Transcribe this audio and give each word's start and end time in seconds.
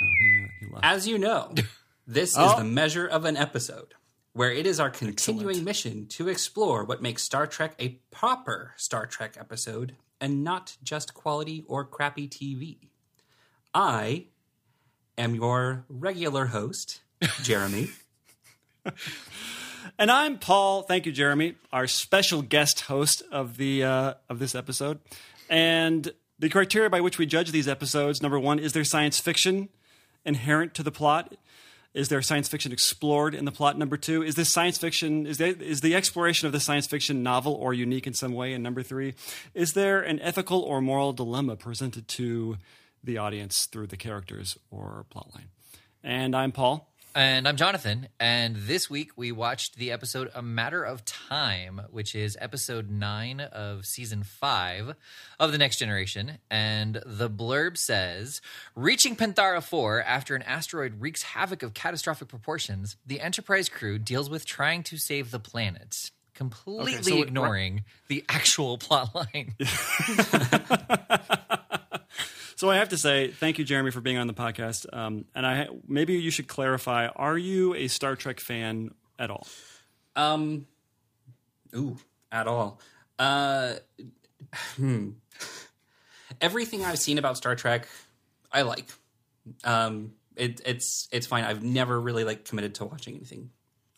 No, 0.00 0.06
he, 0.20 0.38
uh, 0.44 0.48
he 0.60 0.66
left. 0.66 0.84
As 0.84 1.06
you 1.08 1.18
know, 1.18 1.54
this 2.06 2.30
is 2.30 2.38
Oh. 2.38 2.58
the 2.58 2.64
measure 2.64 3.06
of 3.06 3.24
an 3.24 3.36
episode, 3.36 3.94
where 4.32 4.52
it 4.52 4.66
is 4.66 4.78
our 4.80 4.90
continuing 4.90 5.64
mission 5.64 6.06
to 6.08 6.28
explore 6.28 6.84
what 6.84 7.02
makes 7.02 7.22
Star 7.24 7.46
Trek 7.46 7.74
a 7.78 7.98
proper 8.10 8.72
Star 8.76 9.06
Trek 9.06 9.36
episode 9.38 9.96
and 10.20 10.42
not 10.44 10.76
just 10.82 11.14
quality 11.14 11.64
or 11.66 11.84
crappy 11.84 12.28
TV. 12.28 12.88
I 13.74 14.26
am 15.16 15.34
your 15.34 15.84
regular 15.88 16.46
host, 16.46 17.00
Jeremy. 17.42 17.90
And 19.98 20.10
I'm 20.10 20.38
Paul. 20.38 20.82
Thank 20.82 21.06
you, 21.06 21.12
Jeremy, 21.12 21.54
our 21.72 21.86
special 21.86 22.42
guest 22.42 22.80
host 22.82 23.22
of 23.30 23.56
the 23.56 23.84
uh, 23.84 24.14
of 24.28 24.38
this 24.38 24.54
episode. 24.54 24.98
And 25.50 26.12
the 26.38 26.48
criteria 26.48 26.88
by 26.90 27.00
which 27.00 27.18
we 27.18 27.26
judge 27.26 27.50
these 27.52 27.68
episodes: 27.68 28.22
number 28.22 28.38
one, 28.38 28.58
is 28.58 28.72
there 28.72 28.84
science 28.84 29.18
fiction 29.18 29.68
inherent 30.24 30.74
to 30.74 30.82
the 30.82 30.90
plot? 30.90 31.34
Is 31.94 32.08
there 32.08 32.20
science 32.22 32.48
fiction 32.48 32.70
explored 32.70 33.34
in 33.34 33.44
the 33.44 33.50
plot? 33.50 33.78
Number 33.78 33.96
two, 33.96 34.22
is 34.22 34.34
this 34.34 34.52
science 34.52 34.78
fiction 34.78 35.26
is 35.26 35.40
is 35.40 35.80
the 35.80 35.94
exploration 35.94 36.46
of 36.46 36.52
the 36.52 36.60
science 36.60 36.86
fiction 36.86 37.22
novel 37.22 37.54
or 37.54 37.72
unique 37.72 38.06
in 38.06 38.14
some 38.14 38.32
way? 38.32 38.52
And 38.52 38.62
number 38.62 38.82
three, 38.82 39.14
is 39.54 39.72
there 39.72 40.00
an 40.00 40.20
ethical 40.20 40.60
or 40.60 40.80
moral 40.80 41.12
dilemma 41.12 41.56
presented 41.56 42.06
to 42.08 42.58
the 43.02 43.18
audience 43.18 43.66
through 43.66 43.86
the 43.86 43.96
characters 43.96 44.58
or 44.70 45.06
plotline? 45.12 45.48
And 46.04 46.36
I'm 46.36 46.52
Paul. 46.52 46.92
And 47.14 47.48
I'm 47.48 47.56
Jonathan, 47.56 48.08
and 48.20 48.54
this 48.54 48.88
week 48.88 49.10
we 49.16 49.32
watched 49.32 49.76
the 49.76 49.90
episode 49.90 50.30
A 50.36 50.42
Matter 50.42 50.84
of 50.84 51.04
Time, 51.04 51.80
which 51.90 52.14
is 52.14 52.36
episode 52.40 52.90
9 52.90 53.40
of 53.40 53.86
season 53.86 54.22
5 54.22 54.94
of 55.40 55.50
The 55.50 55.58
Next 55.58 55.78
Generation. 55.78 56.38
And 56.48 57.02
the 57.04 57.28
blurb 57.28 57.76
says 57.76 58.40
Reaching 58.76 59.16
Penthara 59.16 59.62
4 59.62 60.00
after 60.02 60.36
an 60.36 60.42
asteroid 60.42 61.00
wreaks 61.00 61.22
havoc 61.22 61.64
of 61.64 61.74
catastrophic 61.74 62.28
proportions, 62.28 62.96
the 63.04 63.20
Enterprise 63.20 63.68
crew 63.68 63.98
deals 63.98 64.30
with 64.30 64.46
trying 64.46 64.84
to 64.84 64.96
save 64.96 65.32
the 65.32 65.40
planet, 65.40 66.12
completely 66.34 67.02
so 67.02 67.16
it- 67.16 67.28
ignoring 67.28 67.82
the 68.06 68.24
actual 68.28 68.78
plot 68.78 69.12
line. 69.14 69.54
So 72.58 72.68
I 72.68 72.78
have 72.78 72.88
to 72.88 72.98
say, 72.98 73.28
thank 73.30 73.60
you, 73.60 73.64
Jeremy, 73.64 73.92
for 73.92 74.00
being 74.00 74.18
on 74.18 74.26
the 74.26 74.34
podcast. 74.34 74.84
Um, 74.92 75.26
and 75.32 75.46
I 75.46 75.68
maybe 75.86 76.14
you 76.14 76.32
should 76.32 76.48
clarify: 76.48 77.06
Are 77.06 77.38
you 77.38 77.72
a 77.74 77.86
Star 77.86 78.16
Trek 78.16 78.40
fan 78.40 78.90
at 79.16 79.30
all? 79.30 79.46
Um, 80.16 80.66
ooh, 81.72 81.98
at 82.32 82.48
all. 82.48 82.80
Uh, 83.16 83.74
hmm. 84.74 85.10
Everything 86.40 86.84
I've 86.84 86.98
seen 86.98 87.18
about 87.18 87.36
Star 87.36 87.54
Trek, 87.54 87.86
I 88.50 88.62
like. 88.62 88.86
Um, 89.62 90.14
it, 90.34 90.60
it's 90.66 91.08
it's 91.12 91.28
fine. 91.28 91.44
I've 91.44 91.62
never 91.62 92.00
really 92.00 92.24
like 92.24 92.44
committed 92.44 92.74
to 92.74 92.86
watching 92.86 93.14
anything. 93.14 93.50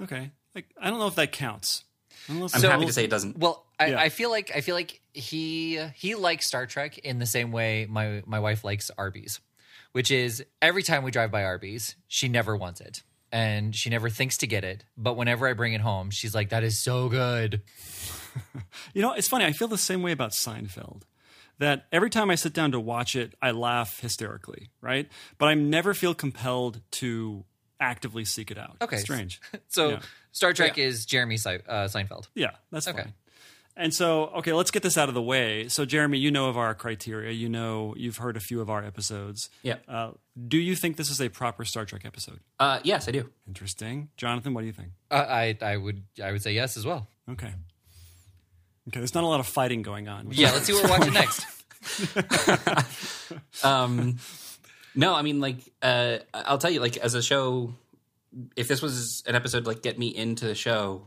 Okay, 0.02 0.32
like 0.54 0.66
I 0.78 0.90
don't 0.90 0.98
know 0.98 1.06
if 1.06 1.14
that 1.14 1.32
counts. 1.32 1.84
I 2.28 2.32
don't 2.32 2.40
know 2.40 2.46
if 2.46 2.54
I'm 2.54 2.60
that- 2.62 2.70
happy 2.72 2.86
to 2.86 2.92
say 2.92 3.04
it 3.04 3.10
doesn't. 3.10 3.38
Well, 3.38 3.64
I, 3.78 3.86
Yeah. 3.88 4.00
I 4.00 4.08
feel 4.08 4.30
like 4.30 4.50
I 4.54 4.60
feel 4.60 4.74
like 4.74 5.00
he 5.14 5.78
he 5.94 6.14
likes 6.14 6.46
Star 6.46 6.66
Trek 6.66 6.98
in 6.98 7.18
the 7.18 7.26
same 7.26 7.50
way 7.52 7.86
my 7.88 8.22
my 8.26 8.40
wife 8.40 8.62
likes 8.64 8.90
Arby's, 8.98 9.40
which 9.92 10.10
is 10.10 10.44
every 10.62 10.82
time 10.82 11.02
we 11.02 11.10
drive 11.10 11.30
by 11.30 11.44
Arby's, 11.44 11.96
she 12.08 12.28
never 12.28 12.56
wants 12.56 12.80
it 12.80 13.02
and 13.32 13.74
she 13.76 13.90
never 13.90 14.10
thinks 14.10 14.36
to 14.38 14.46
get 14.46 14.64
it. 14.64 14.84
But 14.96 15.16
whenever 15.16 15.46
I 15.48 15.52
bring 15.54 15.72
it 15.72 15.80
home, 15.80 16.10
she's 16.10 16.34
like, 16.34 16.50
"That 16.50 16.62
is 16.64 16.78
so 16.78 17.08
good." 17.08 17.62
You 18.94 19.02
know, 19.02 19.12
it's 19.12 19.26
funny. 19.26 19.44
I 19.44 19.52
feel 19.52 19.66
the 19.66 19.76
same 19.76 20.02
way 20.02 20.12
about 20.12 20.30
Seinfeld. 20.30 21.02
That 21.58 21.86
every 21.92 22.10
time 22.10 22.30
I 22.30 22.36
sit 22.36 22.52
down 22.54 22.70
to 22.72 22.78
watch 22.80 23.16
it, 23.16 23.34
I 23.42 23.50
laugh 23.50 23.98
hysterically, 24.00 24.70
right? 24.80 25.08
But 25.36 25.46
I 25.48 25.54
never 25.54 25.94
feel 25.94 26.14
compelled 26.14 26.80
to 26.92 27.44
actively 27.80 28.24
seek 28.24 28.50
it 28.50 28.58
out. 28.58 28.76
Okay. 28.82 28.98
strange. 28.98 29.40
So 29.68 29.88
Yeah. 29.90 30.00
Star 30.32 30.52
Trek 30.52 30.78
is 30.78 31.06
Jeremy 31.06 31.36
Se- 31.38 31.62
uh, 31.68 31.86
Seinfeld. 31.88 32.28
Yeah, 32.34 32.50
that's 32.70 32.86
Okay. 32.86 33.02
fine. 33.02 33.14
And 33.76 33.94
so, 33.94 34.26
okay, 34.36 34.52
let's 34.52 34.70
get 34.70 34.82
this 34.82 34.98
out 34.98 35.08
of 35.08 35.14
the 35.14 35.22
way. 35.22 35.68
So, 35.68 35.84
Jeremy, 35.86 36.18
you 36.18 36.30
know 36.30 36.48
of 36.50 36.58
our 36.58 36.74
criteria. 36.74 37.32
You 37.32 37.48
know, 37.48 37.94
you've 37.96 38.18
heard 38.18 38.36
a 38.36 38.40
few 38.40 38.60
of 38.60 38.68
our 38.68 38.84
episodes. 38.84 39.48
Yeah. 39.62 39.76
Uh, 39.88 40.10
do 40.48 40.58
you 40.58 40.74
think 40.76 40.96
this 40.96 41.08
is 41.08 41.20
a 41.20 41.30
proper 41.30 41.64
Star 41.64 41.86
Trek 41.86 42.02
episode? 42.04 42.40
Uh, 42.58 42.80
yes, 42.84 43.08
I 43.08 43.12
do. 43.12 43.30
Interesting, 43.48 44.10
Jonathan. 44.18 44.52
What 44.54 44.60
do 44.62 44.66
you 44.66 44.72
think? 44.72 44.90
Uh, 45.10 45.24
I 45.26 45.56
I 45.62 45.76
would 45.78 46.02
I 46.22 46.30
would 46.32 46.42
say 46.42 46.52
yes 46.52 46.76
as 46.76 46.84
well. 46.84 47.08
Okay. 47.30 47.46
Okay, 48.88 48.98
there's 48.98 49.14
not 49.14 49.24
a 49.24 49.28
lot 49.28 49.40
of 49.40 49.46
fighting 49.46 49.82
going 49.82 50.08
on. 50.08 50.28
Yeah, 50.32 50.50
let's 50.52 50.66
see 50.66 50.72
what 50.74 50.84
we're 50.84 50.90
watching 50.98 51.14
next. 51.14 51.46
Um, 53.64 54.18
no, 54.94 55.14
I 55.14 55.22
mean, 55.22 55.40
like, 55.40 55.58
uh, 55.82 56.18
I'll 56.34 56.58
tell 56.58 56.70
you, 56.70 56.80
like, 56.80 56.96
as 56.96 57.14
a 57.14 57.22
show, 57.22 57.74
if 58.56 58.68
this 58.68 58.80
was 58.82 59.22
an 59.26 59.34
episode, 59.34 59.66
like, 59.66 59.82
get 59.82 59.98
me 59.98 60.08
into 60.08 60.46
the 60.46 60.54
show, 60.54 61.06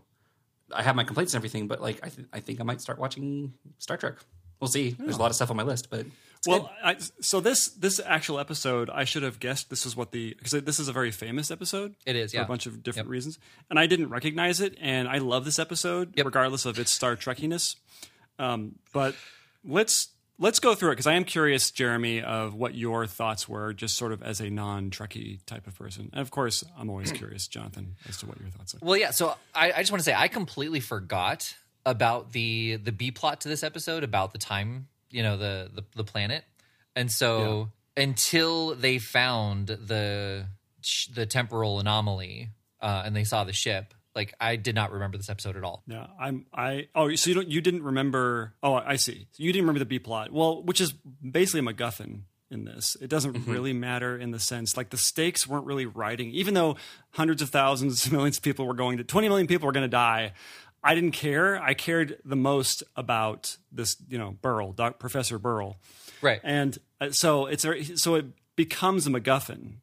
I 0.73 0.81
have 0.83 0.95
my 0.95 1.03
complaints 1.03 1.33
and 1.33 1.39
everything, 1.39 1.67
but 1.67 1.81
like, 1.81 1.99
I, 2.03 2.09
th- 2.09 2.27
I 2.33 2.39
think 2.39 2.59
I 2.59 2.63
might 2.63 2.81
start 2.81 2.97
watching 2.99 3.53
Star 3.79 3.97
Trek. 3.97 4.15
We'll 4.59 4.69
see. 4.69 4.95
There's 4.97 5.17
a 5.17 5.19
lot 5.19 5.29
of 5.29 5.35
stuff 5.35 5.51
on 5.51 5.57
my 5.57 5.63
list, 5.63 5.89
but 5.89 6.05
Well. 6.47 6.71
I, 6.83 6.95
so 7.19 7.41
this 7.41 7.67
this 7.69 7.99
actual 8.03 8.39
episode, 8.39 8.89
I 8.89 9.03
should 9.03 9.23
have 9.23 9.39
guessed 9.39 9.69
this 9.69 9.85
is 9.85 9.95
what 9.95 10.11
the 10.11 10.33
because 10.37 10.53
this 10.63 10.79
is 10.79 10.87
a 10.87 10.93
very 10.93 11.11
famous 11.11 11.51
episode. 11.51 11.95
It 12.05 12.15
is, 12.15 12.31
for 12.31 12.37
yeah. 12.37 12.43
a 12.43 12.47
bunch 12.47 12.65
of 12.65 12.81
different 12.81 13.07
Yep. 13.07 13.11
reasons, 13.11 13.39
and 13.69 13.77
I 13.77 13.87
didn't 13.87 14.09
recognize 14.09 14.61
it, 14.61 14.77
and 14.79 15.07
I 15.09 15.17
love 15.17 15.43
this 15.45 15.59
episode 15.59 16.13
Yep. 16.15 16.25
regardless 16.25 16.65
of 16.65 16.79
its 16.79 16.93
Star 16.93 17.15
Trekiness. 17.17 17.75
Um, 18.39 18.75
but 18.93 19.15
let's 19.65 20.07
let's 20.39 20.59
go 20.59 20.75
through 20.75 20.89
it 20.89 20.93
because 20.93 21.07
I 21.07 21.13
am 21.13 21.23
curious, 21.23 21.71
Jeremy, 21.71 22.21
of 22.21 22.53
what 22.53 22.75
your 22.75 23.07
thoughts 23.07 23.47
were, 23.47 23.73
just 23.73 23.95
sort 23.95 24.11
of 24.11 24.21
as 24.21 24.39
a 24.39 24.49
non-Trekkie 24.49 25.45
type 25.45 25.67
of 25.67 25.77
person, 25.77 26.09
and 26.11 26.21
of 26.21 26.31
course, 26.31 26.63
I'm 26.77 26.89
always 26.89 27.11
curious, 27.13 27.47
Jonathan, 27.47 27.95
as 28.07 28.17
to 28.17 28.25
what 28.25 28.39
your 28.39 28.49
thoughts 28.49 28.75
are. 28.75 28.79
Well, 28.81 28.97
yeah. 28.97 29.11
So 29.11 29.35
I, 29.53 29.71
I 29.71 29.79
just 29.79 29.91
want 29.91 29.99
to 29.99 30.05
say 30.05 30.13
I 30.13 30.27
completely 30.27 30.79
forgot 30.79 31.55
about 31.85 32.31
the 32.31 32.77
the 32.77 32.91
B 32.91 33.11
plot 33.11 33.41
to 33.41 33.49
this 33.49 33.63
episode 33.63 34.03
about 34.03 34.31
the 34.31 34.39
time, 34.39 34.87
you 35.09 35.23
know, 35.23 35.37
the 35.37 35.69
the, 35.73 35.83
the 35.95 36.03
planet, 36.03 36.43
and 36.95 37.11
so 37.11 37.69
until 37.95 38.75
they 38.75 38.97
found 38.97 39.67
the 39.67 40.47
the 41.13 41.25
temporal 41.25 41.79
anomaly 41.79 42.49
uh, 42.81 43.03
and 43.05 43.15
they 43.15 43.23
saw 43.23 43.43
the 43.43 43.53
ship, 43.53 43.93
like 44.15 44.33
I 44.39 44.55
did 44.55 44.75
not 44.75 44.91
remember 44.91 45.17
this 45.17 45.29
episode 45.29 45.55
at 45.57 45.63
all. 45.63 45.83
Yeah, 45.87 46.07
I'm. 46.19 46.45
I 46.53 46.87
oh, 46.95 47.13
so 47.15 47.29
you 47.29 47.35
don't 47.35 47.47
you 47.49 47.61
didn't 47.61 47.83
remember? 47.83 48.53
Oh, 48.61 48.73
I 48.73 48.95
see. 48.97 49.27
So 49.31 49.43
you 49.43 49.51
didn't 49.51 49.63
remember 49.65 49.79
the 49.79 49.85
B 49.85 49.99
plot. 49.99 50.31
Well, 50.31 50.61
which 50.63 50.79
is 50.81 50.91
basically 50.93 51.61
a 51.61 51.73
MacGuffin 51.73 52.21
in 52.51 52.65
this. 52.65 52.95
It 53.01 53.09
doesn't 53.09 53.47
really 53.47 53.73
matter 53.73 54.15
in 54.17 54.29
the 54.31 54.39
sense 54.39 54.77
like 54.77 54.91
the 54.91 54.97
stakes 54.97 55.47
weren't 55.47 55.65
really 55.65 55.85
riding, 55.87 56.29
even 56.31 56.53
though 56.53 56.77
hundreds 57.11 57.41
of 57.41 57.49
thousands, 57.49 58.11
millions 58.11 58.37
of 58.37 58.43
people 58.43 58.67
were 58.67 58.75
going 58.75 58.97
to 58.99 59.03
twenty 59.03 59.27
million 59.29 59.47
people 59.47 59.65
were 59.65 59.71
going 59.73 59.85
to 59.85 59.87
die. 59.87 60.33
I 60.85 60.95
didn't 60.95 61.11
care. 61.13 61.61
I 61.63 61.73
cared 61.75 62.17
the 62.25 62.35
most 62.35 62.83
about 62.97 63.55
this, 63.71 63.95
you 64.09 64.17
know, 64.17 64.31
Burl, 64.41 64.73
Doc, 64.73 64.99
Professor 64.99 65.39
Burl, 65.39 65.77
Right. 66.21 66.41
and 66.43 66.77
uh, 66.99 67.11
so 67.11 67.45
it's 67.45 67.65
so 67.95 68.15
it 68.15 68.25
becomes 68.57 69.07
a 69.07 69.09
MacGuffin. 69.09 69.75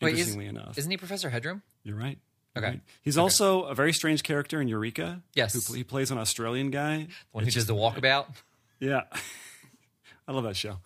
Wait, 0.00 0.14
is- 0.14 0.20
Interestingly 0.20 0.46
enough, 0.46 0.78
Isn't 0.78 0.90
he 0.90 0.96
Professor 0.96 1.30
Headroom? 1.30 1.62
you're 1.82 1.96
right. 1.96 2.18
Okay. 2.56 2.66
right. 2.66 2.80
He's 3.02 3.18
also 3.18 3.64
a 3.64 3.74
very 3.74 3.92
strange 3.92 4.22
character 4.22 4.60
in 4.60 4.68
Eureka. 4.68 5.22
Yes. 5.34 5.52
Who, 5.66 5.74
he 5.74 5.84
plays 5.84 6.10
an 6.10 6.18
Australian 6.18 6.70
guy. 6.70 6.98
The 6.98 7.06
one 7.32 7.44
who 7.44 7.50
does 7.50 7.66
the 7.66 7.74
walkabout. 7.74 8.26
Yeah. 8.78 9.04
I 10.28 10.32
love 10.32 10.44
that 10.44 10.54
show. 10.54 10.80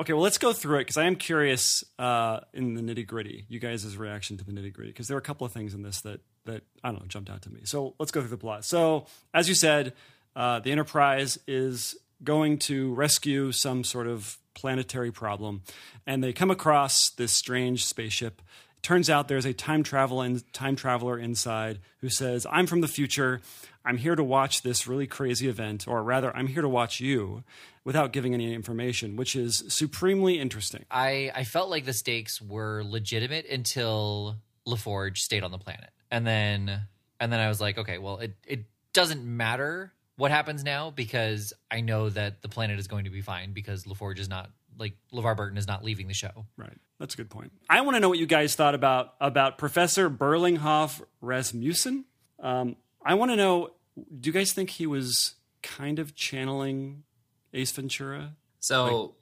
Okay, 0.00 0.12
well, 0.12 0.22
let's 0.22 0.38
go 0.38 0.52
through 0.52 0.78
it 0.78 0.80
because 0.80 0.96
I 0.96 1.04
am 1.04 1.14
curious 1.14 1.84
uh, 1.96 2.40
in 2.52 2.74
the 2.74 2.80
nitty 2.82 3.06
gritty, 3.06 3.44
you 3.48 3.60
guys' 3.60 3.96
reaction 3.96 4.36
to 4.36 4.44
the 4.44 4.50
nitty 4.50 4.72
gritty, 4.72 4.90
because 4.90 5.06
there 5.06 5.16
are 5.16 5.20
a 5.20 5.22
couple 5.22 5.46
of 5.46 5.52
things 5.52 5.74
in 5.74 5.82
this 5.82 6.00
that, 6.00 6.20
that, 6.46 6.64
I 6.82 6.90
don't 6.90 7.00
know, 7.00 7.06
jumped 7.06 7.30
out 7.30 7.42
to 7.42 7.50
me. 7.50 7.60
So 7.62 7.94
let's 8.00 8.10
go 8.10 8.20
through 8.20 8.30
the 8.30 8.36
plot. 8.36 8.64
So, 8.64 9.06
as 9.32 9.48
you 9.48 9.54
said, 9.54 9.92
uh, 10.34 10.58
the 10.58 10.72
Enterprise 10.72 11.38
is 11.46 11.94
going 12.24 12.58
to 12.58 12.92
rescue 12.94 13.52
some 13.52 13.84
sort 13.84 14.08
of 14.08 14.38
planetary 14.54 15.12
problem, 15.12 15.62
and 16.08 16.24
they 16.24 16.32
come 16.32 16.50
across 16.50 17.10
this 17.10 17.32
strange 17.32 17.84
spaceship. 17.84 18.42
Turns 18.84 19.08
out 19.08 19.28
there's 19.28 19.46
a 19.46 19.54
time 19.54 19.82
travel 19.82 20.38
time 20.52 20.76
traveler 20.76 21.18
inside 21.18 21.80
who 22.00 22.10
says, 22.10 22.46
"I'm 22.50 22.66
from 22.66 22.82
the 22.82 22.86
future. 22.86 23.40
I'm 23.82 23.96
here 23.96 24.14
to 24.14 24.22
watch 24.22 24.60
this 24.60 24.86
really 24.86 25.06
crazy 25.06 25.48
event, 25.48 25.88
or 25.88 26.02
rather, 26.02 26.36
I'm 26.36 26.48
here 26.48 26.60
to 26.60 26.68
watch 26.68 27.00
you." 27.00 27.44
Without 27.82 28.12
giving 28.12 28.34
any 28.34 28.52
information, 28.54 29.16
which 29.16 29.34
is 29.34 29.64
supremely 29.68 30.38
interesting. 30.38 30.84
I 30.90 31.32
I 31.34 31.44
felt 31.44 31.70
like 31.70 31.86
the 31.86 31.94
stakes 31.94 32.42
were 32.42 32.82
legitimate 32.84 33.46
until 33.46 34.36
LaForge 34.66 35.16
stayed 35.18 35.44
on 35.44 35.50
the 35.50 35.58
planet, 35.58 35.90
and 36.10 36.26
then 36.26 36.86
and 37.20 37.32
then 37.32 37.40
I 37.40 37.48
was 37.48 37.62
like, 37.62 37.78
okay, 37.78 37.96
well, 37.96 38.18
it 38.18 38.36
it 38.46 38.64
doesn't 38.92 39.24
matter 39.24 39.94
what 40.16 40.30
happens 40.30 40.62
now 40.62 40.90
because 40.90 41.54
I 41.70 41.80
know 41.80 42.10
that 42.10 42.42
the 42.42 42.48
planet 42.48 42.78
is 42.78 42.86
going 42.86 43.04
to 43.04 43.10
be 43.10 43.22
fine 43.22 43.54
because 43.54 43.84
LaForge 43.84 44.18
is 44.18 44.28
not 44.28 44.50
like 44.78 44.94
LeVar 45.12 45.36
Burton 45.36 45.58
is 45.58 45.66
not 45.66 45.84
leaving 45.84 46.08
the 46.08 46.14
show. 46.14 46.46
Right. 46.56 46.76
That's 46.98 47.14
a 47.14 47.16
good 47.16 47.30
point. 47.30 47.52
I 47.68 47.80
want 47.82 47.96
to 47.96 48.00
know 48.00 48.08
what 48.08 48.18
you 48.18 48.26
guys 48.26 48.54
thought 48.54 48.74
about 48.74 49.14
about 49.20 49.58
Professor 49.58 50.08
Berlinghoff 50.08 51.02
Rasmussen. 51.20 52.04
Um, 52.40 52.76
I 53.04 53.14
want 53.14 53.30
to 53.32 53.36
know. 53.36 53.70
Do 53.96 54.28
you 54.28 54.32
guys 54.32 54.52
think 54.52 54.70
he 54.70 54.86
was 54.86 55.34
kind 55.62 55.98
of 55.98 56.14
channeling 56.14 57.04
Ace 57.52 57.72
Ventura? 57.72 58.34
So, 58.60 59.14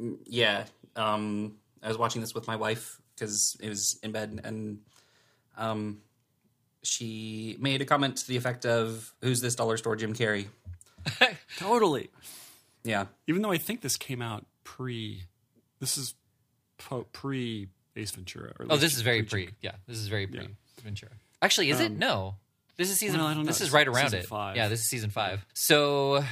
mm, 0.00 0.18
yeah, 0.24 0.64
um, 0.96 1.56
I 1.82 1.88
was 1.88 1.98
watching 1.98 2.20
this 2.20 2.34
with 2.34 2.46
my 2.46 2.56
wife 2.56 3.00
because 3.14 3.56
it 3.60 3.68
was 3.68 3.98
in 4.02 4.12
bed, 4.12 4.40
and 4.44 4.80
um, 5.56 5.98
she 6.82 7.56
made 7.60 7.82
a 7.82 7.84
comment 7.84 8.16
to 8.18 8.28
the 8.28 8.36
effect 8.36 8.64
of, 8.66 9.12
"Who's 9.22 9.40
this 9.40 9.54
dollar 9.54 9.76
store 9.76 9.96
Jim 9.96 10.14
Carrey?" 10.14 10.46
Totally. 11.58 12.10
Yeah, 12.84 13.06
Even 13.26 13.42
though 13.42 13.50
I 13.50 13.58
think 13.58 13.80
this 13.80 13.96
came 13.96 14.22
out 14.22 14.46
pre, 14.76 15.22
this 15.80 15.96
is 15.96 16.14
po- 16.78 17.06
pre 17.12 17.68
Ace 17.96 18.10
Ventura. 18.10 18.52
Or 18.58 18.66
Oh, 18.70 18.76
this 18.76 18.94
is 18.94 19.02
very 19.02 19.22
pre- 19.22 19.46
pre. 19.46 19.54
Yeah, 19.62 19.72
this 19.86 19.98
is 19.98 20.08
very 20.08 20.26
pre 20.26 20.48
Ventura. 20.82 21.12
Actually, 21.42 21.70
is 21.70 21.80
it? 21.80 21.92
No, 21.92 22.36
this 22.76 22.90
is 22.90 22.98
season. 22.98 23.16
Um, 23.16 23.22
well, 23.22 23.30
I 23.30 23.34
don't 23.34 23.42
know. 23.44 23.46
This 23.48 23.60
is 23.60 23.72
right 23.72 23.86
around 23.86 24.06
season 24.06 24.18
it. 24.20 24.26
five. 24.26 24.56
Yeah, 24.56 24.68
this 24.68 24.80
is 24.80 24.86
season 24.88 25.10
five. 25.10 25.44
So 25.54 26.24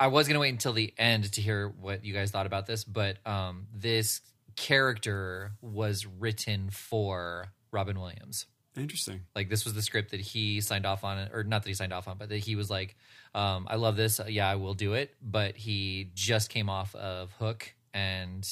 I 0.00 0.08
was 0.08 0.26
gonna 0.26 0.40
wait 0.40 0.50
until 0.50 0.72
the 0.72 0.92
end 0.98 1.32
to 1.32 1.40
hear 1.40 1.68
what 1.68 2.04
you 2.04 2.12
guys 2.12 2.30
thought 2.30 2.46
about 2.46 2.66
this, 2.66 2.84
but 2.84 3.18
um, 3.26 3.66
this 3.74 4.20
character 4.56 5.52
was 5.60 6.06
written 6.06 6.70
for 6.70 7.46
Robin 7.70 7.98
Williams. 8.00 8.46
Interesting. 8.76 9.22
Like 9.34 9.48
this 9.48 9.64
was 9.64 9.72
the 9.74 9.80
script 9.82 10.10
that 10.10 10.20
he 10.20 10.60
signed 10.60 10.84
off 10.84 11.02
on, 11.04 11.28
or 11.32 11.44
not 11.44 11.62
that 11.62 11.68
he 11.68 11.74
signed 11.74 11.92
off 11.94 12.08
on, 12.08 12.18
but 12.18 12.28
that 12.28 12.38
he 12.38 12.56
was 12.56 12.68
like, 12.68 12.94
um, 13.34 13.66
"I 13.70 13.76
love 13.76 13.96
this. 13.96 14.20
Yeah, 14.28 14.48
I 14.50 14.56
will 14.56 14.74
do 14.74 14.92
it." 14.94 15.14
But 15.22 15.56
he 15.56 16.10
just 16.14 16.50
came 16.50 16.68
off 16.68 16.94
of 16.94 17.30
Hook, 17.32 17.72
and 17.96 18.46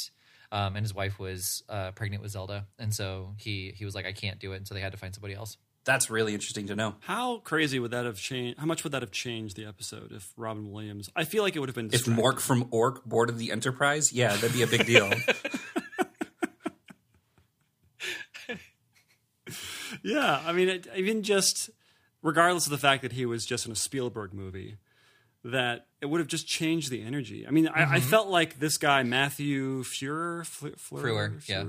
um, 0.50 0.76
and 0.76 0.84
his 0.84 0.94
wife 0.94 1.18
was 1.18 1.62
uh, 1.68 1.90
pregnant 1.92 2.22
with 2.22 2.32
Zelda, 2.32 2.66
and 2.78 2.92
so 2.94 3.34
he 3.38 3.72
he 3.76 3.84
was 3.84 3.94
like, 3.94 4.06
"I 4.06 4.12
can't 4.12 4.38
do 4.38 4.52
it," 4.52 4.56
and 4.56 4.66
so 4.66 4.74
they 4.74 4.80
had 4.80 4.92
to 4.92 4.98
find 4.98 5.14
somebody 5.14 5.34
else. 5.34 5.56
that's 5.84 6.08
really 6.08 6.32
interesting 6.32 6.66
to 6.68 6.74
know. 6.76 6.94
How 7.00 7.38
crazy 7.38 7.78
would 7.78 7.90
that 7.90 8.06
have 8.06 8.16
changed? 8.18 8.58
How 8.58 8.66
much 8.66 8.84
would 8.84 8.92
that 8.92 9.02
have 9.02 9.10
changed 9.10 9.56
the 9.56 9.66
episode 9.66 10.12
if 10.12 10.32
Robin 10.36 10.70
Williams? 10.72 11.10
I 11.14 11.24
feel 11.24 11.42
like 11.42 11.56
it 11.56 11.60
would 11.60 11.68
have 11.68 11.76
been. 11.76 11.86
If 11.86 11.92
distracting. 12.04 12.24
Mork 12.24 12.40
from 12.40 12.68
Ork 12.70 13.04
boarded 13.04 13.36
the 13.38 13.52
Enterprise, 13.52 14.12
yeah, 14.12 14.32
that'd 14.34 14.52
be 14.54 14.62
a 14.62 14.66
big 14.66 14.86
deal. 14.86 15.10
Yeah, 20.02 20.42
I 20.44 20.52
mean, 20.52 20.68
it, 20.68 20.86
even 20.96 21.22
just 21.22 21.70
regardless 22.22 22.66
of 22.66 22.70
the 22.70 22.78
fact 22.78 23.02
that 23.02 23.12
he 23.12 23.24
was 23.24 23.46
just 23.46 23.64
in 23.64 23.72
a 23.72 23.76
Spielberg 23.76 24.34
movie, 24.34 24.76
that 25.44 25.86
it 26.00 26.06
would 26.06 26.20
have 26.20 26.28
just 26.28 26.46
changed 26.46 26.90
the 26.90 27.02
energy. 27.02 27.46
I 27.46 27.50
mean, 27.50 27.68
I, 27.68 27.82
I 27.82 27.84
mm-hmm. 27.84 28.08
felt 28.08 28.28
like 28.28 28.58
this 28.58 28.78
guy 28.78 29.02
Matthew 29.02 29.82
Fuhrer, 29.82 30.46
Fle- 30.46 30.68
Fleur, 30.78 31.02
Frewer, 31.02 31.48
yeah. 31.48 31.64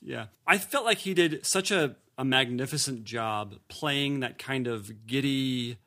yeah. 0.00 0.26
I 0.46 0.58
felt 0.58 0.84
like 0.84 0.98
he 0.98 1.14
did 1.14 1.44
such 1.44 1.70
a, 1.70 1.96
a 2.16 2.24
magnificent 2.24 3.04
job 3.04 3.56
playing 3.68 4.20
that 4.20 4.38
kind 4.38 4.66
of 4.66 5.06
giddy 5.06 5.78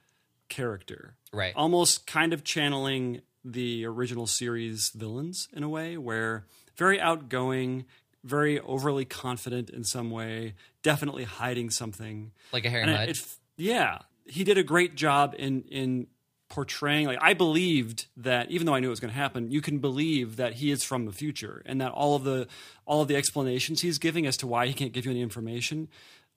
character, 0.50 1.16
Right. 1.34 1.54
Almost 1.56 2.08
kind 2.08 2.34
of 2.34 2.44
channeling 2.44 3.22
the 3.46 3.86
original 3.86 4.28
series 4.28 4.90
villains 4.90 5.48
in 5.54 5.64
a 5.64 5.70
way, 5.70 5.98
where 5.98 6.46
very 6.78 7.00
outgoing. 7.00 7.86
Very 8.24 8.60
overly 8.60 9.04
confident 9.04 9.72
in 9.72 9.84
some 9.84 10.12
way, 10.12 10.54
definitely 10.84 11.24
hiding 11.24 11.72
something. 11.72 12.34
Like 12.54 12.66
a 12.66 12.70
Harry 12.70 12.86
Mudd. 12.86 13.18
yeah, 13.58 13.98
he 14.26 14.44
did 14.44 14.60
a 14.60 14.64
great 14.64 14.94
job 14.94 15.34
in 15.40 15.64
in 15.72 16.06
portraying. 16.52 17.08
Like 17.08 17.18
I 17.22 17.34
believed 17.34 18.06
that, 18.18 18.52
even 18.52 18.68
though 18.68 18.76
I 18.76 18.80
knew 18.80 18.88
it 18.88 18.92
was 18.92 19.00
going 19.00 19.14
to 19.14 19.20
happen, 19.20 19.50
you 19.50 19.62
can 19.62 19.80
believe 19.80 20.36
that 20.36 20.54
he 20.54 20.70
is 20.70 20.84
from 20.84 21.06
the 21.06 21.12
future, 21.12 21.64
and 21.66 21.82
that 21.82 21.92
all 21.92 22.16
of 22.16 22.24
the 22.24 22.48
all 22.86 23.02
of 23.02 23.08
the 23.08 23.16
explanations 23.16 23.82
he's 23.82 23.98
giving 23.98 24.28
as 24.28 24.38
to 24.38 24.48
why 24.48 24.68
he 24.68 24.74
can't 24.74 24.92
give 24.92 25.06
you 25.06 25.12
any 25.12 25.22
information 25.22 25.88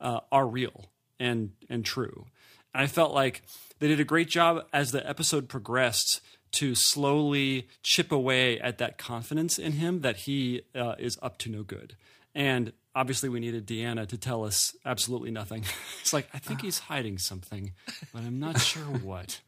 uh, 0.01 0.21
are 0.33 0.47
real 0.47 0.87
and 1.21 1.53
and 1.69 1.85
true. 1.85 2.27
And 2.73 2.83
I 2.83 2.87
felt 2.87 3.13
like 3.13 3.43
they 3.81 3.89
did 3.89 4.01
a 4.01 4.05
great 4.05 4.29
job 4.29 4.65
as 4.73 4.93
the 4.93 5.07
episode 5.07 5.49
progressed 5.49 6.21
to 6.53 6.77
slowly 6.77 7.69
chip 7.83 8.13
away 8.13 8.61
at 8.61 8.79
that 8.79 8.97
confidence 8.97 9.59
in 9.59 9.73
him 9.73 10.03
that 10.03 10.19
he 10.19 10.63
uh, 10.75 10.95
is 10.99 11.19
up 11.21 11.37
to 11.39 11.51
no 11.51 11.65
good. 11.65 11.97
And 12.35 12.73
obviously, 12.95 13.29
we 13.29 13.41
needed 13.41 13.67
Deanna 13.67 14.07
to 14.09 14.17
tell 14.17 14.45
us 14.45 14.75
absolutely 14.85 15.33
nothing. 15.33 15.65
it's 16.01 16.13
like, 16.13 16.29
I 16.33 16.39
think 16.39 16.63
he's 16.63 16.79
hiding 16.79 17.19
something, 17.19 17.73
but 18.13 18.23
I'm 18.23 18.39
not 18.39 18.61
sure 18.61 18.83
what. 18.83 19.41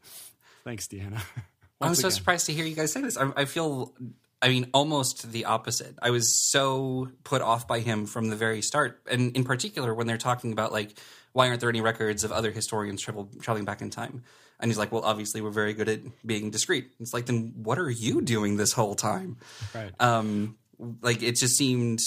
Thanks, 0.67 0.85
Deanna. 0.89 1.13
I 1.79 1.87
was 1.87 1.89
Once 1.91 2.01
so 2.01 2.07
again. 2.07 2.15
surprised 2.17 2.45
to 2.47 2.51
hear 2.51 2.65
you 2.65 2.75
guys 2.75 2.91
say 2.91 2.99
this. 2.99 3.15
I, 3.15 3.31
I 3.37 3.45
feel, 3.45 3.93
I 4.41 4.49
mean, 4.49 4.69
almost 4.73 5.31
the 5.31 5.45
opposite. 5.45 5.95
I 6.01 6.09
was 6.09 6.51
so 6.51 7.07
put 7.23 7.41
off 7.41 7.69
by 7.69 7.79
him 7.79 8.05
from 8.05 8.27
the 8.27 8.35
very 8.35 8.61
start, 8.61 9.01
and 9.09 9.33
in 9.33 9.45
particular 9.45 9.93
when 9.93 10.07
they're 10.07 10.17
talking 10.17 10.51
about 10.51 10.73
like, 10.73 10.99
why 11.31 11.47
aren't 11.47 11.61
there 11.61 11.69
any 11.69 11.79
records 11.79 12.25
of 12.25 12.33
other 12.33 12.51
historians 12.51 13.01
travel, 13.01 13.29
traveling 13.39 13.63
back 13.63 13.81
in 13.81 13.89
time? 13.89 14.23
And 14.59 14.69
he's 14.69 14.77
like, 14.77 14.91
well, 14.91 15.05
obviously 15.05 15.39
we're 15.39 15.51
very 15.51 15.73
good 15.73 15.87
at 15.87 16.01
being 16.25 16.49
discreet. 16.49 16.89
It's 16.99 17.13
like, 17.13 17.27
then 17.27 17.53
what 17.55 17.79
are 17.79 17.89
you 17.89 18.19
doing 18.19 18.57
this 18.57 18.73
whole 18.73 18.95
time? 18.95 19.37
Right. 19.73 19.93
Um, 20.01 20.57
like 21.01 21.23
it 21.23 21.37
just 21.37 21.55
seemed 21.55 21.99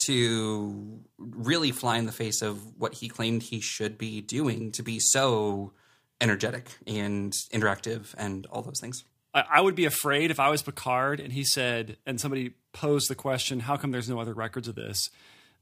to 0.00 1.00
really 1.16 1.70
fly 1.70 1.96
in 1.96 2.04
the 2.04 2.12
face 2.12 2.42
of 2.42 2.60
what 2.76 2.92
he 2.92 3.08
claimed 3.08 3.44
he 3.44 3.60
should 3.60 3.96
be 3.96 4.20
doing 4.20 4.72
to 4.72 4.82
be 4.82 4.98
so 5.00 5.72
energetic 6.20 6.68
and 6.86 7.32
interactive 7.52 8.14
and 8.16 8.46
all 8.46 8.62
those 8.62 8.80
things. 8.80 9.04
I, 9.34 9.44
I 9.54 9.60
would 9.60 9.74
be 9.74 9.84
afraid 9.84 10.30
if 10.30 10.40
I 10.40 10.48
was 10.50 10.62
Picard 10.62 11.20
and 11.20 11.32
he 11.32 11.44
said, 11.44 11.96
and 12.06 12.20
somebody 12.20 12.54
posed 12.72 13.08
the 13.10 13.14
question, 13.14 13.60
how 13.60 13.76
come 13.76 13.90
there's 13.90 14.08
no 14.08 14.20
other 14.20 14.34
records 14.34 14.68
of 14.68 14.74
this? 14.74 15.10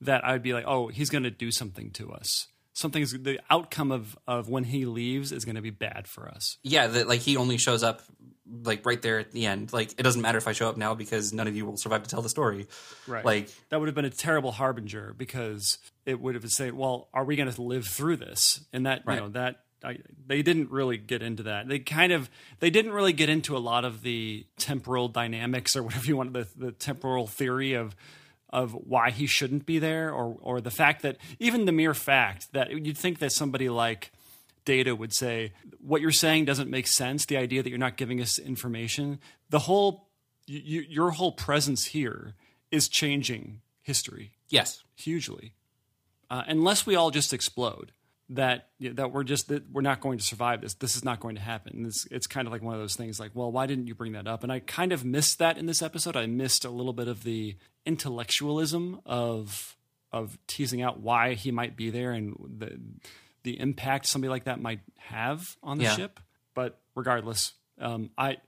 That 0.01 0.25
I'd 0.25 0.43
be 0.43 0.53
like, 0.53 0.65
oh, 0.67 0.89
he's 0.89 1.11
going 1.11 1.25
to 1.25 1.31
do 1.31 1.51
something 1.51 1.91
to 1.93 2.13
us. 2.13 2.49
Something's 2.75 3.13
the 3.13 3.41
outcome 3.49 3.91
of, 3.91 4.19
of 4.27 4.51
when 4.51 4.65
he 4.65 4.85
leaves 4.85 5.33
is 5.33 5.47
going 5.47 5.55
to 5.57 5.63
be 5.63 5.71
bad 5.71 6.07
for 6.07 6.29
us. 6.29 6.59
Yeah, 6.63 6.87
that 6.89 7.09
like 7.09 7.21
he 7.21 7.39
only 7.39 7.57
shows 7.57 7.83
up 7.83 8.03
like 8.63 8.85
right 8.85 9.01
there 9.01 9.19
at 9.19 9.33
the 9.33 9.47
end. 9.47 9.73
Like 9.73 9.93
it 9.99 10.03
doesn't 10.03 10.21
matter 10.21 10.37
if 10.37 10.47
I 10.47 10.53
show 10.53 10.69
up 10.69 10.77
now 10.77 10.95
because 10.95 11.33
none 11.33 11.49
of 11.49 11.57
you 11.57 11.65
will 11.65 11.79
survive 11.79 12.03
to 12.03 12.11
tell 12.11 12.21
the 12.21 12.29
story. 12.29 12.67
Right. 13.07 13.25
Like 13.25 13.49
that 13.71 13.81
would 13.81 13.89
have 13.89 13.95
been 13.95 14.05
a 14.05 14.11
terrible 14.11 14.53
harbinger 14.53 15.15
because 15.17 15.79
it 16.05 16.21
would 16.21 16.35
have 16.35 16.45
said, 16.51 16.75
well, 16.75 17.09
are 17.15 17.25
we 17.25 17.35
going 17.37 17.51
to 17.51 17.63
live 17.63 17.87
through 17.87 18.17
this? 18.19 18.61
And 18.75 18.85
that, 18.85 19.03
Right. 19.07 19.15
you 19.15 19.21
know, 19.23 19.29
that 19.31 19.63
I, 19.85 19.99
they 20.27 20.43
didn't 20.43 20.71
really 20.71 20.97
get 20.97 21.23
into 21.23 21.45
that. 21.45 21.69
They 21.69 21.79
kind 21.79 22.13
of, 22.13 22.31
they 22.61 22.71
didn't 22.71 22.93
really 22.93 23.13
get 23.13 23.29
into 23.29 23.57
a 23.57 23.59
lot 23.59 23.85
of 23.85 24.03
the 24.03 24.47
temporal 24.59 25.09
dynamics 25.09 25.77
or 25.77 25.83
whatever 25.85 26.07
you 26.07 26.17
want, 26.17 26.33
the, 26.33 26.49
the 26.57 26.73
temporal 26.73 27.27
theory 27.27 27.75
of, 27.75 27.95
of 28.51 28.73
why 28.73 29.11
he 29.11 29.27
shouldn't 29.27 29.67
be 29.67 29.79
there 29.79 30.13
or, 30.13 30.37
or 30.41 30.61
the 30.61 30.71
fact 30.71 31.03
that 31.03 31.17
even 31.39 31.65
the 31.65 31.73
mere 31.73 31.95
fact 31.95 32.53
that 32.53 32.71
you'd 32.71 32.99
think 32.99 33.19
that 33.19 33.33
somebody 33.33 33.69
like, 33.69 34.11
Data 34.65 34.97
would 34.97 35.15
say, 35.15 35.53
What 35.79 36.01
you're 36.01 36.11
saying 36.11 36.45
doesn't 36.45 36.69
make 36.69 36.89
sense. 36.89 37.25
The 37.25 37.37
idea 37.37 37.63
that 37.63 37.69
you're 37.69 37.79
not 37.79 37.97
giving 37.97 38.21
us 38.21 38.37
information, 38.37 39.21
the 39.49 39.61
whole, 39.61 40.09
your 40.49 41.13
whole 41.13 41.31
presence 41.31 41.85
here 41.85 42.35
is 42.73 42.89
changing 42.89 43.61
history 43.83 44.33
yes, 44.49 44.83
hugely. 44.95 45.53
Uh, 46.31 46.43
unless 46.47 46.87
we 46.87 46.97
all 46.97 47.11
just 47.11 47.33
explode, 47.33 47.93
that 48.31 48.69
that 48.81 49.13
we're 49.13 49.23
just 49.25 49.49
that 49.49 49.71
we're 49.71 49.83
not 49.83 50.01
going 50.01 50.19
to 50.19 50.25
survive 50.25 50.61
this. 50.61 50.75
This 50.75 50.97
is 50.97 51.05
not 51.05 51.21
going 51.21 51.37
to 51.37 51.41
happen. 51.41 51.85
It's, 51.87 52.07
it's 52.11 52.27
kind 52.27 52.47
of 52.47 52.53
like 52.53 52.63
one 52.63 52.75
of 52.75 52.81
those 52.81 52.97
things. 52.97 53.21
Like, 53.21 53.31
well, 53.35 53.53
why 53.53 53.67
didn't 53.67 53.87
you 53.87 53.95
bring 53.95 54.13
that 54.13 54.27
up? 54.27 54.43
And 54.43 54.51
I 54.51 54.59
kind 54.61 54.93
of 54.93 55.05
missed 55.05 55.39
that 55.39 55.59
in 55.59 55.67
this 55.67 55.81
episode. 55.83 56.17
I 56.17 56.27
missed 56.27 56.65
a 56.65 56.71
little 56.71 56.93
bit 56.93 57.07
of 57.09 57.23
the 57.23 57.57
intellectualism 57.85 59.01
of 59.07 59.77
of 60.13 60.39
teasing 60.47 60.83
out 60.83 61.01
why 61.01 61.35
he 61.35 61.51
might 61.51 61.77
be 61.77 61.91
there 61.91 62.13
and 62.13 62.35
the 62.59 62.81
the 63.43 63.61
impact 63.61 64.07
somebody 64.07 64.29
like 64.31 64.45
that 64.45 64.61
might 64.61 64.81
have 64.97 65.45
on 65.63 65.79
the 65.79 65.85
Yeah. 65.85 65.95
ship. 65.97 66.21
But 66.55 66.81
regardless, 66.95 67.53
um, 67.81 68.11
I 68.17 68.39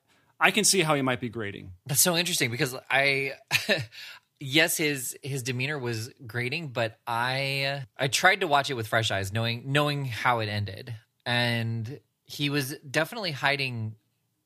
I 0.41 0.51
can 0.51 0.65
see 0.65 0.81
how 0.83 0.95
he 0.95 1.03
might 1.03 1.21
be 1.21 1.29
grading. 1.29 1.73
That's 1.87 2.01
so 2.01 2.17
interesting 2.17 2.51
because 2.51 2.75
I 2.91 3.33
yes 4.41 4.77
his 4.77 5.17
his 5.23 5.43
demeanor 5.43 5.79
was 5.79 6.11
grating 6.27 6.69
but 6.69 6.99
I 7.07 7.85
I 7.97 8.09
tried 8.09 8.41
to 8.41 8.47
watch 8.47 8.71
it 8.71 8.75
with 8.75 8.87
fresh 8.87 9.11
eyes 9.11 9.33
knowing 9.33 9.65
knowing 9.73 10.05
how 10.05 10.41
it 10.41 10.49
ended. 10.49 10.95
And 11.27 12.01
he 12.25 12.51
was 12.51 12.75
definitely 12.91 13.33
hiding 13.33 13.97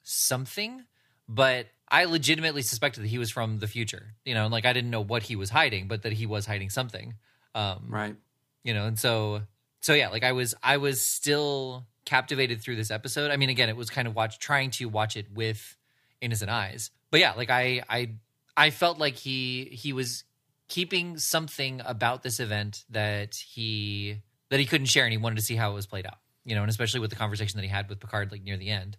something 0.02 0.84
but 1.28 1.66
I 1.88 2.04
legitimately 2.06 2.62
suspected 2.62 3.04
that 3.04 3.08
he 3.08 3.18
was 3.18 3.30
from 3.30 3.58
the 3.58 3.66
future 3.66 4.14
you 4.24 4.34
know 4.34 4.46
like 4.48 4.64
I 4.64 4.72
didn't 4.72 4.90
know 4.90 5.02
what 5.02 5.22
he 5.22 5.36
was 5.36 5.50
hiding 5.50 5.88
but 5.88 6.02
that 6.02 6.12
he 6.12 6.26
was 6.26 6.46
hiding 6.46 6.70
something. 6.70 7.14
Um 7.54 7.86
right. 7.88 8.16
you 8.64 8.72
know 8.74 8.86
and 8.86 8.98
so 8.98 9.42
so 9.80 9.92
yeah 9.94 10.08
like 10.08 10.22
i 10.24 10.32
was 10.32 10.54
i 10.62 10.78
was 10.78 11.04
still 11.04 11.86
captivated 12.04 12.60
through 12.62 12.76
this 12.76 12.90
episode. 12.90 13.30
I 13.30 13.36
mean 13.36 13.50
again 13.50 13.68
it 13.68 13.76
was 13.76 13.90
kind 13.90 14.08
of 14.08 14.14
watch 14.14 14.38
trying 14.38 14.70
to 14.72 14.86
watch 14.86 15.16
it 15.16 15.26
with 15.32 15.76
innocent 16.20 16.50
eyes. 16.50 16.90
But 17.10 17.20
yeah 17.20 17.32
like 17.34 17.50
i 17.50 17.82
i 17.88 18.14
i 18.56 18.70
felt 18.70 18.98
like 18.98 19.16
he 19.16 19.64
he 19.72 19.92
was 19.92 20.24
keeping 20.68 21.18
something 21.18 21.80
about 21.84 22.22
this 22.22 22.40
event 22.40 22.84
that 22.90 23.34
he 23.34 24.18
that 24.50 24.60
he 24.60 24.66
couldn't 24.66 24.86
share 24.86 25.04
and 25.04 25.12
he 25.12 25.18
wanted 25.18 25.36
to 25.36 25.42
see 25.42 25.54
how 25.56 25.70
it 25.70 25.74
was 25.74 25.86
played 25.86 26.06
out 26.06 26.18
you 26.44 26.54
know 26.54 26.62
and 26.62 26.70
especially 26.70 27.00
with 27.00 27.10
the 27.10 27.16
conversation 27.16 27.56
that 27.58 27.62
he 27.64 27.68
had 27.68 27.88
with 27.88 28.00
picard 28.00 28.30
like 28.32 28.42
near 28.42 28.56
the 28.56 28.68
end 28.70 28.96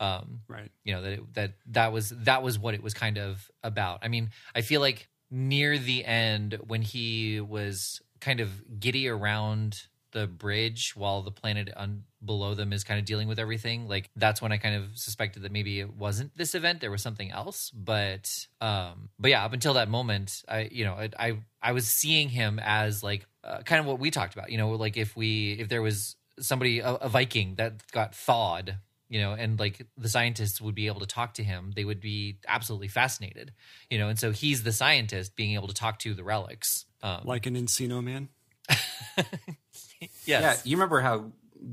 um 0.00 0.40
Right. 0.48 0.70
you 0.82 0.92
know 0.92 1.02
that 1.02 1.12
it, 1.12 1.34
that 1.34 1.52
that 1.66 1.92
was 1.92 2.10
that 2.10 2.42
was 2.42 2.58
what 2.58 2.74
it 2.74 2.82
was 2.82 2.94
kind 2.94 3.16
of 3.18 3.50
about 3.62 4.00
i 4.02 4.08
mean 4.08 4.30
i 4.54 4.60
feel 4.60 4.80
like 4.80 5.08
near 5.30 5.78
the 5.78 6.04
end 6.04 6.58
when 6.66 6.82
he 6.82 7.40
was 7.40 8.02
kind 8.20 8.40
of 8.40 8.80
giddy 8.80 9.08
around 9.08 9.86
the 10.14 10.26
bridge 10.26 10.94
while 10.96 11.20
the 11.20 11.30
planet 11.30 11.68
un- 11.76 12.04
below 12.24 12.54
them 12.54 12.72
is 12.72 12.84
kind 12.84 12.98
of 12.98 13.04
dealing 13.04 13.28
with 13.28 13.38
everything. 13.38 13.86
Like 13.86 14.08
that's 14.16 14.40
when 14.40 14.52
I 14.52 14.56
kind 14.56 14.76
of 14.76 14.96
suspected 14.96 15.42
that 15.42 15.52
maybe 15.52 15.80
it 15.80 15.94
wasn't 15.94 16.34
this 16.36 16.54
event, 16.54 16.80
there 16.80 16.90
was 16.90 17.02
something 17.02 17.30
else. 17.30 17.70
But 17.70 18.46
um, 18.62 19.10
but 19.18 19.30
yeah, 19.30 19.44
up 19.44 19.52
until 19.52 19.74
that 19.74 19.90
moment, 19.90 20.42
I 20.48 20.70
you 20.72 20.86
know 20.86 20.94
I 20.94 21.10
I, 21.18 21.38
I 21.60 21.72
was 21.72 21.86
seeing 21.86 22.30
him 22.30 22.58
as 22.62 23.02
like 23.02 23.26
uh, 23.44 23.58
kind 23.58 23.80
of 23.80 23.86
what 23.86 23.98
we 23.98 24.10
talked 24.10 24.32
about. 24.32 24.50
You 24.50 24.56
know, 24.56 24.70
like 24.70 24.96
if 24.96 25.14
we 25.14 25.52
if 25.58 25.68
there 25.68 25.82
was 25.82 26.16
somebody 26.40 26.78
a, 26.80 26.94
a 26.94 27.08
Viking 27.10 27.56
that 27.56 27.90
got 27.92 28.14
thawed 28.14 28.78
you 29.10 29.20
know 29.20 29.32
and 29.34 29.60
like 29.60 29.86
the 29.98 30.08
scientists 30.08 30.62
would 30.62 30.74
be 30.74 30.86
able 30.86 30.98
to 30.98 31.06
talk 31.06 31.34
to 31.34 31.44
him 31.44 31.72
they 31.76 31.84
would 31.84 32.00
be 32.00 32.38
absolutely 32.48 32.88
fascinated 32.88 33.52
you 33.90 33.98
know 33.98 34.08
and 34.08 34.18
so 34.18 34.32
he's 34.32 34.62
the 34.62 34.72
scientist 34.72 35.36
being 35.36 35.54
able 35.54 35.68
to 35.68 35.74
talk 35.74 35.98
to 35.98 36.14
the 36.14 36.24
relics 36.24 36.86
um, 37.04 37.20
Like 37.24 37.44
an 37.44 37.54
Encino 37.54 38.02
man. 38.02 38.30
yes 40.26 40.42
Yeah, 40.42 40.56
you 40.70 40.76
remember 40.76 41.00
how 41.00 41.32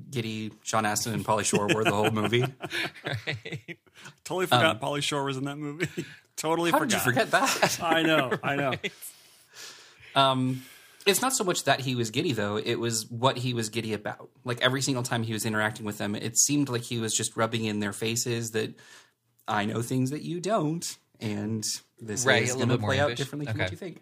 giddy 0.09 0.51
Sean 0.63 0.85
Astin 0.85 1.13
and 1.13 1.25
Pauly 1.25 1.43
Shore 1.43 1.67
were 1.67 1.83
the 1.83 1.91
whole 1.91 2.11
movie? 2.11 2.45
right? 3.05 3.77
Totally 4.23 4.45
forgot 4.47 4.81
Pauly 4.81 5.01
Shore 5.03 5.23
was 5.23 5.37
in 5.37 5.45
that 5.45 5.57
movie. 5.57 5.87
totally 6.37 6.71
How 6.71 6.79
forgot. 6.79 6.89
did 6.89 6.95
you 6.97 7.01
forget 7.11 7.31
that? 7.31 7.79
I 7.81 8.03
know, 8.03 8.37
I 8.43 8.55
know. 8.55 8.79
Um, 10.15 10.61
it's 11.05 11.21
not 11.21 11.33
so 11.33 11.43
much 11.43 11.63
that 11.63 11.79
he 11.79 11.95
was 11.95 12.11
giddy 12.11 12.31
though; 12.33 12.57
it 12.57 12.75
was 12.75 13.09
what 13.09 13.37
he 13.37 13.53
was 13.53 13.69
giddy 13.69 13.93
about. 13.93 14.29
Like 14.43 14.61
every 14.61 14.81
single 14.81 15.03
time 15.03 15.23
he 15.23 15.33
was 15.33 15.45
interacting 15.45 15.85
with 15.85 15.97
them, 15.97 16.15
it 16.15 16.37
seemed 16.37 16.69
like 16.69 16.83
he 16.83 16.99
was 16.99 17.13
just 17.15 17.35
rubbing 17.35 17.65
in 17.65 17.79
their 17.79 17.93
faces 17.93 18.51
that 18.51 18.75
I 19.47 19.65
know 19.65 19.81
things 19.81 20.11
that 20.11 20.21
you 20.21 20.39
don't, 20.39 20.85
and 21.19 21.63
this 21.99 22.25
Right, 22.25 22.43
is 22.43 22.53
little 22.55 22.67
going 22.67 22.69
to 22.69 22.75
bit 22.75 22.81
more 22.81 22.89
play 22.91 22.99
out 22.99 23.05
impish. 23.09 23.17
differently 23.19 23.45
from 23.47 23.55
Okay. 23.55 23.63
what 23.63 23.71
you 23.71 23.77
think. 23.77 24.01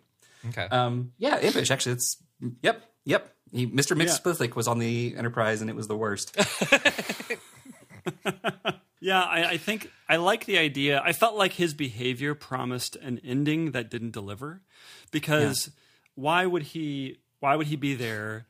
okay 0.50 0.68
Um, 0.72 1.14
yeah, 1.18 1.38
impish. 1.40 1.72
Actually, 1.72 1.94
it's 1.94 2.18
yep, 2.62 2.84
yep. 3.06 3.34
He, 3.52 3.66
Mr. 3.66 4.00
Mxyzptlk 4.00 4.56
was 4.56 4.68
on 4.68 4.78
the 4.78 5.16
Enterprise, 5.16 5.62
and 5.62 5.70
it 5.70 5.76
was 5.76 5.88
the 5.88 5.98
worst. 5.98 6.38
Yeah, 9.02 9.22
I, 9.22 9.52
I 9.52 9.58
think 9.58 9.92
I 10.08 10.18
like 10.18 10.46
the 10.46 10.58
idea. 10.58 11.02
I 11.04 11.14
felt 11.14 11.36
like 11.36 11.54
his 11.54 11.74
behavior 11.74 12.36
promised 12.36 12.96
an 12.98 13.20
ending 13.24 13.72
that 13.72 13.90
didn't 13.90 14.12
deliver, 14.12 14.62
because 15.12 15.72
why 16.16 16.46
would 16.46 16.64
he? 16.64 17.20
Why 17.40 17.56
would 17.56 17.68
he 17.68 17.76
be 17.76 17.96
there? 17.96 18.48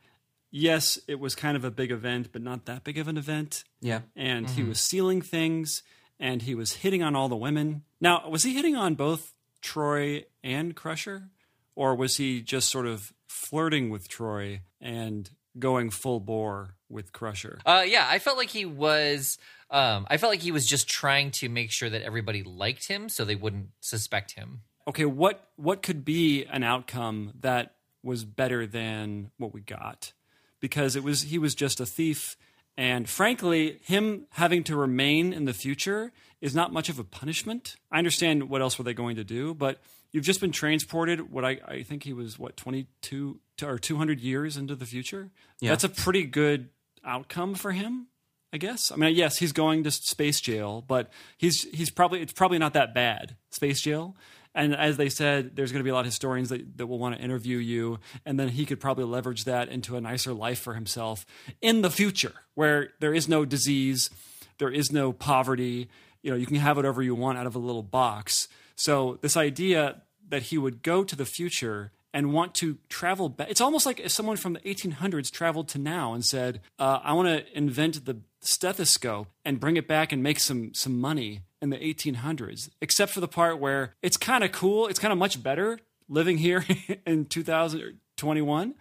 Yes, 0.52 0.98
it 1.08 1.20
was 1.20 1.36
kind 1.36 1.56
of 1.56 1.64
a 1.64 1.70
big 1.70 1.92
event, 1.92 2.30
but 2.32 2.42
not 2.42 2.66
that 2.66 2.84
big 2.84 2.98
of 2.98 3.08
an 3.08 3.18
event. 3.18 3.64
Yeah, 3.82 4.02
And 4.16 4.50
he 4.50 4.62
mm-hmm. 4.62 4.70
was 4.70 4.80
stealing 4.80 5.22
things, 5.22 5.84
and 6.20 6.42
he 6.42 6.56
was 6.56 6.74
hitting 6.74 7.04
on 7.04 7.16
all 7.16 7.30
the 7.30 7.36
women. 7.36 7.84
Now, 8.02 8.28
was 8.28 8.42
he 8.42 8.56
hitting 8.56 8.76
on 8.76 8.96
both 8.96 9.36
Troi 9.62 10.26
and 10.44 10.76
Crusher, 10.76 11.30
or 11.76 11.94
was 11.94 12.18
he 12.18 12.42
just 12.42 12.70
sort 12.70 12.88
of 12.88 13.14
flirting 13.30 13.90
with 13.90 14.10
Troi 14.10 14.62
and 14.82 15.30
going 15.58 15.90
full 15.90 16.20
bore 16.20 16.76
with 16.90 17.14
Crusher? 17.14 17.60
Uh, 17.66 17.84
yeah, 17.86 18.06
I 18.10 18.20
felt 18.20 18.38
like 18.38 18.50
he 18.50 18.66
was. 18.66 19.38
Um, 19.72 20.08
I 20.10 20.18
felt 20.18 20.32
like 20.32 20.42
he 20.42 20.52
was 20.52 20.66
just 20.66 20.90
trying 20.90 21.32
to 21.32 21.48
make 21.48 21.72
sure 21.72 21.90
that 21.90 22.02
everybody 22.02 22.44
liked 22.44 22.88
him, 22.88 23.08
so 23.08 23.24
they 23.24 23.36
wouldn't 23.36 23.70
suspect 23.80 24.32
him. 24.32 24.62
okay, 24.88 25.06
what 25.06 25.48
what 25.56 25.84
could 25.84 26.04
be 26.04 26.46
an 26.46 26.64
outcome 26.64 27.32
that 27.42 27.76
was 28.02 28.24
better 28.26 28.66
than 28.66 29.30
what 29.38 29.54
we 29.54 29.62
got? 29.62 30.14
Because 30.60 30.96
it 30.96 31.04
was 31.04 31.22
he 31.24 31.38
was 31.38 31.54
just 31.54 31.80
a 31.80 31.86
thief, 31.86 32.36
and 32.76 33.08
frankly, 33.08 33.80
him 33.84 34.26
having 34.32 34.64
to 34.64 34.76
remain 34.76 35.32
in 35.34 35.46
the 35.46 35.54
future 35.54 36.12
is 36.42 36.56
not 36.56 36.74
much 36.74 36.90
of 36.90 36.98
a 36.98 37.04
punishment. 37.04 37.76
I 37.92 37.98
understand 38.00 38.50
what 38.50 38.62
else 38.62 38.78
were 38.78 38.86
they 38.86 38.94
going 38.94 39.18
to 39.18 39.24
do, 39.24 39.54
but 39.54 39.80
you've 40.12 40.26
just 40.26 40.42
been 40.42 40.52
transported. 40.52 41.32
What 41.32 41.46
I, 41.46 41.60
I 41.68 41.84
think 41.84 42.04
he 42.04 42.14
was 42.14 42.38
what 42.38 42.58
twenty 42.58 42.88
two 43.02 43.40
or 43.64 43.78
two 43.78 43.98
hundred 43.98 44.20
years 44.20 44.58
into 44.58 44.76
the 44.76 44.86
future. 44.86 45.30
Yeah. 45.60 45.72
That's 45.72 45.84
a 45.84 45.90
pretty 45.90 46.26
good 46.26 46.70
outcome 47.04 47.56
for 47.56 47.72
him. 47.72 48.08
I 48.52 48.58
guess. 48.58 48.92
I 48.92 48.96
mean, 48.96 49.16
yes, 49.16 49.38
he's 49.38 49.52
going 49.52 49.84
to 49.84 49.92
space 49.92 50.42
jail, 50.42 50.84
but 50.88 51.12
he's 51.38 51.68
he's 51.72 51.92
probably 51.92 52.22
it's 52.22 52.34
probably 52.34 52.58
not 52.58 52.74
that 52.74 52.96
bad 52.96 53.36
space 53.52 53.82
jail. 53.82 54.16
And 54.56 54.76
as 54.76 54.98
they 54.98 55.10
said, 55.10 55.56
there's 55.56 55.72
going 55.72 55.82
to 55.82 55.84
be 55.84 55.92
a 55.92 55.94
lot 55.94 56.00
of 56.00 56.08
historians 56.08 56.50
that, 56.50 56.78
that 56.78 56.88
will 56.88 56.98
want 56.98 57.16
to 57.16 57.22
interview 57.22 57.58
you, 57.58 58.00
and 58.26 58.40
then 58.40 58.50
he 58.50 58.66
could 58.66 58.80
probably 58.80 59.04
leverage 59.04 59.44
that 59.44 59.70
into 59.70 59.96
a 59.96 60.02
nicer 60.02 60.34
life 60.34 60.58
for 60.58 60.74
himself 60.74 61.24
in 61.62 61.82
the 61.82 61.92
future, 61.92 62.34
where 62.56 62.90
there 63.00 63.14
is 63.14 63.30
no 63.30 63.46
disease, 63.46 64.10
there 64.58 64.72
is 64.72 64.92
no 64.92 65.14
poverty. 65.14 65.88
You 66.24 66.32
know, 66.32 66.36
you 66.36 66.48
can 66.48 66.56
have 66.56 66.78
whatever 66.78 67.04
you 67.04 67.14
want 67.14 67.38
out 67.38 67.46
of 67.46 67.56
a 67.56 67.60
little 67.60 67.84
box. 67.84 68.48
So 68.80 69.20
this 69.22 69.36
idea 69.36 70.02
that 70.30 70.44
he 70.44 70.58
would 70.58 70.84
go 70.84 71.04
to 71.04 71.16
the 71.16 71.26
future 71.26 71.92
and 72.14 72.34
want 72.34 72.56
to 72.56 72.78
travel 72.88 73.30
back. 73.30 73.50
It's 73.52 73.62
almost 73.62 73.86
like 73.86 74.00
if 74.00 74.12
someone 74.12 74.38
from 74.38 74.54
the 74.54 74.60
1800s 74.62 75.30
traveled 75.30 75.68
to 75.70 75.78
now 75.78 76.14
and 76.14 76.26
said, 76.26 76.62
uh, 76.80 77.00
"I 77.04 77.14
want 77.14 77.28
to 77.28 77.58
invent 77.58 78.06
the 78.06 78.22
stethoscope 78.40 79.28
and 79.44 79.60
bring 79.60 79.78
it 79.78 79.88
back 79.88 80.12
and 80.12 80.24
make 80.24 80.40
some 80.40 80.74
some 80.74 81.00
money 81.00 81.42
in 81.62 81.70
the 81.70 81.78
1800s." 81.78 82.70
Except 82.82 83.12
for 83.12 83.20
the 83.20 83.28
part 83.28 83.60
where 83.60 83.96
it's 84.02 84.18
kind 84.18 84.44
of 84.44 84.52
cool. 84.52 84.88
It's 84.88 85.00
kind 85.00 85.12
of 85.12 85.20
much 85.20 85.44
better 85.44 85.80
living 86.08 86.38
here 86.38 86.66
in 87.06 87.26
2021 87.26 88.76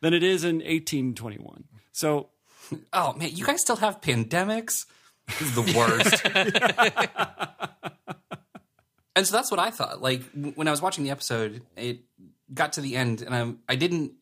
than 0.00 0.14
it 0.14 0.22
is 0.22 0.42
in 0.42 0.56
1821. 0.56 1.64
So 1.92 2.30
Oh 2.92 3.12
man, 3.14 3.30
you 3.32 3.44
guys 3.44 3.60
still 3.60 3.76
have 3.76 4.00
pandemics? 4.00 4.86
This 5.28 5.42
is 5.42 5.54
the 5.54 5.62
worst. 5.76 6.26
and 9.16 9.26
so 9.26 9.36
that's 9.36 9.50
what 9.50 9.60
I 9.60 9.70
thought. 9.70 10.00
Like 10.02 10.22
when 10.32 10.68
I 10.68 10.70
was 10.70 10.82
watching 10.82 11.04
the 11.04 11.10
episode, 11.10 11.62
it 11.76 12.00
got 12.52 12.74
to 12.74 12.80
the 12.80 12.96
end, 12.96 13.22
and 13.22 13.34
I 13.34 13.72
I 13.72 13.76
didn't. 13.76 14.12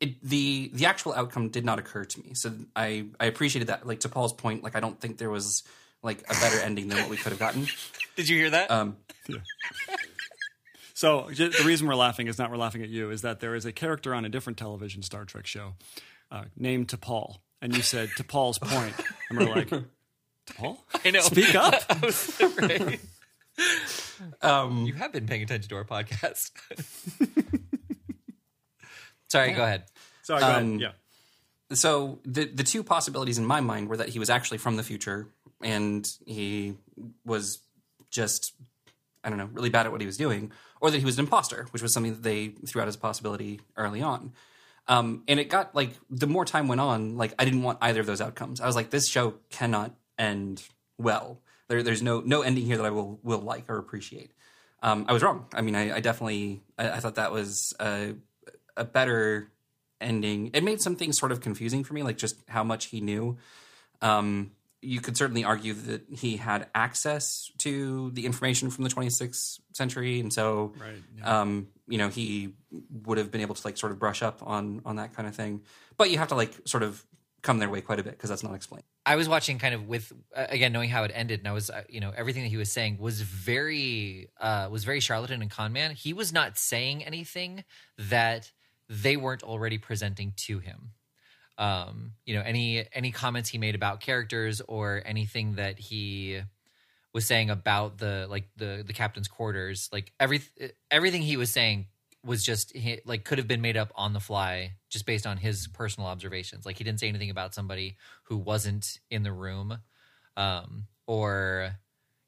It, 0.00 0.22
the 0.22 0.70
the 0.72 0.86
actual 0.86 1.12
outcome 1.12 1.48
did 1.48 1.64
not 1.64 1.78
occur 1.78 2.04
to 2.04 2.20
me, 2.20 2.34
so 2.34 2.52
I 2.76 3.06
I 3.18 3.26
appreciated 3.26 3.68
that. 3.68 3.86
Like 3.86 4.00
to 4.00 4.08
Paul's 4.08 4.32
point, 4.32 4.62
like 4.62 4.76
I 4.76 4.80
don't 4.80 5.00
think 5.00 5.18
there 5.18 5.30
was 5.30 5.62
like 6.02 6.20
a 6.22 6.34
better 6.34 6.60
ending 6.60 6.88
than 6.88 6.98
what 6.98 7.08
we 7.10 7.16
could 7.16 7.30
have 7.30 7.38
gotten. 7.38 7.66
Did 8.16 8.28
you 8.28 8.36
hear 8.36 8.50
that? 8.50 8.70
Um, 8.70 8.96
yeah. 9.28 9.36
So 10.94 11.28
the 11.30 11.62
reason 11.64 11.86
we're 11.86 11.94
laughing 11.94 12.26
is 12.26 12.38
not 12.38 12.50
we're 12.50 12.56
laughing 12.56 12.82
at 12.82 12.88
you 12.88 13.10
is 13.10 13.22
that 13.22 13.40
there 13.40 13.54
is 13.54 13.64
a 13.64 13.72
character 13.72 14.14
on 14.14 14.24
a 14.24 14.28
different 14.28 14.58
television 14.58 15.02
Star 15.02 15.24
Trek 15.24 15.46
show 15.46 15.74
uh, 16.30 16.44
named 16.56 16.88
to 16.90 16.98
Paul, 16.98 17.40
and 17.60 17.74
you 17.76 17.82
said 17.82 18.10
to 18.16 18.24
Paul's 18.24 18.58
point, 18.58 18.94
and 19.30 19.38
we're 19.38 19.54
like, 19.54 19.68
T'Pol, 20.46 20.78
I 21.04 21.10
know. 21.10 21.20
speak 21.20 21.54
up. 21.54 21.82
Um, 24.40 24.86
You 24.86 24.94
have 24.94 25.12
been 25.12 25.26
paying 25.26 25.42
attention 25.42 25.68
to 25.70 25.76
our 25.76 25.84
podcast. 25.84 26.50
Sorry, 29.28 29.52
go 29.52 29.62
ahead. 29.64 29.84
Sorry, 30.22 30.40
go 30.40 30.46
ahead. 30.48 30.62
Um, 30.62 30.78
yeah. 30.78 30.92
so 31.72 32.18
the 32.24 32.44
the 32.44 32.62
two 32.62 32.82
possibilities 32.82 33.38
in 33.38 33.46
my 33.46 33.60
mind 33.60 33.88
were 33.88 33.96
that 33.96 34.10
he 34.10 34.18
was 34.18 34.28
actually 34.30 34.58
from 34.58 34.76
the 34.76 34.82
future 34.82 35.28
and 35.62 36.06
he 36.26 36.74
was 37.24 37.60
just 38.10 38.52
I 39.24 39.28
don't 39.30 39.38
know 39.38 39.48
really 39.52 39.70
bad 39.70 39.86
at 39.86 39.92
what 39.92 40.00
he 40.00 40.06
was 40.06 40.16
doing, 40.18 40.52
or 40.80 40.90
that 40.90 40.98
he 40.98 41.04
was 41.04 41.18
an 41.18 41.24
imposter, 41.24 41.66
which 41.70 41.82
was 41.82 41.94
something 41.94 42.12
that 42.12 42.22
they 42.22 42.48
threw 42.66 42.82
out 42.82 42.88
as 42.88 42.96
a 42.96 42.98
possibility 42.98 43.60
early 43.76 44.02
on. 44.02 44.32
Um, 44.88 45.22
and 45.28 45.38
it 45.40 45.48
got 45.48 45.74
like 45.74 45.92
the 46.10 46.26
more 46.26 46.44
time 46.44 46.68
went 46.68 46.80
on, 46.80 47.16
like 47.16 47.32
I 47.38 47.44
didn't 47.44 47.62
want 47.62 47.78
either 47.80 48.00
of 48.00 48.06
those 48.06 48.20
outcomes. 48.20 48.60
I 48.60 48.66
was 48.66 48.76
like, 48.76 48.90
this 48.90 49.08
show 49.08 49.34
cannot 49.50 49.94
end 50.18 50.62
well. 50.98 51.40
There, 51.72 51.82
there's 51.82 52.02
no 52.02 52.20
no 52.20 52.42
ending 52.42 52.66
here 52.66 52.76
that 52.76 52.84
I 52.84 52.90
will 52.90 53.18
will 53.22 53.38
like 53.40 53.70
or 53.70 53.78
appreciate. 53.78 54.30
Um, 54.82 55.06
I 55.08 55.14
was 55.14 55.22
wrong. 55.22 55.46
I 55.54 55.62
mean, 55.62 55.74
I, 55.74 55.96
I 55.96 56.00
definitely 56.00 56.60
I, 56.76 56.90
I 56.90 57.00
thought 57.00 57.14
that 57.14 57.32
was 57.32 57.72
a, 57.80 58.12
a 58.76 58.84
better 58.84 59.50
ending. 59.98 60.50
It 60.52 60.62
made 60.64 60.82
some 60.82 60.96
things 60.96 61.18
sort 61.18 61.32
of 61.32 61.40
confusing 61.40 61.82
for 61.82 61.94
me, 61.94 62.02
like 62.02 62.18
just 62.18 62.36
how 62.46 62.62
much 62.62 62.86
he 62.86 63.00
knew. 63.00 63.38
Um, 64.02 64.50
you 64.82 65.00
could 65.00 65.16
certainly 65.16 65.44
argue 65.44 65.72
that 65.72 66.02
he 66.10 66.36
had 66.36 66.66
access 66.74 67.50
to 67.58 68.10
the 68.10 68.26
information 68.26 68.68
from 68.68 68.84
the 68.84 68.90
26th 68.90 69.60
century, 69.72 70.20
and 70.20 70.30
so 70.30 70.74
Right, 70.78 71.02
yeah. 71.16 71.40
um, 71.40 71.68
you 71.88 71.96
know 71.96 72.10
he 72.10 72.52
would 73.06 73.16
have 73.16 73.30
been 73.30 73.40
able 73.40 73.54
to 73.54 73.66
like 73.66 73.78
sort 73.78 73.92
of 73.92 73.98
brush 73.98 74.22
up 74.22 74.42
on 74.42 74.82
on 74.84 74.96
that 74.96 75.14
kind 75.14 75.26
of 75.26 75.34
thing. 75.34 75.62
But 75.96 76.10
you 76.10 76.18
have 76.18 76.28
to 76.28 76.34
like 76.34 76.52
sort 76.66 76.82
of 76.82 77.02
come 77.40 77.60
their 77.60 77.70
way 77.70 77.80
quite 77.80 77.98
a 77.98 78.02
bit 78.02 78.12
because 78.12 78.28
that's 78.28 78.42
not 78.42 78.54
explained. 78.54 78.84
I 79.04 79.16
was 79.16 79.28
watching 79.28 79.58
kind 79.58 79.74
of 79.74 79.88
with 79.88 80.12
uh, 80.34 80.46
again 80.48 80.72
knowing 80.72 80.88
how 80.88 81.04
it 81.04 81.10
ended, 81.14 81.40
and 81.40 81.48
I 81.48 81.52
was 81.52 81.70
uh, 81.70 81.82
you 81.88 82.00
know 82.00 82.12
everything 82.16 82.42
that 82.42 82.48
he 82.48 82.56
was 82.56 82.70
saying 82.70 82.98
was 82.98 83.20
very 83.20 84.28
uh, 84.40 84.68
was 84.70 84.84
very 84.84 85.00
charlatan 85.00 85.42
and 85.42 85.50
con 85.50 85.72
man. 85.72 85.92
He 85.92 86.12
was 86.12 86.32
not 86.32 86.58
saying 86.58 87.04
anything 87.04 87.64
that 87.98 88.50
they 88.88 89.16
weren't 89.16 89.42
already 89.42 89.78
presenting 89.78 90.34
to 90.36 90.58
him. 90.60 90.92
Um, 91.58 92.12
you 92.24 92.34
know 92.34 92.42
any 92.42 92.86
any 92.92 93.10
comments 93.10 93.48
he 93.50 93.58
made 93.58 93.74
about 93.74 94.00
characters 94.00 94.60
or 94.68 95.02
anything 95.04 95.56
that 95.56 95.78
he 95.78 96.40
was 97.12 97.26
saying 97.26 97.50
about 97.50 97.98
the 97.98 98.26
like 98.30 98.48
the 98.56 98.84
the 98.86 98.92
captain's 98.92 99.28
quarters, 99.28 99.88
like 99.92 100.12
every 100.20 100.42
everything 100.90 101.22
he 101.22 101.36
was 101.36 101.50
saying 101.50 101.86
was 102.24 102.44
just 102.44 102.76
like 103.04 103.24
could 103.24 103.38
have 103.38 103.48
been 103.48 103.60
made 103.60 103.76
up 103.76 103.92
on 103.96 104.12
the 104.12 104.20
fly 104.20 104.72
just 104.88 105.06
based 105.06 105.26
on 105.26 105.36
his 105.36 105.66
personal 105.68 106.08
observations. 106.08 106.64
Like 106.64 106.78
he 106.78 106.84
didn't 106.84 107.00
say 107.00 107.08
anything 107.08 107.30
about 107.30 107.54
somebody 107.54 107.96
who 108.24 108.36
wasn't 108.36 109.00
in 109.10 109.22
the 109.22 109.32
room, 109.32 109.78
um, 110.36 110.86
or 111.06 111.76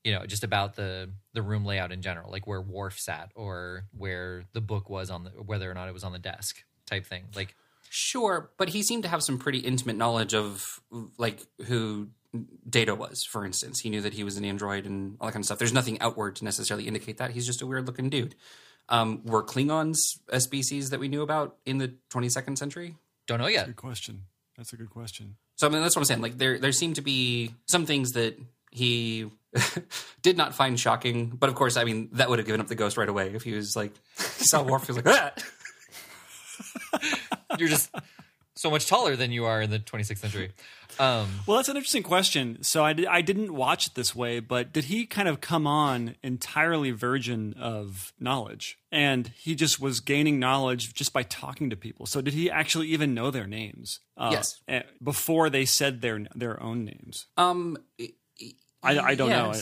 you 0.02 0.12
know 0.12 0.26
just 0.26 0.44
about 0.44 0.74
the 0.76 1.10
the 1.32 1.42
room 1.42 1.64
layout 1.64 1.92
in 1.92 2.02
general, 2.02 2.30
like 2.30 2.46
where 2.46 2.60
Worf 2.60 2.98
sat 2.98 3.30
or 3.34 3.84
where 3.96 4.44
the 4.52 4.60
book 4.60 4.90
was 4.90 5.10
on 5.10 5.24
the 5.24 5.30
whether 5.30 5.70
or 5.70 5.74
not 5.74 5.88
it 5.88 5.94
was 5.94 6.04
on 6.04 6.12
the 6.12 6.18
desk 6.18 6.64
type 6.86 7.06
thing. 7.06 7.24
Like 7.34 7.54
Sure, 7.96 8.50
but 8.56 8.70
he 8.70 8.82
seemed 8.82 9.04
to 9.04 9.08
have 9.08 9.22
some 9.22 9.38
pretty 9.38 9.60
intimate 9.60 9.96
knowledge 9.96 10.34
of 10.34 10.80
like 11.16 11.40
who 11.66 12.08
Data 12.68 12.92
was, 12.92 13.22
for 13.22 13.46
instance. 13.46 13.78
He 13.78 13.88
knew 13.88 14.00
that 14.00 14.14
he 14.14 14.24
was 14.24 14.36
an 14.36 14.44
android 14.44 14.84
and 14.84 15.16
all 15.20 15.28
that 15.28 15.32
kind 15.32 15.42
of 15.42 15.46
stuff. 15.46 15.58
There's 15.58 15.72
nothing 15.72 16.00
outward 16.00 16.34
to 16.36 16.44
necessarily 16.44 16.88
indicate 16.88 17.18
that. 17.18 17.30
He's 17.30 17.46
just 17.46 17.62
a 17.62 17.66
weird 17.66 17.86
looking 17.86 18.10
dude. 18.10 18.34
Um, 18.88 19.22
were 19.24 19.42
Klingons 19.42 19.96
a 20.28 20.40
species 20.40 20.90
that 20.90 21.00
we 21.00 21.08
knew 21.08 21.22
about 21.22 21.56
in 21.64 21.78
the 21.78 21.94
22nd 22.10 22.58
century? 22.58 22.96
Don't 23.26 23.38
know 23.38 23.46
yet. 23.46 23.66
Good 23.66 23.76
question. 23.76 24.24
That's 24.56 24.72
a 24.72 24.76
good 24.76 24.90
question. 24.90 25.36
So 25.56 25.66
I 25.66 25.70
mean, 25.70 25.82
that's 25.82 25.96
what 25.96 26.00
I'm 26.00 26.06
saying. 26.06 26.20
Like 26.20 26.38
there, 26.38 26.58
there 26.58 26.72
seem 26.72 26.94
to 26.94 27.02
be 27.02 27.54
some 27.66 27.86
things 27.86 28.12
that 28.12 28.38
he 28.70 29.30
did 30.22 30.36
not 30.36 30.54
find 30.54 30.78
shocking, 30.78 31.28
but 31.28 31.48
of 31.48 31.54
course, 31.54 31.76
I 31.76 31.84
mean, 31.84 32.10
that 32.12 32.28
would 32.28 32.38
have 32.38 32.46
given 32.46 32.60
up 32.60 32.66
the 32.66 32.74
ghost 32.74 32.96
right 32.96 33.08
away 33.08 33.32
if 33.34 33.42
he 33.42 33.52
was 33.52 33.74
like, 33.76 33.92
he 34.38 34.44
saw 34.44 34.62
Worf, 34.62 34.86
he 34.86 34.92
was 34.92 35.04
like, 35.04 35.16
ah! 35.16 35.32
You're 37.58 37.68
just 37.68 37.90
so 38.56 38.70
much 38.70 38.86
taller 38.86 39.16
than 39.16 39.32
you 39.32 39.44
are 39.44 39.60
in 39.62 39.70
the 39.70 39.78
26th 39.78 40.18
century. 40.18 40.52
Um, 40.98 41.40
Well, 41.46 41.56
that's 41.56 41.68
an 41.68 41.76
interesting 41.76 42.04
question. 42.04 42.62
So 42.62 42.84
I, 42.84 42.92
di- 42.92 43.06
I 43.06 43.20
didn't 43.20 43.52
watch 43.52 43.88
it 43.88 43.94
this 43.94 44.14
way, 44.14 44.38
but 44.38 44.72
did 44.72 44.84
he 44.84 45.06
kind 45.06 45.26
of 45.26 45.40
come 45.40 45.66
on 45.66 46.14
entirely 46.22 46.92
virgin 46.92 47.54
of 47.58 48.12
knowledge? 48.20 48.78
And 48.92 49.28
he 49.36 49.56
just 49.56 49.80
was 49.80 49.98
gaining 49.98 50.38
knowledge 50.38 50.94
just 50.94 51.12
by 51.12 51.24
talking 51.24 51.68
to 51.70 51.76
people. 51.76 52.06
So 52.06 52.20
did 52.20 52.32
he 52.34 52.48
actually 52.48 52.88
even 52.88 53.12
know 53.12 53.32
their 53.32 53.46
names? 53.48 53.98
Uh, 54.16 54.28
Yes. 54.32 54.60
eh, 54.68 54.82
Before 55.02 55.50
they 55.50 55.64
said 55.64 56.00
their 56.00 56.20
their 56.34 56.62
own 56.62 56.84
names. 56.84 57.26
Um, 57.36 57.76
I, 58.82 58.98
I 58.98 59.14
don't 59.16 59.30
know. 59.30 59.50
I- 59.52 59.60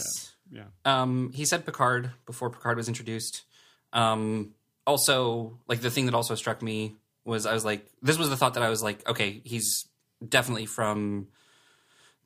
yeah. 0.50 0.64
Um, 0.84 1.32
he 1.32 1.46
said 1.46 1.64
Picard 1.64 2.10
before 2.26 2.50
Picard 2.50 2.76
was 2.76 2.86
introduced. 2.88 3.42
Um, 3.94 4.52
also, 4.86 5.58
like 5.66 5.80
the 5.80 5.90
thing 5.90 6.04
that 6.06 6.14
also 6.14 6.34
struck 6.34 6.60
me 6.60 6.96
was 7.24 7.46
I 7.46 7.54
was 7.54 7.64
like, 7.64 7.86
this 8.02 8.18
was 8.18 8.30
the 8.30 8.36
thought 8.36 8.54
that 8.54 8.62
I 8.62 8.68
was 8.68 8.82
like, 8.82 9.08
okay, 9.08 9.40
he's 9.44 9.86
definitely 10.26 10.66
from 10.66 11.28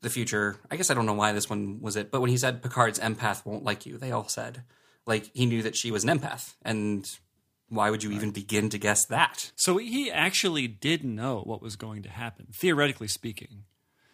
the 0.01 0.09
future. 0.09 0.57
I 0.69 0.75
guess 0.75 0.89
I 0.89 0.93
don't 0.93 1.05
know 1.05 1.13
why 1.13 1.31
this 1.31 1.49
one 1.49 1.81
was 1.81 1.95
it, 1.95 2.11
but 2.11 2.21
when 2.21 2.29
he 2.29 2.37
said 2.37 2.61
Picard's 2.61 2.99
empath 2.99 3.45
won't 3.45 3.63
like 3.63 3.85
you, 3.85 3.97
they 3.97 4.11
all 4.11 4.27
said 4.27 4.63
like 5.07 5.31
he 5.33 5.45
knew 5.45 5.63
that 5.63 5.75
she 5.75 5.89
was 5.89 6.03
an 6.03 6.19
empath, 6.19 6.55
and 6.63 7.09
why 7.69 7.89
would 7.89 8.03
you 8.03 8.11
even 8.11 8.31
begin 8.31 8.69
to 8.69 8.77
guess 8.77 9.05
that? 9.05 9.51
So 9.55 9.77
he 9.77 10.11
actually 10.11 10.67
did 10.67 11.03
know 11.03 11.39
what 11.39 11.61
was 11.61 11.75
going 11.75 12.03
to 12.03 12.09
happen, 12.09 12.47
theoretically 12.53 13.07
speaking. 13.07 13.63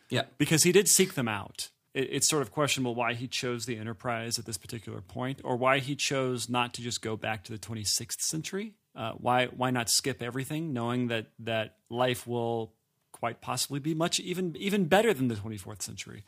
Yeah, 0.10 0.24
because 0.38 0.64
he 0.64 0.72
did 0.72 0.88
seek 0.88 1.16
them 1.16 1.28
out. 1.28 1.70
It, 1.94 2.10
it's 2.12 2.30
sort 2.30 2.44
of 2.44 2.52
questionable 2.52 2.96
why 2.96 3.14
he 3.16 3.28
chose 3.28 3.66
the 3.66 3.78
Enterprise 3.78 4.40
at 4.40 4.46
this 4.46 4.58
particular 4.58 5.02
point, 5.02 5.42
or 5.44 5.58
why 5.58 5.80
he 5.80 5.96
chose 5.96 6.48
not 6.48 6.74
to 6.76 6.82
just 6.82 7.02
go 7.02 7.18
back 7.18 7.44
to 7.46 7.52
the 7.52 7.60
26th 7.60 8.22
century. 8.22 8.74
Uh, 8.96 9.14
why 9.14 9.48
why 9.48 9.72
not 9.72 9.90
skip 9.90 10.22
everything, 10.22 10.72
knowing 10.74 11.08
that 11.08 11.28
that 11.40 11.76
life 11.90 12.28
will 12.28 12.74
quite 13.12 13.42
possibly 13.42 13.80
be 13.80 13.94
much 13.94 14.20
even 14.20 14.56
even 14.58 14.86
better 14.86 15.14
than 15.14 15.30
the 15.30 15.36
24th 15.36 15.82
century. 15.82 16.24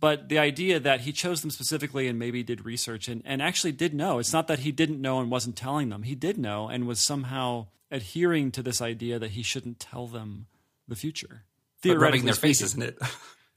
But 0.00 0.28
the 0.28 0.38
idea 0.38 0.78
that 0.80 1.00
he 1.02 1.12
chose 1.12 1.40
them 1.40 1.50
specifically 1.50 2.08
and 2.08 2.18
maybe 2.18 2.42
did 2.42 2.64
research 2.64 3.08
and, 3.08 3.22
and 3.24 3.40
actually 3.42 3.72
did 3.72 3.94
know. 3.94 4.18
It's 4.18 4.32
not 4.32 4.46
that 4.48 4.60
he 4.60 4.70
didn't 4.72 5.00
know 5.00 5.18
and 5.20 5.30
wasn't 5.30 5.56
telling 5.56 5.88
them. 5.88 6.02
He 6.02 6.14
did 6.14 6.38
know 6.38 6.68
and 6.68 6.86
was 6.86 7.04
somehow 7.04 7.66
adhering 7.90 8.50
to 8.52 8.62
this 8.62 8.80
idea 8.82 9.18
that 9.18 9.30
he 9.32 9.42
shouldn't 9.42 9.80
tell 9.80 10.06
them 10.06 10.46
the 10.86 10.96
future. 10.96 11.44
but 11.82 11.90
rubbing 11.96 12.22
Theoretically 12.22 12.26
their 12.26 12.34
speaking. 12.34 12.50
faces 12.54 12.74
in 12.74 12.82
it. 12.82 12.98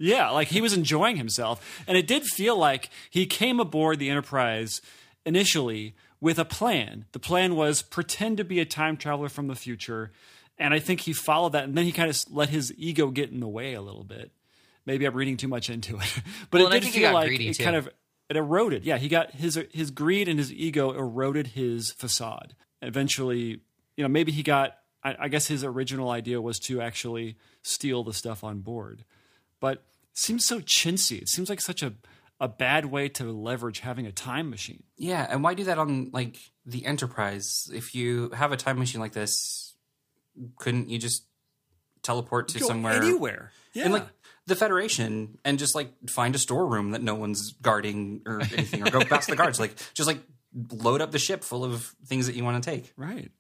Yeah, 0.04 0.32
like 0.32 0.48
he 0.48 0.62
was 0.62 0.74
enjoying 0.74 1.18
himself. 1.18 1.84
And 1.88 1.96
it 1.96 2.08
did 2.08 2.24
feel 2.24 2.58
like 2.58 2.90
he 3.12 3.28
came 3.28 3.60
aboard 3.60 4.00
the 4.00 4.10
Enterprise 4.10 4.82
initially 5.28 5.94
with 6.22 6.40
a 6.40 6.46
plan. 6.46 7.06
The 7.12 7.20
plan 7.20 7.56
was 7.56 7.82
pretend 7.82 8.38
to 8.38 8.44
be 8.44 8.60
a 8.60 8.66
time 8.66 8.96
traveler 8.96 9.28
from 9.28 9.48
the 9.48 9.56
future. 9.56 10.12
And 10.58 10.74
I 10.74 10.80
think 10.80 11.02
he 11.02 11.14
followed 11.14 11.54
that. 11.54 11.66
And 11.66 11.76
then 11.76 11.86
he 11.86 11.92
kind 11.92 12.10
of 12.10 12.18
let 12.30 12.50
his 12.50 12.74
ego 12.78 13.10
get 13.10 13.32
in 13.32 13.40
the 13.40 13.48
way 13.48 13.74
a 13.74 13.82
little 13.82 14.04
bit. 14.04 14.32
Maybe 14.86 15.06
I'm 15.06 15.14
reading 15.16 15.38
too 15.38 15.48
much 15.48 15.70
into 15.70 15.98
it. 15.98 16.22
But 16.50 16.62
Well, 16.62 16.72
it 16.72 16.82
did 16.82 16.94
feel 16.94 17.14
like 17.14 17.32
it 17.32 17.54
too. 17.56 17.64
kind 17.64 17.76
of 17.76 17.90
it 18.30 18.38
eroded. 18.38 18.86
Yeah, 18.86 18.98
he 18.98 19.10
got 19.10 19.32
his 19.32 19.60
his 19.72 19.92
greed 19.92 20.28
and 20.30 20.40
his 20.40 20.54
ego 20.54 20.92
eroded 20.92 21.48
his 21.48 21.92
facade. 21.92 22.56
Eventually, 22.82 23.62
you 23.98 24.04
know, 24.04 24.08
maybe 24.08 24.32
he 24.32 24.44
got 24.44 24.78
I, 25.04 25.16
I 25.22 25.28
guess 25.28 25.48
his 25.48 25.64
original 25.64 26.10
idea 26.12 26.40
was 26.40 26.60
to 26.60 26.82
actually 26.82 27.38
steal 27.64 28.04
the 28.04 28.14
stuff 28.14 28.44
on 28.44 28.60
board 28.60 29.04
but 29.62 29.74
it 29.74 29.84
seems 30.18 30.46
so 30.46 30.60
chintzy. 30.60 31.22
It 31.22 31.30
seems 31.30 31.50
like 31.50 31.62
such 31.62 31.82
a 31.82 31.94
a 32.42 32.48
bad 32.50 32.86
way 32.88 33.08
to 33.08 33.32
leverage 33.32 33.80
having 33.80 34.06
a 34.08 34.12
time 34.12 34.50
machine. 34.50 34.84
Yeah, 34.98 35.26
and 35.30 35.44
why 35.44 35.54
do 35.54 35.64
that 35.66 35.78
on 35.78 36.10
like 36.12 36.38
the 36.66 36.86
Enterprise? 36.86 37.70
If 37.74 37.96
you 37.96 38.32
have 38.32 38.52
a 38.52 38.58
time 38.58 38.80
machine 38.80 39.00
like 39.00 39.14
this, 39.14 39.76
couldn't 40.58 40.90
you 40.90 40.98
just 40.98 41.24
teleport 42.02 42.48
to 42.50 42.60
Go 42.60 42.68
somewhere 42.68 42.94
anywhere. 42.94 43.52
Yeah. 43.74 43.86
in 43.86 43.92
like 43.92 44.08
the 44.48 44.56
Federation 44.56 45.38
and 45.46 45.60
just 45.60 45.76
like 45.76 45.92
find 46.10 46.34
a 46.36 46.40
storeroom 46.40 46.92
that 46.92 47.04
no 47.04 47.14
one's 47.16 47.54
guarding 47.62 48.22
or 48.26 48.42
anything, 48.42 48.86
or 48.86 48.90
go 48.92 49.06
past 49.06 49.30
the 49.30 49.36
guards? 49.36 49.60
Like 49.60 49.76
just 49.94 50.08
like 50.08 50.20
load 50.74 51.00
up 51.02 51.12
the 51.12 51.20
ship 51.20 51.44
full 51.44 51.64
of 51.64 51.94
things 52.08 52.26
that 52.26 52.36
you 52.36 52.44
want 52.44 52.62
to 52.64 52.70
take. 52.70 52.92
right. 52.98 53.32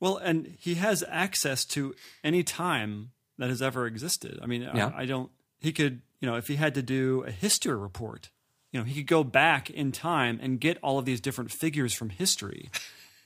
Well, 0.00 0.16
and 0.16 0.54
he 0.60 0.74
has 0.76 1.02
access 1.08 1.64
to 1.66 1.92
any 2.22 2.42
time 2.44 3.10
that 3.38 3.48
has 3.48 3.60
ever 3.62 3.84
existed. 3.86 4.38
I 4.42 4.46
mean, 4.46 4.62
Yeah. 4.62 4.92
I, 4.94 5.02
I 5.02 5.06
don't. 5.06 5.30
He 5.60 5.72
could, 5.72 6.02
you 6.20 6.28
know, 6.28 6.36
if 6.36 6.46
he 6.46 6.54
had 6.54 6.74
to 6.74 6.82
do 6.82 7.24
a 7.26 7.30
history 7.32 7.74
report, 7.74 8.30
you 8.78 8.84
know, 8.84 8.88
he 8.88 8.94
could 9.00 9.06
go 9.06 9.24
back 9.24 9.70
in 9.70 9.92
time 9.92 10.38
and 10.42 10.60
get 10.60 10.78
all 10.82 10.98
of 10.98 11.04
these 11.04 11.20
different 11.20 11.50
figures 11.50 11.92
from 11.92 12.10
history 12.10 12.70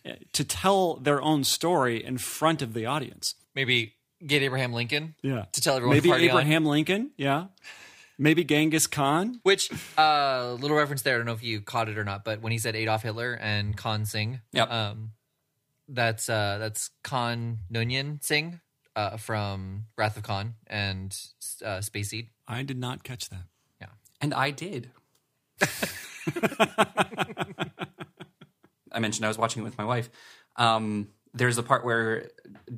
eh, 0.05 0.15
to 0.33 0.45
tell 0.45 0.97
their 0.97 1.21
own 1.21 1.45
story 1.45 2.03
in 2.05 2.19
front 2.19 2.63
of 2.63 2.73
the 2.75 2.87
audience. 2.87 3.35
maybe 3.55 3.95
get 4.27 4.41
Abraham 4.43 4.73
Lincoln 4.73 5.15
Yeah. 5.23 5.47
to 5.53 5.61
tell 5.61 5.75
everyone 5.77 5.97
Maybe 5.97 6.09
to 6.09 6.13
party 6.13 6.31
on. 6.31 6.39
Abraham 6.39 6.65
Lincoln. 6.65 7.11
Yeah. 7.17 7.47
Maybe 8.19 8.45
Genghis 8.45 8.87
Khan. 8.87 9.41
Which 9.43 9.69
uh, 9.99 10.53
little 10.61 10.77
reference 10.77 11.03
there. 11.03 11.15
I 11.15 11.19
don't 11.19 11.27
know 11.27 11.33
if 11.33 11.43
you 11.43 11.61
caught 11.61 11.89
it 11.89 11.99
or 11.99 12.05
not, 12.05 12.25
but 12.25 12.41
when 12.41 12.53
he 12.53 12.59
said 12.59 12.77
Adolf 12.77 13.03
Hitler 13.03 13.35
and 13.41 13.77
Khan 13.77 14.05
Singh, 14.07 14.41
Yep. 14.53 14.71
um, 14.71 15.13
that's 15.89 16.29
uh, 16.29 16.59
that's 16.59 16.91
Khan 17.03 17.59
Noonien 17.73 18.23
Singh 18.23 18.61
uh, 18.95 19.17
from 19.17 19.87
Wrath 19.99 20.17
of 20.17 20.23
Khan 20.23 20.55
and 20.69 21.17
uh, 21.65 21.81
Space 21.81 22.11
Seed. 22.11 22.29
I 22.47 22.63
did 22.63 22.79
not 22.79 23.03
catch 23.03 23.29
that. 23.31 23.45
Yeah. 23.81 23.89
And 24.21 24.33
I 24.33 24.51
did. 24.53 24.91
I 28.93 28.99
mentioned 28.99 29.25
I 29.25 29.29
was 29.29 29.39
watching 29.39 29.63
it 29.63 29.65
with 29.65 29.79
my 29.79 29.85
wife. 29.85 30.11
Um, 30.57 31.09
there's 31.35 31.59
a 31.59 31.63
part 31.63 31.85
where 31.85 32.29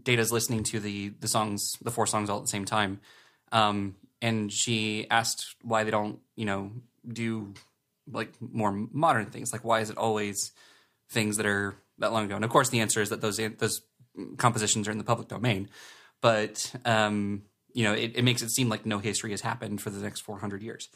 Data's 0.02 0.32
listening 0.32 0.62
to 0.64 0.80
the 0.80 1.10
the 1.20 1.28
songs, 1.28 1.72
the 1.82 1.90
four 1.90 2.06
songs 2.06 2.30
all 2.30 2.38
at 2.38 2.44
the 2.44 2.48
same 2.48 2.64
time, 2.64 3.00
um, 3.52 3.96
and 4.22 4.52
she 4.52 5.06
asked 5.10 5.56
why 5.62 5.84
they 5.84 5.90
don't, 5.90 6.20
you 6.36 6.44
know, 6.44 6.70
do 7.06 7.54
like 8.10 8.32
more 8.40 8.72
modern 8.72 9.26
things. 9.26 9.52
Like, 9.52 9.64
why 9.64 9.80
is 9.80 9.90
it 9.90 9.98
always 9.98 10.52
things 11.10 11.36
that 11.36 11.46
are 11.46 11.74
that 11.98 12.12
long 12.12 12.26
ago? 12.26 12.36
And 12.36 12.44
of 12.44 12.50
course, 12.50 12.68
the 12.68 12.80
answer 12.80 13.02
is 13.02 13.10
that 13.10 13.20
those 13.20 13.40
those 13.58 13.82
compositions 14.36 14.88
are 14.88 14.92
in 14.92 14.98
the 14.98 15.04
public 15.04 15.28
domain. 15.28 15.68
But 16.20 16.74
um, 16.84 17.42
you 17.72 17.84
know, 17.84 17.92
it, 17.92 18.12
it 18.14 18.22
makes 18.22 18.42
it 18.42 18.50
seem 18.50 18.68
like 18.68 18.86
no 18.86 18.98
history 18.98 19.32
has 19.32 19.40
happened 19.40 19.82
for 19.82 19.90
the 19.90 20.00
next 20.00 20.20
400 20.20 20.62
years. 20.62 20.88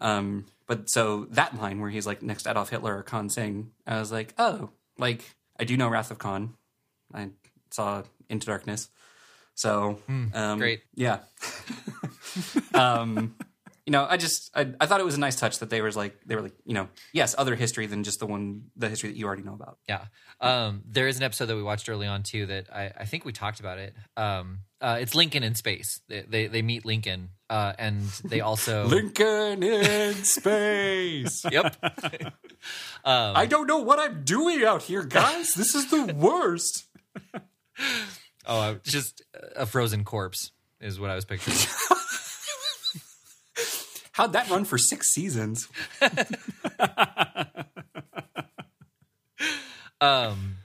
Um, 0.00 0.46
but 0.66 0.88
so 0.88 1.26
that 1.30 1.56
line 1.56 1.80
where 1.80 1.90
he's 1.90 2.06
like 2.06 2.22
next 2.22 2.46
Adolf 2.46 2.70
Hitler 2.70 2.98
or 2.98 3.02
Khan 3.02 3.28
Singh, 3.28 3.70
I 3.86 3.98
was 3.98 4.10
like, 4.12 4.34
oh, 4.38 4.70
like 4.98 5.22
I 5.58 5.64
do 5.64 5.76
know 5.76 5.88
Wrath 5.88 6.10
of 6.10 6.18
Khan. 6.18 6.54
I 7.14 7.30
saw 7.70 8.02
Into 8.28 8.46
Darkness. 8.46 8.88
So 9.54 9.98
um, 10.34 10.58
great. 10.58 10.82
yeah. 10.94 11.20
um, 12.74 13.34
you 13.86 13.92
know, 13.92 14.04
I 14.08 14.16
just 14.16 14.50
I, 14.54 14.72
I 14.80 14.86
thought 14.86 14.98
it 14.98 15.06
was 15.06 15.14
a 15.14 15.20
nice 15.20 15.36
touch 15.36 15.60
that 15.60 15.70
they 15.70 15.80
was 15.80 15.96
like 15.96 16.18
they 16.26 16.34
were 16.34 16.42
like 16.42 16.54
you 16.64 16.74
know 16.74 16.88
yes 17.12 17.36
other 17.38 17.54
history 17.54 17.86
than 17.86 18.02
just 18.02 18.18
the 18.18 18.26
one 18.26 18.64
the 18.76 18.88
history 18.88 19.10
that 19.10 19.16
you 19.16 19.26
already 19.26 19.44
know 19.44 19.54
about. 19.54 19.78
Yeah. 19.88 20.06
Um, 20.40 20.82
there 20.86 21.06
is 21.06 21.16
an 21.16 21.22
episode 21.22 21.46
that 21.46 21.56
we 21.56 21.62
watched 21.62 21.88
early 21.88 22.08
on 22.08 22.24
too 22.24 22.46
that 22.46 22.66
I, 22.74 22.92
I 22.98 23.04
think 23.04 23.24
we 23.24 23.32
talked 23.32 23.60
about 23.60 23.78
it. 23.78 23.94
Um, 24.16 24.58
uh, 24.80 24.98
it's 25.00 25.14
Lincoln 25.14 25.44
in 25.44 25.54
space. 25.54 26.00
They 26.08 26.22
they, 26.28 26.46
they 26.48 26.62
meet 26.62 26.84
Lincoln, 26.84 27.30
uh, 27.48 27.74
and 27.78 28.02
they 28.24 28.40
also 28.40 28.84
Lincoln 28.88 29.62
in 29.62 30.14
space. 30.24 31.44
Yep. 31.50 31.76
I 33.04 33.46
don't 33.46 33.68
know 33.68 33.78
what 33.78 34.00
I'm 34.00 34.24
doing 34.24 34.64
out 34.64 34.82
here, 34.82 35.04
guys. 35.04 35.54
This 35.54 35.76
is 35.76 35.90
the 35.90 36.12
worst. 36.12 36.86
Oh, 38.46 38.60
uh, 38.60 38.74
just 38.82 39.22
a 39.54 39.64
frozen 39.64 40.02
corpse 40.02 40.50
is 40.80 40.98
what 40.98 41.10
I 41.10 41.14
was 41.14 41.24
picturing. 41.24 41.56
How'd 44.16 44.32
that 44.32 44.48
run 44.48 44.64
for 44.64 44.78
six 44.78 45.12
seasons? 45.12 45.68
Um, 50.00 50.56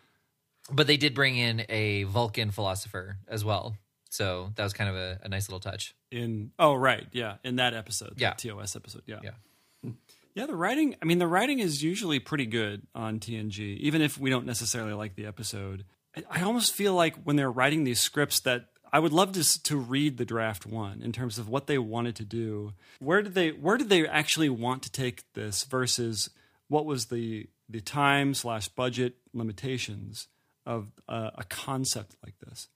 but 0.72 0.88
they 0.88 0.98
did 0.98 1.14
bring 1.14 1.38
in 1.38 1.66
a 1.70 2.04
Vulcan 2.04 2.52
philosopher 2.52 3.18
as 3.28 3.46
well, 3.46 3.76
so 4.10 4.52
that 4.56 4.64
was 4.64 4.74
kind 4.74 4.90
of 4.90 4.96
a, 4.96 5.20
a 5.24 5.30
nice 5.30 5.48
little 5.50 5.60
touch. 5.62 5.94
In 6.12 6.52
oh 6.60 6.76
right, 6.76 7.08
yeah, 7.12 7.36
in 7.44 7.56
that 7.58 7.74
episode, 7.74 8.14
Yeah. 8.18 8.34
the 8.42 8.50
TOS 8.50 8.76
episode, 8.76 9.04
yeah, 9.06 9.20
Yeah. 9.24 9.92
yeah. 10.36 10.46
The 10.46 10.56
writing, 10.56 10.96
I 11.02 11.06
mean, 11.06 11.20
the 11.20 11.28
writing 11.28 11.60
is 11.60 11.82
usually 11.82 12.20
pretty 12.20 12.46
good 12.46 12.86
on 12.94 13.20
TNG, 13.20 13.78
even 13.78 14.02
if 14.02 14.18
we 14.18 14.30
don't 14.30 14.46
necessarily 14.46 14.94
like 14.94 15.16
the 15.16 15.26
episode. 15.26 15.86
I, 16.16 16.24
I 16.30 16.42
almost 16.44 16.74
feel 16.74 16.94
like 16.94 17.16
when 17.24 17.38
they're 17.38 17.52
writing 17.52 17.86
these 17.86 18.02
scripts 18.02 18.42
that 18.42 18.66
I 18.94 19.00
would 19.00 19.14
love 19.14 19.32
to 19.34 19.64
to 19.64 19.78
read 19.78 20.18
the 20.18 20.26
draft 20.26 20.66
one 20.66 21.02
in 21.02 21.12
terms 21.12 21.38
of 21.38 21.48
what 21.48 21.68
they 21.68 21.78
wanted 21.78 22.16
to 22.18 22.26
do. 22.26 22.74
Where 23.00 23.22
did 23.22 23.34
they 23.34 23.50
Where 23.52 23.78
did 23.78 23.90
they 23.90 24.08
actually 24.08 24.50
want 24.50 24.84
to 24.84 24.92
take 24.92 25.32
this 25.34 25.64
versus 25.64 26.30
what 26.68 26.86
was 26.86 27.06
the 27.06 27.48
the 27.70 27.82
time 27.82 28.34
slash 28.34 28.68
budget 28.68 29.16
limitations 29.34 30.28
of 30.66 30.92
uh, 31.08 31.32
a 31.36 31.44
concept 31.46 32.16
like 32.24 32.36
this? 32.40 32.68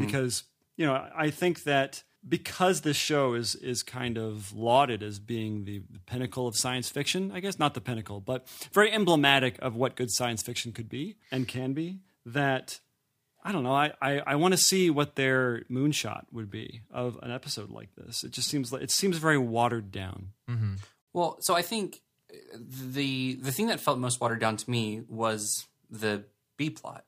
Because 0.00 0.44
you 0.76 0.86
know, 0.86 1.06
I 1.16 1.30
think 1.30 1.62
that 1.64 2.02
because 2.28 2.80
this 2.80 2.96
show 2.96 3.34
is 3.34 3.54
is 3.54 3.82
kind 3.82 4.18
of 4.18 4.52
lauded 4.52 5.02
as 5.02 5.18
being 5.18 5.64
the, 5.64 5.82
the 5.90 6.00
pinnacle 6.00 6.48
of 6.48 6.56
science 6.56 6.88
fiction, 6.88 7.30
I 7.32 7.40
guess 7.40 7.58
not 7.58 7.74
the 7.74 7.80
pinnacle, 7.80 8.20
but 8.20 8.48
very 8.72 8.90
emblematic 8.92 9.58
of 9.60 9.76
what 9.76 9.94
good 9.94 10.10
science 10.10 10.42
fiction 10.42 10.72
could 10.72 10.88
be 10.88 11.16
and 11.30 11.46
can 11.46 11.74
be. 11.74 12.00
That 12.26 12.80
I 13.44 13.52
don't 13.52 13.62
know. 13.62 13.74
I, 13.74 13.92
I, 14.00 14.22
I 14.26 14.34
want 14.36 14.52
to 14.52 14.58
see 14.58 14.88
what 14.88 15.16
their 15.16 15.64
moonshot 15.70 16.24
would 16.32 16.50
be 16.50 16.80
of 16.90 17.18
an 17.22 17.30
episode 17.30 17.70
like 17.70 17.90
this. 17.94 18.24
It 18.24 18.30
just 18.30 18.48
seems 18.48 18.72
like 18.72 18.82
it 18.82 18.90
seems 18.90 19.18
very 19.18 19.36
watered 19.38 19.92
down. 19.92 20.28
Well, 21.12 21.36
so 21.40 21.54
I 21.54 21.62
think 21.62 22.00
the 22.58 23.34
the 23.34 23.52
thing 23.52 23.66
that 23.68 23.80
felt 23.80 23.98
most 23.98 24.20
watered 24.20 24.40
down 24.40 24.56
to 24.56 24.70
me 24.70 25.02
was 25.08 25.66
the 25.90 26.24
B 26.56 26.70
plot, 26.70 27.04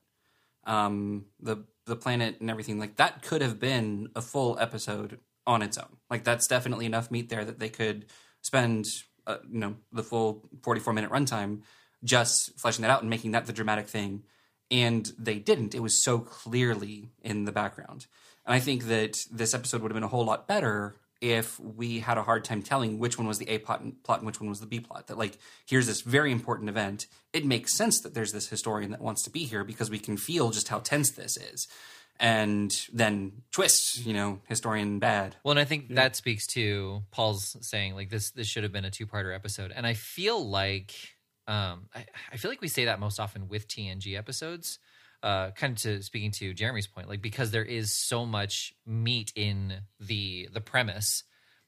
um, 0.65 1.25
the 1.39 1.65
the 1.85 1.95
planet 1.95 2.37
and 2.39 2.49
everything. 2.49 2.79
Like 2.79 2.97
that 2.97 3.23
could 3.23 3.41
have 3.41 3.59
been 3.59 4.09
a 4.15 4.21
full 4.21 4.57
episode 4.59 5.19
on 5.45 5.61
its 5.61 5.77
own. 5.77 5.97
Like 6.09 6.23
that's 6.23 6.47
definitely 6.47 6.85
enough 6.85 7.09
meat 7.09 7.29
there 7.29 7.45
that 7.45 7.59
they 7.59 7.69
could 7.69 8.05
spend, 8.41 8.85
uh, 9.25 9.37
you 9.51 9.59
know, 9.59 9.75
the 9.91 10.03
full 10.03 10.47
forty 10.61 10.79
four 10.81 10.93
minute 10.93 11.09
runtime 11.09 11.61
just 12.03 12.57
fleshing 12.59 12.83
that 12.83 12.91
out 12.91 13.01
and 13.01 13.09
making 13.09 13.31
that 13.31 13.47
the 13.47 13.53
dramatic 13.53 13.87
thing. 13.87 14.23
And 14.69 15.11
they 15.17 15.39
didn't. 15.39 15.75
It 15.75 15.81
was 15.81 16.03
so 16.03 16.19
clearly 16.19 17.09
in 17.21 17.45
the 17.45 17.51
background. 17.51 18.07
And 18.45 18.53
I 18.53 18.59
think 18.59 18.87
that 18.87 19.25
this 19.31 19.53
episode 19.53 19.81
would 19.81 19.91
have 19.91 19.95
been 19.95 20.03
a 20.03 20.09
whole 20.09 20.25
lot 20.25 20.47
better 20.47 20.95
if 21.19 21.59
we 21.59 21.99
had 21.99 22.17
a 22.17 22.23
hard 22.23 22.43
time 22.43 22.61
telling 22.61 22.99
which 22.99 23.17
one 23.17 23.27
was 23.27 23.39
the 23.39 23.49
A 23.49 23.57
plot 23.57 23.81
and, 23.81 24.01
plot 24.03 24.19
and 24.19 24.27
which 24.27 24.39
one 24.39 24.49
was 24.49 24.59
the 24.59 24.67
B 24.67 24.79
plot. 24.79 25.07
That 25.07 25.17
like 25.17 25.37
here's 25.65 25.87
this 25.87 26.01
very 26.01 26.31
important 26.31 26.69
event. 26.69 27.07
It 27.33 27.45
makes 27.45 27.75
sense 27.75 28.01
that 28.01 28.13
there's 28.13 28.31
this 28.31 28.47
historian 28.47 28.91
that 28.91 29.01
wants 29.01 29.23
to 29.23 29.29
be 29.29 29.45
here 29.45 29.63
because 29.63 29.89
we 29.89 29.99
can 29.99 30.17
feel 30.17 30.51
just 30.51 30.67
how 30.67 30.79
tense 30.79 31.11
this 31.11 31.37
is. 31.37 31.67
And 32.19 32.71
then 32.91 33.43
twist, 33.51 34.05
you 34.05 34.13
know, 34.13 34.39
historian 34.47 34.97
bad. 34.97 35.35
Well, 35.43 35.51
and 35.51 35.59
I 35.59 35.65
think 35.65 35.93
that 35.95 36.15
speaks 36.15 36.47
to 36.53 37.03
Paul's 37.11 37.55
saying 37.61 37.93
like 37.95 38.09
this 38.09 38.31
this 38.31 38.47
should 38.47 38.63
have 38.63 38.71
been 38.71 38.85
a 38.85 38.91
two 38.91 39.05
parter 39.05 39.33
episode, 39.35 39.71
and 39.75 39.85
I 39.85 39.93
feel 39.93 40.43
like 40.43 40.93
um, 41.47 41.87
I, 41.95 42.05
I 42.33 42.37
feel 42.37 42.51
like 42.51 42.61
we 42.61 42.67
say 42.67 42.85
that 42.85 42.99
most 42.99 43.19
often 43.19 43.47
with 43.47 43.67
TNG 43.67 44.17
episodes. 44.17 44.79
Uh, 45.23 45.49
kind 45.51 45.73
of 45.73 45.81
to 45.81 46.03
speaking 46.03 46.29
to 46.29 46.53
Jeremy's 46.53 46.85
point, 46.85 47.09
like 47.09 47.23
because 47.23 47.49
there 47.49 47.65
is 47.65 47.91
so 47.91 48.23
much 48.23 48.73
meat 48.85 49.33
in 49.35 49.81
the 49.99 50.47
the 50.53 50.61
premise 50.61 51.23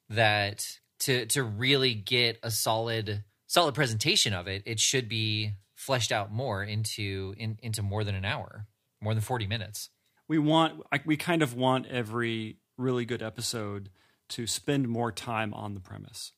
that 0.09 0.63
to 0.99 1.25
to 1.27 1.41
really 1.43 1.95
get 1.95 2.37
a 2.43 2.51
solid 2.51 3.23
solid 3.47 3.73
presentation 3.73 4.35
of 4.35 4.47
it, 4.47 4.61
it 4.67 4.79
should 4.79 5.09
be 5.09 5.53
fleshed 5.73 6.11
out 6.11 6.31
more 6.31 6.63
into 6.63 7.33
in, 7.37 7.57
into 7.63 7.81
more 7.81 8.03
than 8.03 8.13
an 8.13 8.23
hour, 8.23 8.67
more 9.01 9.15
than 9.15 9.21
forty 9.21 9.47
minutes. 9.47 9.89
we 10.27 10.37
want 10.37 10.83
we 11.05 11.17
kind 11.17 11.41
of 11.41 11.55
want 11.55 11.87
every 11.87 12.57
really 12.77 13.03
good 13.03 13.23
episode 13.23 13.89
to 14.29 14.45
spend 14.45 14.87
more 14.87 15.11
time 15.11 15.53
on 15.55 15.73
the 15.73 15.79
premise 15.79 16.33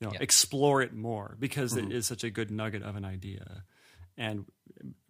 you 0.00 0.06
know 0.06 0.12
Yeah. 0.12 0.20
explore 0.20 0.82
it 0.82 0.92
more 0.94 1.36
because 1.38 1.76
it 1.76 1.84
mm-hmm. 1.84 1.92
is 1.92 2.06
such 2.06 2.24
a 2.24 2.30
good 2.30 2.50
nugget 2.50 2.82
of 2.82 2.96
an 2.96 3.04
idea 3.04 3.64
and 4.16 4.46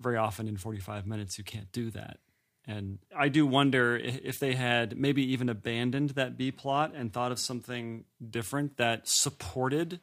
very 0.00 0.16
often 0.16 0.48
in 0.48 0.56
45 0.56 1.06
minutes 1.06 1.38
you 1.38 1.44
can't 1.44 1.70
do 1.72 1.90
that 1.90 2.18
and 2.66 2.98
i 3.16 3.28
do 3.28 3.46
wonder 3.46 3.96
if 3.96 4.38
they 4.38 4.54
had 4.54 4.96
maybe 4.96 5.32
even 5.32 5.48
abandoned 5.48 6.10
that 6.10 6.36
b 6.36 6.50
plot 6.50 6.92
and 6.94 7.12
thought 7.12 7.32
of 7.32 7.38
something 7.38 8.04
different 8.30 8.76
that 8.76 9.08
supported 9.08 10.00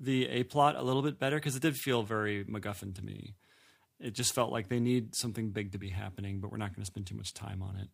the 0.00 0.28
a 0.28 0.44
plot 0.44 0.76
a 0.76 0.82
little 0.82 1.02
bit 1.02 1.18
better 1.18 1.36
because 1.36 1.56
it 1.56 1.62
did 1.62 1.76
feel 1.76 2.02
very 2.02 2.44
MacGuffin 2.44 2.94
to 2.96 3.04
me. 3.04 3.34
It 4.00 4.14
just 4.14 4.34
felt 4.34 4.52
like 4.52 4.68
they 4.68 4.78
need 4.78 5.16
something 5.16 5.50
big 5.50 5.72
to 5.72 5.78
be 5.78 5.88
happening, 5.88 6.40
but 6.40 6.52
we're 6.52 6.58
not 6.58 6.74
going 6.74 6.82
to 6.82 6.86
spend 6.86 7.06
too 7.06 7.16
much 7.16 7.34
time 7.34 7.62
on 7.62 7.76
it. 7.76 7.88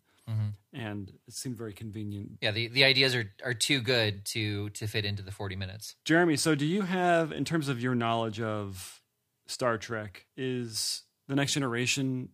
And 0.72 1.12
it 1.28 1.34
seemed 1.34 1.56
very 1.56 1.72
convenient. 1.72 2.38
Yeah, 2.40 2.50
the, 2.50 2.66
the 2.66 2.82
ideas 2.82 3.14
are, 3.14 3.30
are 3.44 3.54
too 3.54 3.80
good 3.80 4.24
to 4.26 4.70
to 4.70 4.88
fit 4.88 5.04
into 5.04 5.22
the 5.22 5.30
forty 5.30 5.54
minutes. 5.54 5.94
Jeremy, 6.04 6.36
so 6.36 6.56
do 6.56 6.66
you 6.66 6.82
have, 6.82 7.30
in 7.30 7.44
terms 7.44 7.68
of 7.68 7.80
your 7.80 7.94
knowledge 7.94 8.40
of 8.40 9.00
Star 9.46 9.78
Trek, 9.78 10.26
is 10.36 11.02
the 11.28 11.36
Next 11.36 11.52
Generation 11.52 12.30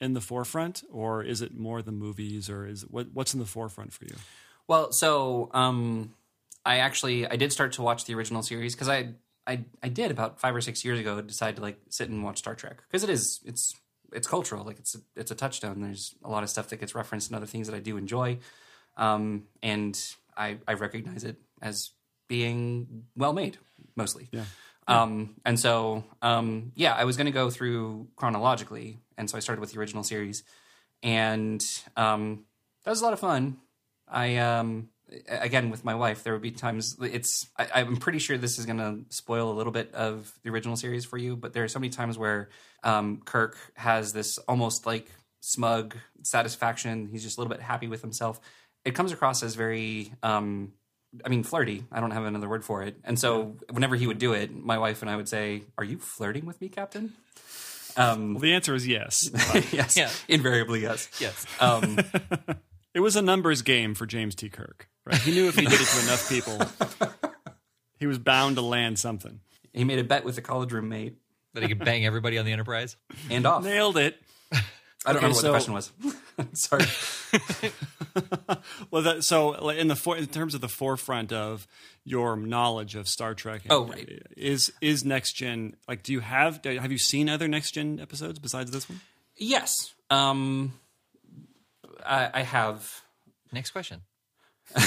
in 0.00 0.14
the 0.14 0.22
forefront, 0.22 0.84
or 0.90 1.22
is 1.22 1.42
it 1.42 1.54
more 1.54 1.82
the 1.82 1.92
movies, 1.92 2.48
or 2.48 2.66
is 2.66 2.82
what 2.88 3.08
what's 3.12 3.34
in 3.34 3.40
the 3.40 3.46
forefront 3.46 3.92
for 3.92 4.06
you? 4.06 4.14
Well, 4.66 4.90
so 4.90 5.50
um, 5.52 6.14
I 6.64 6.78
actually 6.78 7.26
I 7.26 7.36
did 7.36 7.52
start 7.52 7.72
to 7.72 7.82
watch 7.82 8.06
the 8.06 8.14
original 8.14 8.42
series 8.42 8.74
because 8.74 8.88
I, 8.88 9.10
I 9.46 9.64
I 9.82 9.88
did 9.88 10.10
about 10.10 10.40
five 10.40 10.56
or 10.56 10.62
six 10.62 10.82
years 10.82 10.98
ago 10.98 11.20
decide 11.20 11.56
to 11.56 11.62
like 11.62 11.78
sit 11.90 12.08
and 12.08 12.24
watch 12.24 12.38
Star 12.38 12.54
Trek 12.54 12.82
because 12.88 13.04
it 13.04 13.10
is 13.10 13.40
it's 13.44 13.74
it's 14.12 14.26
cultural 14.26 14.64
like 14.64 14.78
it's 14.78 14.94
a, 14.94 14.98
it's 15.16 15.30
a 15.30 15.34
touchstone. 15.34 15.80
There's 15.80 16.14
a 16.24 16.30
lot 16.30 16.42
of 16.42 16.50
stuff 16.50 16.68
that 16.68 16.80
gets 16.80 16.94
referenced 16.94 17.30
and 17.30 17.36
other 17.36 17.46
things 17.46 17.66
that 17.68 17.76
I 17.76 17.80
do 17.80 17.96
enjoy, 17.96 18.38
um, 18.96 19.44
and 19.62 19.98
I 20.36 20.58
I 20.66 20.74
recognize 20.74 21.24
it 21.24 21.36
as 21.60 21.90
being 22.28 23.04
well 23.16 23.32
made 23.32 23.58
mostly. 23.96 24.28
Yeah. 24.32 24.44
Um, 24.88 25.36
and 25.44 25.58
so, 25.58 26.02
um, 26.22 26.72
yeah, 26.74 26.94
I 26.94 27.04
was 27.04 27.16
going 27.16 27.26
to 27.26 27.32
go 27.32 27.50
through 27.50 28.08
chronologically, 28.16 28.98
and 29.16 29.30
so 29.30 29.36
I 29.36 29.40
started 29.40 29.60
with 29.60 29.72
the 29.72 29.78
original 29.78 30.02
series, 30.02 30.42
and 31.02 31.64
um, 31.96 32.44
that 32.84 32.90
was 32.90 33.00
a 33.00 33.04
lot 33.04 33.12
of 33.12 33.20
fun. 33.20 33.58
I 34.08 34.36
um, 34.38 34.88
again 35.28 35.70
with 35.70 35.84
my 35.84 35.94
wife, 35.94 36.22
there 36.24 36.32
would 36.32 36.42
be 36.42 36.50
times 36.50 36.96
it's 37.00 37.46
I, 37.56 37.68
I'm 37.74 37.96
pretty 37.96 38.18
sure 38.18 38.36
this 38.38 38.58
is 38.58 38.66
going 38.66 38.78
to 38.78 39.00
spoil 39.14 39.50
a 39.50 39.54
little 39.54 39.72
bit 39.72 39.94
of 39.94 40.32
the 40.42 40.50
original 40.50 40.76
series 40.76 41.04
for 41.04 41.16
you, 41.18 41.36
but 41.36 41.52
there 41.52 41.64
are 41.64 41.68
so 41.68 41.78
many 41.78 41.90
times 41.90 42.16
where 42.18 42.48
um, 42.82 43.22
Kirk 43.24 43.56
has 43.74 44.12
this 44.12 44.38
almost 44.48 44.86
like 44.86 45.10
smug 45.40 45.96
satisfaction. 46.22 47.08
He's 47.10 47.22
just 47.22 47.36
a 47.38 47.40
little 47.40 47.52
bit 47.54 47.60
happy 47.62 47.88
with 47.88 48.00
himself. 48.02 48.40
It 48.84 48.94
comes 48.94 49.12
across 49.12 49.42
as 49.42 49.54
very 49.54 50.12
um, 50.22 50.72
I 51.24 51.28
mean, 51.28 51.42
flirty. 51.42 51.84
I 51.92 52.00
don't 52.00 52.10
have 52.12 52.24
another 52.24 52.48
word 52.48 52.64
for 52.64 52.82
it. 52.82 52.96
And 53.04 53.18
so, 53.18 53.56
whenever 53.70 53.96
he 53.96 54.06
would 54.06 54.18
do 54.18 54.32
it, 54.32 54.54
my 54.54 54.78
wife 54.78 55.02
and 55.02 55.10
I 55.10 55.16
would 55.16 55.28
say, 55.28 55.62
"Are 55.76 55.84
you 55.84 55.98
flirting 55.98 56.46
with 56.46 56.58
me, 56.60 56.68
Captain?" 56.70 57.12
Um, 57.98 58.32
Well, 58.34 58.40
the 58.40 58.54
answer 58.54 58.74
is 58.74 58.86
yes. 58.88 59.28
yes, 59.72 59.96
Yeah. 59.96 60.08
invariably 60.26 60.80
yes. 60.80 61.08
Yes. 61.20 61.44
Um, 61.60 61.98
it 62.94 63.00
was 63.00 63.16
a 63.16 63.22
numbers 63.22 63.62
game 63.62 63.94
for 63.94 64.06
James 64.06 64.34
T. 64.34 64.48
Kirk. 64.48 64.88
Right? 65.04 65.16
He 65.16 65.32
knew 65.32 65.48
if 65.48 65.56
he 65.56 65.62
did 65.66 65.80
it 65.80 65.86
to 65.86 66.00
enough 66.02 66.28
people, 66.28 66.58
he 67.98 68.06
was 68.06 68.18
bound 68.18 68.56
to 68.56 68.62
land 68.62 68.98
something. 68.98 69.40
he 69.72 69.84
made 69.84 69.98
a 69.98 70.04
bet 70.04 70.24
with 70.24 70.38
a 70.38 70.42
college 70.42 70.72
roommate 70.72 71.16
that 71.54 71.62
he 71.62 71.68
could 71.68 71.80
bang 71.84 72.06
everybody 72.06 72.38
on 72.38 72.44
the 72.44 72.52
Enterprise. 72.52 72.96
and 73.30 73.44
off. 73.46 73.64
Nailed 73.64 73.96
it. 73.96 74.16
I 75.04 75.12
don't 75.12 75.16
Okay, 75.24 75.26
remember 75.26 75.28
what 75.28 75.36
so- 75.36 75.42
the 75.42 75.52
question 75.52 75.74
was. 75.74 75.92
Sorry. 76.54 77.72
Well, 78.90 79.02
that, 79.02 79.24
so 79.24 79.54
in 79.70 79.88
the 79.88 79.96
for, 79.96 80.16
in 80.16 80.26
terms 80.26 80.54
of 80.54 80.60
the 80.60 80.68
forefront 80.68 81.32
of 81.32 81.66
your 82.04 82.36
knowledge 82.36 82.94
of 82.94 83.08
Star 83.08 83.34
Trek, 83.34 83.62
Oh, 83.70 83.86
right. 83.86 84.22
is 84.36 84.70
is 84.82 85.02
next 85.04 85.32
gen 85.32 85.76
like? 85.88 86.02
Do 86.02 86.12
you 86.12 86.20
have 86.20 86.62
have 86.64 86.92
you 86.92 86.98
seen 86.98 87.28
other 87.30 87.48
next 87.48 87.70
gen 87.72 87.98
episodes 88.00 88.38
besides 88.38 88.70
this 88.70 88.88
one? 88.88 89.00
Yes. 89.36 89.94
Um, 90.10 90.74
I, 92.04 92.30
I 92.32 92.42
have. 92.42 93.02
Next 93.52 93.70
question. 93.70 94.02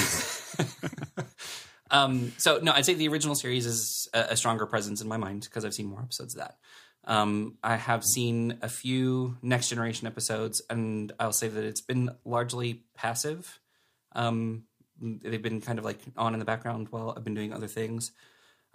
Um, 1.90 2.32
so 2.38 2.58
no, 2.62 2.72
I'd 2.72 2.84
say 2.84 2.94
the 2.94 3.08
original 3.08 3.34
series 3.34 3.66
is 3.66 4.08
a, 4.12 4.26
a 4.30 4.36
stronger 4.36 4.66
presence 4.66 5.00
in 5.00 5.08
my 5.08 5.16
mind 5.16 5.42
because 5.42 5.64
I've 5.64 5.74
seen 5.74 5.86
more 5.86 6.00
episodes 6.00 6.34
of 6.34 6.40
that. 6.40 6.56
Um, 7.04 7.58
I 7.62 7.76
have 7.76 8.02
seen 8.04 8.58
a 8.62 8.68
few 8.68 9.36
next 9.40 9.68
generation 9.68 10.06
episodes, 10.06 10.60
and 10.68 11.12
I'll 11.20 11.32
say 11.32 11.48
that 11.48 11.64
it's 11.64 11.80
been 11.80 12.10
largely 12.24 12.82
passive. 12.94 13.60
Um, 14.12 14.64
they've 15.00 15.42
been 15.42 15.60
kind 15.60 15.78
of 15.78 15.84
like 15.84 16.00
on 16.16 16.32
in 16.32 16.40
the 16.40 16.44
background 16.44 16.88
while 16.90 17.14
I've 17.16 17.22
been 17.22 17.34
doing 17.34 17.52
other 17.52 17.68
things, 17.68 18.10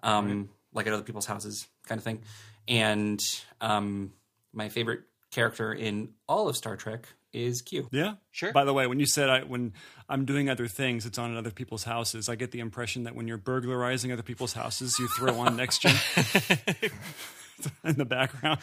um, 0.04 0.50
like 0.74 0.88
at 0.88 0.94
other 0.94 1.04
people's 1.04 1.26
houses, 1.26 1.68
kind 1.88 2.00
of 2.00 2.06
thing. 2.06 2.22
And 2.68 3.22
um, 3.60 4.14
my 4.54 4.70
favorite 4.70 5.02
character 5.32 5.74
in 5.74 6.14
all 6.30 6.48
of 6.48 6.56
Star 6.56 6.78
Trek 6.78 7.08
is 7.34 7.62
Q. 7.62 7.88
Yeah, 7.92 8.16
Sure. 8.32 8.52
By 8.52 8.66
the 8.66 8.74
way, 8.74 8.88
when 8.88 9.00
you 9.00 9.06
said 9.06 9.30
I, 9.30 9.42
when 9.44 9.74
I'm 10.10 10.26
doing 10.26 10.50
other 10.50 10.68
things, 10.68 11.06
it's 11.06 11.18
on 11.18 11.32
in 11.32 11.38
other 11.38 11.52
people's 11.52 11.84
houses. 11.84 12.30
I 12.30 12.36
get 12.36 12.52
the 12.52 12.60
impression 12.60 13.04
that 13.04 13.16
when 13.16 13.28
you're 13.28 13.38
burglarizing 13.38 14.12
other 14.12 14.24
people's 14.24 14.54
houses, 14.54 14.98
you 15.00 15.08
throw 15.08 15.40
on 15.40 15.56
next 15.56 15.82
gen 15.82 15.96
in 17.84 17.96
the 17.96 18.06
background. 18.06 18.62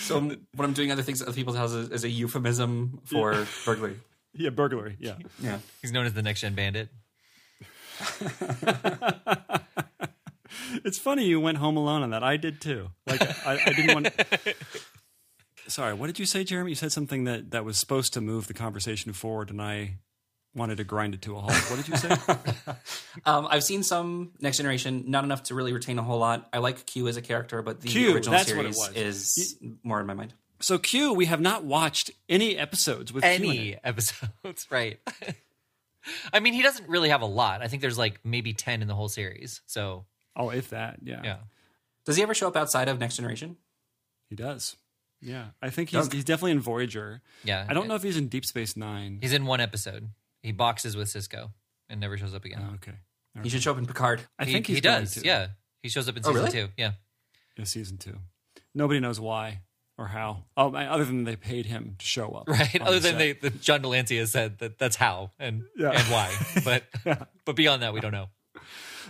So 0.00 0.18
when 0.20 0.38
I'm 0.58 0.72
doing 0.72 0.90
other 0.90 1.02
things 1.02 1.22
at 1.22 1.28
other 1.28 1.34
people's 1.36 1.56
houses 1.56 1.90
is 1.90 2.04
a 2.04 2.08
euphemism 2.08 3.00
for 3.04 3.46
burglary. 3.64 3.96
Yeah, 4.34 4.50
burglary. 4.50 4.96
Yeah. 4.98 5.16
Yeah. 5.40 5.58
He's 5.82 5.92
known 5.92 6.06
as 6.06 6.14
the 6.14 6.22
next 6.22 6.40
gen 6.40 6.54
bandit. 6.54 6.88
It's 10.84 10.98
funny 10.98 11.24
you 11.24 11.40
went 11.40 11.58
home 11.58 11.76
alone 11.76 12.02
on 12.02 12.10
that. 12.10 12.22
I 12.22 12.36
did 12.36 12.60
too. 12.60 12.90
Like 13.06 13.20
I, 13.46 13.60
I 13.66 13.72
didn't 13.72 13.94
want. 13.94 14.08
Sorry, 15.68 15.94
what 15.94 16.06
did 16.06 16.18
you 16.18 16.26
say, 16.26 16.44
Jeremy? 16.44 16.70
You 16.70 16.74
said 16.76 16.92
something 16.92 17.24
that 17.24 17.50
that 17.50 17.64
was 17.64 17.76
supposed 17.78 18.12
to 18.14 18.20
move 18.20 18.46
the 18.46 18.54
conversation 18.54 19.12
forward, 19.12 19.50
and 19.50 19.60
I 19.60 19.96
wanted 20.54 20.76
to 20.78 20.84
grind 20.84 21.12
it 21.14 21.22
to 21.22 21.36
a 21.36 21.40
halt. 21.40 21.52
What 21.70 21.76
did 21.76 21.88
you 21.88 21.96
say? 21.96 22.16
Um, 23.24 23.48
I've 23.50 23.64
seen 23.64 23.82
some 23.82 24.32
Next 24.40 24.58
Generation, 24.58 25.04
not 25.08 25.24
enough 25.24 25.44
to 25.44 25.54
really 25.54 25.72
retain 25.72 25.98
a 25.98 26.02
whole 26.02 26.18
lot. 26.18 26.48
I 26.52 26.58
like 26.58 26.84
Q 26.84 27.08
as 27.08 27.16
a 27.16 27.22
character, 27.22 27.62
but 27.62 27.80
the 27.80 27.88
Q, 27.88 28.14
original 28.14 28.32
that's 28.36 28.54
what 28.54 28.66
it 28.66 28.74
series 28.74 28.94
was. 28.96 29.38
is 29.38 29.56
more 29.82 29.98
in 30.00 30.06
my 30.06 30.12
mind. 30.14 30.34
so 30.60 30.78
Q, 30.78 31.14
we 31.14 31.24
have 31.26 31.40
not 31.40 31.64
watched 31.64 32.10
any 32.28 32.58
episodes 32.58 33.12
with 33.12 33.24
Q 33.24 33.32
in 33.32 33.42
it. 33.42 33.46
Any 33.48 33.76
episodes, 33.82 34.66
right? 34.70 35.00
I 36.32 36.40
mean, 36.40 36.52
he 36.52 36.62
doesn't 36.62 36.88
really 36.88 37.08
have 37.08 37.22
a 37.22 37.26
lot. 37.26 37.62
I 37.62 37.68
think 37.68 37.80
there's 37.82 37.98
like 37.98 38.20
maybe 38.22 38.52
ten 38.52 38.82
in 38.82 38.86
the 38.88 38.94
whole 38.94 39.08
series. 39.08 39.62
So 39.66 40.04
Oh, 40.36 40.50
if 40.50 40.68
that, 40.70 40.98
yeah, 41.02 41.22
yeah, 41.24 41.36
Does 42.04 42.16
he 42.16 42.22
ever 42.22 42.34
show 42.34 42.46
up 42.48 42.56
outside 42.56 42.88
of 42.88 42.98
Next 43.00 43.16
Generation? 43.16 43.56
he 44.28 44.36
does. 44.36 44.76
Yeah, 45.26 45.46
I 45.60 45.70
think 45.70 45.90
he's 45.90 46.04
Does- 46.04 46.12
he's 46.12 46.24
definitely 46.24 46.52
in 46.52 46.60
Voyager. 46.60 47.20
yeah. 47.44 47.66
I 47.68 47.74
don't 47.74 47.88
know 47.88 47.96
if 47.96 48.02
he's 48.02 48.16
in 48.16 48.28
Deep 48.28 48.44
Space 48.46 48.76
Nine. 48.76 49.18
He's 49.20 49.32
in 49.32 49.44
one 49.44 49.60
episode. 49.60 50.10
He 50.42 50.52
boxes 50.52 50.96
with 50.96 51.08
Sisko 51.08 51.50
and 51.88 52.00
never 52.00 52.16
shows 52.16 52.32
up 52.34 52.44
again. 52.44 52.62
Oh, 52.70 52.74
okay, 52.76 52.96
He 53.42 53.48
should 53.48 53.62
show 53.62 53.72
up 53.72 53.78
in 53.78 53.86
Picard. 53.86 54.20
I 54.38 54.44
he, 54.44 54.52
think 54.52 54.66
he's 54.68 54.76
he 54.76 54.80
does. 54.80 55.14
to. 55.14 55.24
Yeah, 55.26 55.48
he 55.82 55.88
shows 55.88 56.08
up 56.08 56.16
in 56.16 56.22
Oh, 56.24 56.28
season 56.30 56.44
really? 56.44 56.52
two. 56.68 56.68
Yeah, 56.76 56.92
in 57.56 57.66
season 57.66 57.98
two. 57.98 58.18
Nobody 58.74 59.00
knows 59.00 59.18
why 59.18 59.62
or 59.98 60.06
how. 60.08 60.44
Oh, 60.56 60.72
other 60.74 61.04
than 61.04 61.24
they 61.24 61.34
paid 61.36 61.66
him 61.66 61.96
to 61.98 62.04
show 62.06 62.28
up. 62.32 62.48
right. 62.48 62.80
Other 62.80 63.00
the 63.00 63.08
than 63.08 63.18
they, 63.18 63.32
the 63.32 63.50
John 63.50 63.82
de 63.82 63.88
Lancie 63.88 64.18
has 64.18 64.30
said 64.30 64.58
that 64.58 64.78
that's 64.78 64.94
how 64.96 65.30
and 65.40 65.64
Yeah. 65.76 65.90
and 65.90 66.02
why, 66.12 66.32
but 66.64 66.84
but 67.44 67.56
beyond 67.56 67.82
that, 67.82 67.92
we 67.94 68.00
don't 68.00 68.12
know. 68.12 68.28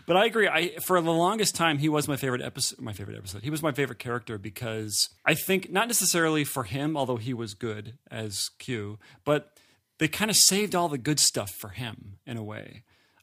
But 0.07 0.17
I 0.17 0.27
agree. 0.27 0.49
I 0.49 0.77
for 0.85 1.01
the 1.01 1.13
longest 1.13 1.55
time 1.55 1.79
he 1.79 1.89
was 1.89 2.09
my 2.09 2.17
favorite 2.17 2.43
episode. 2.43 2.81
My 2.81 2.93
favorite 2.93 3.17
episode. 3.17 3.43
He 3.43 3.51
was 3.51 3.63
my 3.63 3.73
favorite 3.73 3.99
character 3.99 4.39
because 4.39 5.09
I 5.25 5.35
think 5.35 5.71
not 5.71 5.89
necessarily 5.89 6.45
for 6.45 6.65
him, 6.65 6.97
although 6.97 7.17
he 7.17 7.33
was 7.35 7.55
good 7.55 7.99
as 8.11 8.51
Q, 8.59 8.99
but 9.25 9.53
they 9.99 10.09
kind 10.09 10.31
of 10.31 10.37
saved 10.37 10.75
all 10.75 10.89
the 10.89 10.99
good 10.99 11.19
stuff 11.21 11.51
for 11.51 11.71
him 11.71 12.19
in 12.27 12.37
a 12.37 12.43
way. 12.45 12.83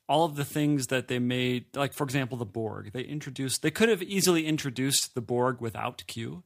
All 0.10 0.26
of 0.26 0.36
the 0.36 0.46
things 0.46 0.88
that 0.88 1.08
they 1.08 1.20
made, 1.20 1.66
like 1.76 1.94
for 1.94 2.04
example, 2.04 2.38
the 2.38 2.46
Borg. 2.46 2.92
They 2.94 3.02
introduced. 3.04 3.62
They 3.62 3.72
could 3.72 3.90
have 3.90 4.04
easily 4.04 4.46
introduced 4.46 5.16
the 5.16 5.22
Borg 5.22 5.62
without 5.62 6.04
Q, 6.08 6.44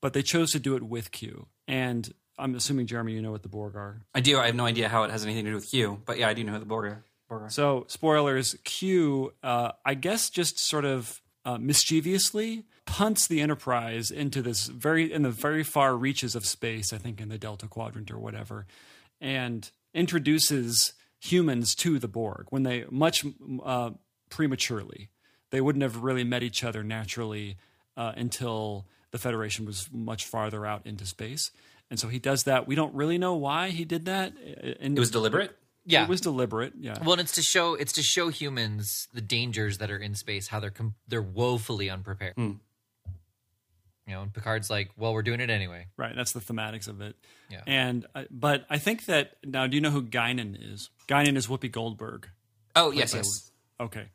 but 0.00 0.12
they 0.12 0.22
chose 0.22 0.52
to 0.52 0.58
do 0.58 0.76
it 0.76 0.82
with 0.82 1.10
Q. 1.10 1.46
And 1.66 2.12
I'm 2.38 2.54
assuming 2.54 2.86
Jeremy, 2.86 3.14
you 3.14 3.22
know 3.22 3.30
what 3.30 3.42
the 3.42 3.48
Borg 3.48 3.76
are. 3.76 4.02
I 4.14 4.20
do. 4.20 4.38
I 4.38 4.46
have 4.46 4.54
no 4.54 4.66
idea 4.66 4.88
how 4.88 5.04
it 5.04 5.10
has 5.10 5.24
anything 5.24 5.44
to 5.44 5.50
do 5.50 5.56
with 5.56 5.70
Q, 5.70 6.02
but 6.04 6.18
yeah, 6.18 6.28
I 6.28 6.34
do 6.34 6.44
know 6.44 6.52
who 6.52 6.58
the 6.58 6.66
Borg 6.66 6.86
are. 6.86 7.04
Borg. 7.28 7.50
So, 7.50 7.84
spoilers 7.88 8.56
Q, 8.64 9.32
uh, 9.42 9.72
I 9.84 9.94
guess, 9.94 10.30
just 10.30 10.58
sort 10.58 10.84
of 10.84 11.20
uh, 11.44 11.58
mischievously 11.58 12.64
punts 12.86 13.26
the 13.26 13.40
Enterprise 13.40 14.10
into 14.10 14.42
this 14.42 14.66
very, 14.66 15.12
in 15.12 15.22
the 15.22 15.30
very 15.30 15.62
far 15.62 15.96
reaches 15.96 16.34
of 16.34 16.46
space, 16.46 16.92
I 16.92 16.98
think 16.98 17.20
in 17.20 17.28
the 17.28 17.38
Delta 17.38 17.66
Quadrant 17.66 18.10
or 18.10 18.18
whatever, 18.18 18.66
and 19.20 19.70
introduces 19.94 20.94
humans 21.20 21.74
to 21.76 21.98
the 21.98 22.08
Borg 22.08 22.46
when 22.50 22.62
they 22.62 22.84
much 22.90 23.24
uh, 23.64 23.90
prematurely. 24.30 25.10
They 25.50 25.60
wouldn't 25.60 25.82
have 25.82 26.02
really 26.02 26.24
met 26.24 26.42
each 26.42 26.62
other 26.62 26.82
naturally 26.82 27.56
uh, 27.96 28.12
until 28.16 28.86
the 29.10 29.18
Federation 29.18 29.64
was 29.64 29.88
much 29.92 30.24
farther 30.24 30.66
out 30.66 30.86
into 30.86 31.06
space. 31.06 31.50
And 31.90 31.98
so 31.98 32.08
he 32.08 32.18
does 32.18 32.44
that. 32.44 32.66
We 32.66 32.74
don't 32.74 32.94
really 32.94 33.18
know 33.18 33.34
why 33.34 33.70
he 33.70 33.84
did 33.84 34.04
that. 34.04 34.34
And 34.80 34.96
It 34.96 35.00
was 35.00 35.10
deliberate. 35.10 35.56
Yeah. 35.88 36.04
it 36.04 36.08
was 36.08 36.20
deliberate. 36.20 36.74
Yeah. 36.78 36.98
well, 37.02 37.12
and 37.12 37.20
it's 37.22 37.32
to 37.32 37.42
show 37.42 37.74
it's 37.74 37.92
to 37.94 38.02
show 38.02 38.28
humans 38.28 39.08
the 39.12 39.20
dangers 39.20 39.78
that 39.78 39.90
are 39.90 39.96
in 39.98 40.14
space, 40.14 40.48
how 40.48 40.60
they're 40.60 40.70
com- 40.70 40.94
they're 41.08 41.22
woefully 41.22 41.88
unprepared. 41.90 42.34
Hmm. 42.34 42.52
You 44.06 44.14
know, 44.14 44.22
and 44.22 44.32
Picard's 44.32 44.70
like, 44.70 44.90
"Well, 44.96 45.12
we're 45.12 45.22
doing 45.22 45.40
it 45.40 45.50
anyway." 45.50 45.86
Right, 45.98 46.14
that's 46.16 46.32
the 46.32 46.40
thematics 46.40 46.88
of 46.88 47.00
it. 47.02 47.16
Yeah. 47.50 47.60
And 47.66 48.06
uh, 48.14 48.24
but 48.30 48.64
I 48.70 48.78
think 48.78 49.04
that 49.06 49.36
now, 49.44 49.66
do 49.66 49.76
you 49.76 49.82
know 49.82 49.90
who 49.90 50.02
Guinan 50.02 50.56
is? 50.72 50.88
Guinan 51.08 51.36
is 51.36 51.46
Whoopi 51.46 51.70
Goldberg. 51.70 52.28
Oh 52.74 52.90
yes, 52.90 53.12
yes. 53.14 53.50
Okay, 53.78 54.06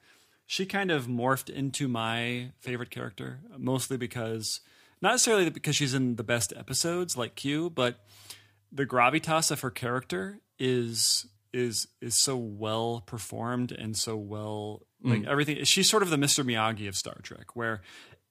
she 0.47 0.65
kind 0.65 0.89
of 0.89 1.05
morphed 1.07 1.49
into 1.49 1.87
my 1.87 2.51
favorite 2.59 2.89
character, 2.89 3.39
mostly 3.57 3.97
because 3.97 4.61
not 5.01 5.11
necessarily 5.11 5.49
because 5.49 5.75
she's 5.75 5.93
in 5.93 6.15
the 6.15 6.23
best 6.23 6.53
episodes 6.55 7.15
like 7.15 7.35
Q, 7.35 7.69
but 7.69 7.99
the 8.71 8.85
gravitas 8.85 9.51
of 9.51 9.59
her 9.59 9.69
character 9.69 10.39
is 10.57 11.27
is 11.53 11.87
is 12.01 12.21
so 12.21 12.35
well 12.35 13.03
performed 13.05 13.71
and 13.71 13.95
so 13.95 14.17
well 14.17 14.81
mm. 15.03 15.11
like 15.11 15.27
everything. 15.27 15.63
She's 15.63 15.89
sort 15.89 16.03
of 16.03 16.09
the 16.09 16.17
Mr. 16.17 16.43
Miyagi 16.43 16.87
of 16.87 16.95
Star 16.95 17.17
Trek, 17.21 17.55
where 17.55 17.81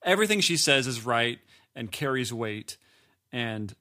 everything 0.05 0.41
she 0.41 0.57
says 0.57 0.87
is 0.87 1.05
right 1.07 1.39
and 1.75 1.91
carries 1.91 2.33
weight, 2.33 2.77
and 3.31 3.75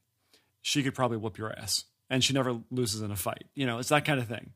she 0.61 0.83
could 0.83 0.93
probably 0.93 1.17
whoop 1.17 1.37
your 1.37 1.51
ass, 1.57 1.85
and 2.09 2.23
she 2.23 2.33
never 2.33 2.59
loses 2.69 3.01
in 3.01 3.11
a 3.11 3.15
fight. 3.15 3.45
You 3.55 3.65
know, 3.65 3.79
it's 3.79 3.89
that 3.89 4.05
kind 4.05 4.19
of 4.19 4.27
thing, 4.27 4.51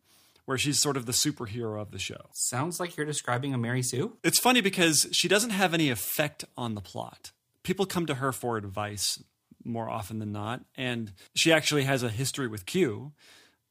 where 0.45 0.58
she's 0.58 0.80
sort 0.80 0.98
of 0.98 1.06
the 1.06 1.12
superhero 1.12 1.82
of 1.82 1.91
the 1.91 2.00
show. 2.00 2.30
Sounds 2.34 2.80
like 2.80 2.95
you're 2.95 3.06
describing 3.06 3.54
a 3.54 3.58
Mary 3.58 3.82
Sue. 3.82 4.17
It's 4.24 4.39
funny 4.39 4.62
because 4.62 5.08
she 5.12 5.28
doesn't 5.28 5.50
have 5.50 5.74
any 5.74 5.89
effect 5.89 6.45
on 6.56 6.76
the 6.76 6.82
plot. 6.82 7.32
People 7.63 7.86
come 7.86 8.06
to 8.06 8.15
her 8.15 8.32
for 8.32 8.58
advice 8.58 9.21
more 9.63 9.89
often 9.89 10.19
than 10.19 10.32
not, 10.32 10.63
and 10.76 11.12
she 11.36 11.52
actually 11.52 11.84
has 11.84 12.04
a 12.04 12.10
history 12.10 12.48
with 12.48 12.67
Q 12.67 13.13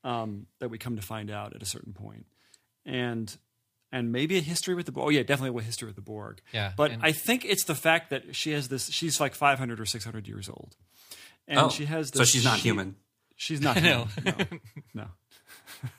um, 0.04 0.46
that 0.60 0.68
we 0.68 0.78
come 0.78 0.94
to 0.96 1.02
find 1.02 1.30
out 1.30 1.54
at 1.56 1.62
a 1.62 1.66
certain 1.66 1.92
point, 1.92 2.26
and 2.86 3.36
and 3.90 4.12
maybe 4.12 4.36
a 4.36 4.40
history 4.40 4.74
with 4.74 4.86
the 4.86 4.92
Borg. 4.92 5.06
Oh 5.06 5.10
yeah, 5.10 5.22
definitely 5.24 5.58
a 5.60 5.64
history 5.64 5.86
with 5.86 5.96
the 5.96 6.02
Borg. 6.02 6.40
Yeah, 6.52 6.72
but 6.76 6.92
and- 6.92 7.02
I 7.02 7.10
think 7.12 7.44
it's 7.44 7.64
the 7.64 7.74
fact 7.74 8.10
that 8.10 8.36
she 8.36 8.52
has 8.52 8.68
this. 8.68 8.90
She's 8.90 9.20
like 9.20 9.34
500 9.34 9.80
or 9.80 9.86
600 9.86 10.28
years 10.28 10.48
old, 10.48 10.76
and 11.48 11.58
oh, 11.58 11.68
she 11.68 11.86
has. 11.86 12.10
This, 12.12 12.18
so 12.18 12.24
she's 12.24 12.44
not 12.44 12.58
she- 12.58 12.68
human. 12.68 12.96
She's 13.36 13.60
not 13.60 13.76
No. 13.82 14.06
human. 14.22 14.60
No, 14.94 15.06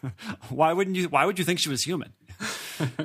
no. 0.03 0.11
why 0.49 0.71
wouldn't 0.73 0.95
you? 0.95 1.09
Why 1.09 1.25
would 1.25 1.37
you 1.39 1.43
think 1.45 1.59
she 1.59 1.69
was 1.69 1.83
human? 1.83 2.13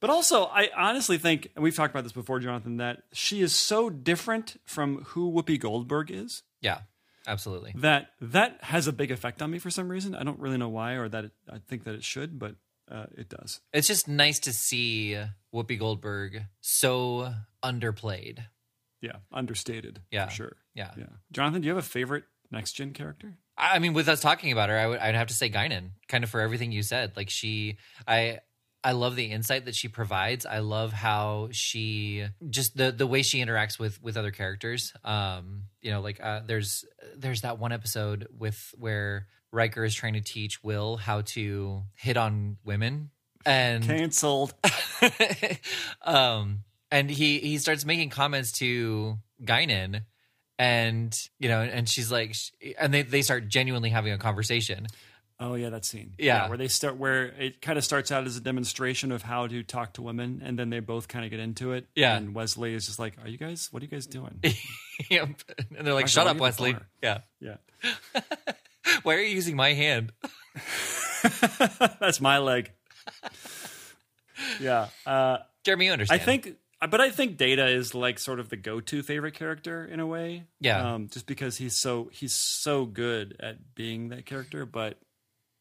but 0.00 0.10
also, 0.10 0.44
I 0.44 0.70
honestly 0.76 1.18
think, 1.18 1.48
and 1.54 1.62
we've 1.62 1.74
talked 1.74 1.92
about 1.94 2.04
this 2.04 2.12
before, 2.12 2.38
Jonathan, 2.40 2.76
that 2.78 3.02
she 3.12 3.40
is 3.40 3.54
so 3.54 3.88
different 3.90 4.60
from 4.64 5.02
who 5.08 5.30
Whoopi 5.32 5.58
Goldberg 5.58 6.10
is 6.10 6.42
Yeah, 6.60 6.78
absolutely. 7.26 7.72
that 7.76 8.10
that 8.20 8.58
has 8.62 8.86
a 8.86 8.92
big 8.92 9.10
effect 9.10 9.42
on 9.42 9.50
me 9.50 9.58
for 9.58 9.70
some 9.70 9.88
reason. 9.88 10.14
I 10.14 10.22
don't 10.22 10.38
really 10.38 10.58
know 10.58 10.68
why, 10.68 10.92
or 10.92 11.08
that 11.08 11.26
it, 11.26 11.32
I 11.50 11.58
think 11.66 11.84
that 11.84 11.94
it 11.94 12.04
should, 12.04 12.38
but 12.38 12.56
uh, 12.90 13.06
it 13.16 13.28
does. 13.28 13.60
It's 13.72 13.88
just 13.88 14.08
nice 14.08 14.38
to 14.40 14.52
see 14.52 15.18
Whoopi 15.54 15.78
Goldberg 15.78 16.42
so 16.60 17.32
underplayed. 17.62 18.40
Yeah, 19.00 19.16
understated. 19.32 20.00
Yeah. 20.10 20.26
for 20.26 20.32
sure. 20.32 20.56
Yeah. 20.74 20.92
yeah. 20.96 21.06
Jonathan, 21.32 21.62
do 21.62 21.66
you 21.66 21.74
have 21.74 21.84
a 21.84 21.86
favorite 21.86 22.24
next 22.50 22.72
gen 22.72 22.92
character? 22.92 23.36
I 23.56 23.76
I 23.76 23.78
mean, 23.78 23.92
with 23.92 24.08
us 24.08 24.20
talking 24.20 24.52
about 24.52 24.68
her, 24.68 24.78
I 24.78 24.86
would 24.86 24.98
I'd 25.00 25.14
have 25.14 25.28
to 25.28 25.34
say 25.34 25.50
Guinan, 25.50 25.90
kind 26.08 26.24
of 26.24 26.30
for 26.30 26.40
everything 26.40 26.72
you 26.72 26.82
said. 26.82 27.16
Like 27.16 27.30
she, 27.30 27.76
I, 28.06 28.40
I 28.86 28.92
love 28.92 29.16
the 29.16 29.24
insight 29.24 29.64
that 29.64 29.74
she 29.74 29.88
provides. 29.88 30.46
I 30.46 30.60
love 30.60 30.92
how 30.92 31.48
she 31.50 32.24
just 32.48 32.76
the 32.76 32.92
the 32.92 33.04
way 33.04 33.22
she 33.22 33.44
interacts 33.44 33.80
with 33.80 34.00
with 34.00 34.16
other 34.16 34.30
characters. 34.30 34.92
Um, 35.02 35.64
you 35.82 35.90
know, 35.90 36.00
like 36.00 36.22
uh, 36.22 36.42
there's 36.46 36.84
there's 37.16 37.40
that 37.40 37.58
one 37.58 37.72
episode 37.72 38.28
with 38.38 38.72
where 38.78 39.26
Riker 39.50 39.84
is 39.84 39.92
trying 39.92 40.12
to 40.12 40.20
teach 40.20 40.62
Will 40.62 40.98
how 40.98 41.22
to 41.22 41.82
hit 41.96 42.16
on 42.16 42.58
women, 42.64 43.10
and 43.44 43.82
Cancelled. 43.82 44.54
um, 46.02 46.60
and 46.92 47.10
he 47.10 47.40
he 47.40 47.58
starts 47.58 47.84
making 47.84 48.10
comments 48.10 48.52
to 48.60 49.18
Guinan, 49.42 50.02
and 50.60 51.28
you 51.40 51.48
know, 51.48 51.60
and 51.60 51.88
she's 51.88 52.12
like, 52.12 52.36
and 52.78 52.94
they 52.94 53.02
they 53.02 53.22
start 53.22 53.48
genuinely 53.48 53.90
having 53.90 54.12
a 54.12 54.18
conversation. 54.18 54.86
Oh 55.38 55.54
yeah, 55.54 55.68
that 55.70 55.84
scene. 55.84 56.14
Yeah. 56.18 56.48
where 56.48 56.56
they 56.56 56.68
start 56.68 56.96
where 56.96 57.26
it 57.26 57.60
kind 57.60 57.76
of 57.76 57.84
starts 57.84 58.10
out 58.10 58.24
as 58.26 58.36
a 58.38 58.40
demonstration 58.40 59.12
of 59.12 59.20
how 59.22 59.46
to 59.46 59.62
talk 59.62 59.92
to 59.94 60.02
women, 60.02 60.40
and 60.42 60.58
then 60.58 60.70
they 60.70 60.80
both 60.80 61.08
kind 61.08 61.24
of 61.26 61.30
get 61.30 61.40
into 61.40 61.72
it. 61.72 61.86
Yeah. 61.94 62.16
and 62.16 62.34
Wesley 62.34 62.72
is 62.72 62.86
just 62.86 62.98
like, 62.98 63.14
"Are 63.22 63.28
you 63.28 63.36
guys? 63.36 63.68
What 63.70 63.82
are 63.82 63.84
you 63.84 63.90
guys 63.90 64.06
doing?" 64.06 64.40
Yep. 65.10 65.28
and 65.76 65.86
they're 65.86 65.92
like, 65.94 66.08
"Shut 66.08 66.26
up, 66.26 66.38
Wesley." 66.38 66.74
Yeah. 67.02 67.18
yeah, 67.38 67.56
Why 69.02 69.14
are 69.14 69.20
you 69.20 69.34
using 69.34 69.56
my 69.56 69.74
hand? 69.74 70.12
that's 72.00 72.20
my 72.20 72.38
leg. 72.38 72.72
yeah, 74.60 74.88
uh, 75.04 75.38
Jeremy, 75.64 75.86
you 75.86 75.96
I 76.08 76.18
think, 76.18 76.56
but 76.80 77.00
I 77.00 77.10
think 77.10 77.36
Data 77.36 77.66
is 77.66 77.94
like 77.94 78.18
sort 78.18 78.40
of 78.40 78.48
the 78.48 78.56
go-to 78.56 79.02
favorite 79.02 79.34
character 79.34 79.84
in 79.84 80.00
a 80.00 80.06
way. 80.06 80.44
Yeah. 80.60 80.94
um, 80.94 81.08
just 81.08 81.26
because 81.26 81.58
he's 81.58 81.76
so 81.76 82.08
he's 82.12 82.32
so 82.34 82.86
good 82.86 83.36
at 83.40 83.74
being 83.74 84.08
that 84.08 84.24
character, 84.24 84.64
but 84.64 84.98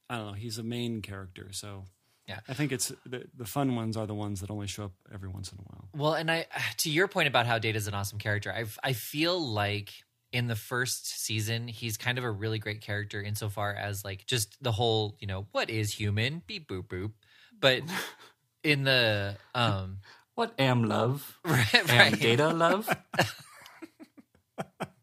I 0.10 0.18
don't 0.18 0.28
know, 0.28 0.34
he's 0.34 0.58
a 0.58 0.64
main 0.64 1.02
character, 1.02 1.50
so. 1.52 1.86
Yeah. 2.28 2.40
I 2.48 2.54
think 2.56 2.72
it's 2.72 2.92
the, 3.06 3.26
the 3.38 3.46
fun 3.46 3.76
ones 3.76 3.96
are 3.96 4.08
the 4.08 4.16
ones 4.16 4.42
that 4.42 4.50
only 4.50 4.66
show 4.66 4.86
up 4.86 4.94
every 5.14 5.30
once 5.30 5.52
in 5.52 5.60
a 5.60 5.62
while. 5.62 5.90
Well, 5.94 6.14
and 6.16 6.32
I 6.32 6.48
to 6.78 6.90
your 6.90 7.08
point 7.08 7.28
about 7.28 7.46
how 7.46 7.60
Data's 7.60 7.88
an 7.88 7.94
awesome 7.94 8.18
character, 8.18 8.52
I 8.52 8.66
I 8.84 8.94
feel 8.94 9.40
like 9.40 9.94
in 10.32 10.48
the 10.48 10.56
first 10.56 11.24
season 11.24 11.68
he's 11.68 11.98
kind 11.98 12.18
of 12.18 12.24
a 12.24 12.32
really 12.32 12.58
great 12.58 12.82
character 12.82 13.22
insofar 13.22 13.76
as 13.76 14.04
like 14.04 14.26
just 14.26 14.58
the 14.64 14.72
whole 14.72 15.16
you 15.20 15.28
know 15.28 15.46
what 15.52 15.70
is 15.70 15.94
human 15.94 16.42
beep 16.48 16.68
boop 16.68 16.88
boop, 16.88 17.12
but 17.60 17.82
in 18.64 18.86
the 18.86 19.36
um 19.54 20.00
What 20.34 20.54
am 20.58 20.84
love? 20.86 21.38
right, 21.46 21.90
Am 21.92 22.16
data 22.16 22.50
love? 22.50 22.90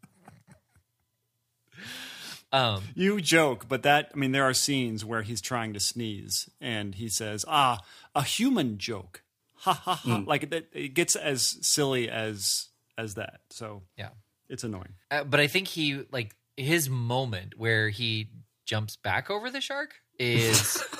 Um, 2.53 2.83
You 2.95 3.19
joke, 3.19 3.67
but 3.67 3.83
that 3.83 4.11
I 4.13 4.17
mean, 4.17 4.31
there 4.31 4.43
are 4.43 4.53
scenes 4.53 5.03
where 5.03 5.23
he's 5.23 5.41
trying 5.41 5.73
to 5.73 5.79
sneeze, 5.79 6.49
and 6.61 6.95
he 6.95 7.09
says, 7.09 7.43
"Ah, 7.47 7.79
a 8.15 8.23
human 8.23 8.77
joke." 8.77 9.23
Ha 9.55 9.73
ha 9.73 9.95
ha! 9.95 10.23
Like 10.25 10.43
it, 10.43 10.69
it 10.71 10.93
gets 10.93 11.15
as 11.15 11.57
silly 11.61 12.09
as 12.09 12.69
as 12.97 13.15
that. 13.15 13.41
So 13.49 13.81
yeah. 13.97 14.09
it's 14.49 14.63
annoying. 14.63 14.93
Uh, 15.09 15.23
but 15.23 15.39
I 15.39 15.47
think 15.47 15.67
he 15.67 16.03
like 16.11 16.35
his 16.55 16.89
moment 16.89 17.57
where 17.57 17.89
he 17.89 18.29
jumps 18.65 18.95
back 18.95 19.29
over 19.29 19.49
the 19.49 19.59
shark 19.59 19.95
is 20.19 20.83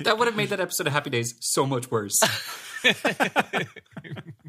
That 0.00 0.16
would 0.18 0.28
have 0.28 0.36
made 0.36 0.50
that 0.50 0.60
episode 0.60 0.86
of 0.86 0.92
Happy 0.92 1.10
Days 1.10 1.34
so 1.40 1.66
much 1.66 1.90
worse. 1.90 2.20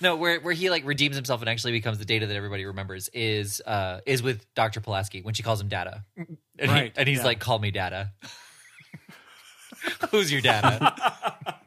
no 0.00 0.16
where 0.16 0.40
where 0.40 0.54
he 0.54 0.70
like 0.70 0.84
redeems 0.84 1.16
himself 1.16 1.40
and 1.40 1.48
actually 1.48 1.72
becomes 1.72 1.98
the 1.98 2.04
data 2.04 2.26
that 2.26 2.36
everybody 2.36 2.64
remembers 2.64 3.08
is 3.12 3.60
uh 3.66 4.00
is 4.06 4.22
with 4.22 4.46
Dr. 4.54 4.80
Pulaski 4.80 5.22
when 5.22 5.34
she 5.34 5.42
calls 5.42 5.60
him 5.60 5.68
Data. 5.68 6.04
And, 6.58 6.70
he- 6.70 6.92
and 6.96 7.08
he's 7.08 7.18
yeah. 7.18 7.24
like, 7.24 7.38
"Call 7.38 7.58
me 7.58 7.70
Data." 7.70 8.12
Who's 10.10 10.32
your 10.32 10.40
data? 10.40 10.94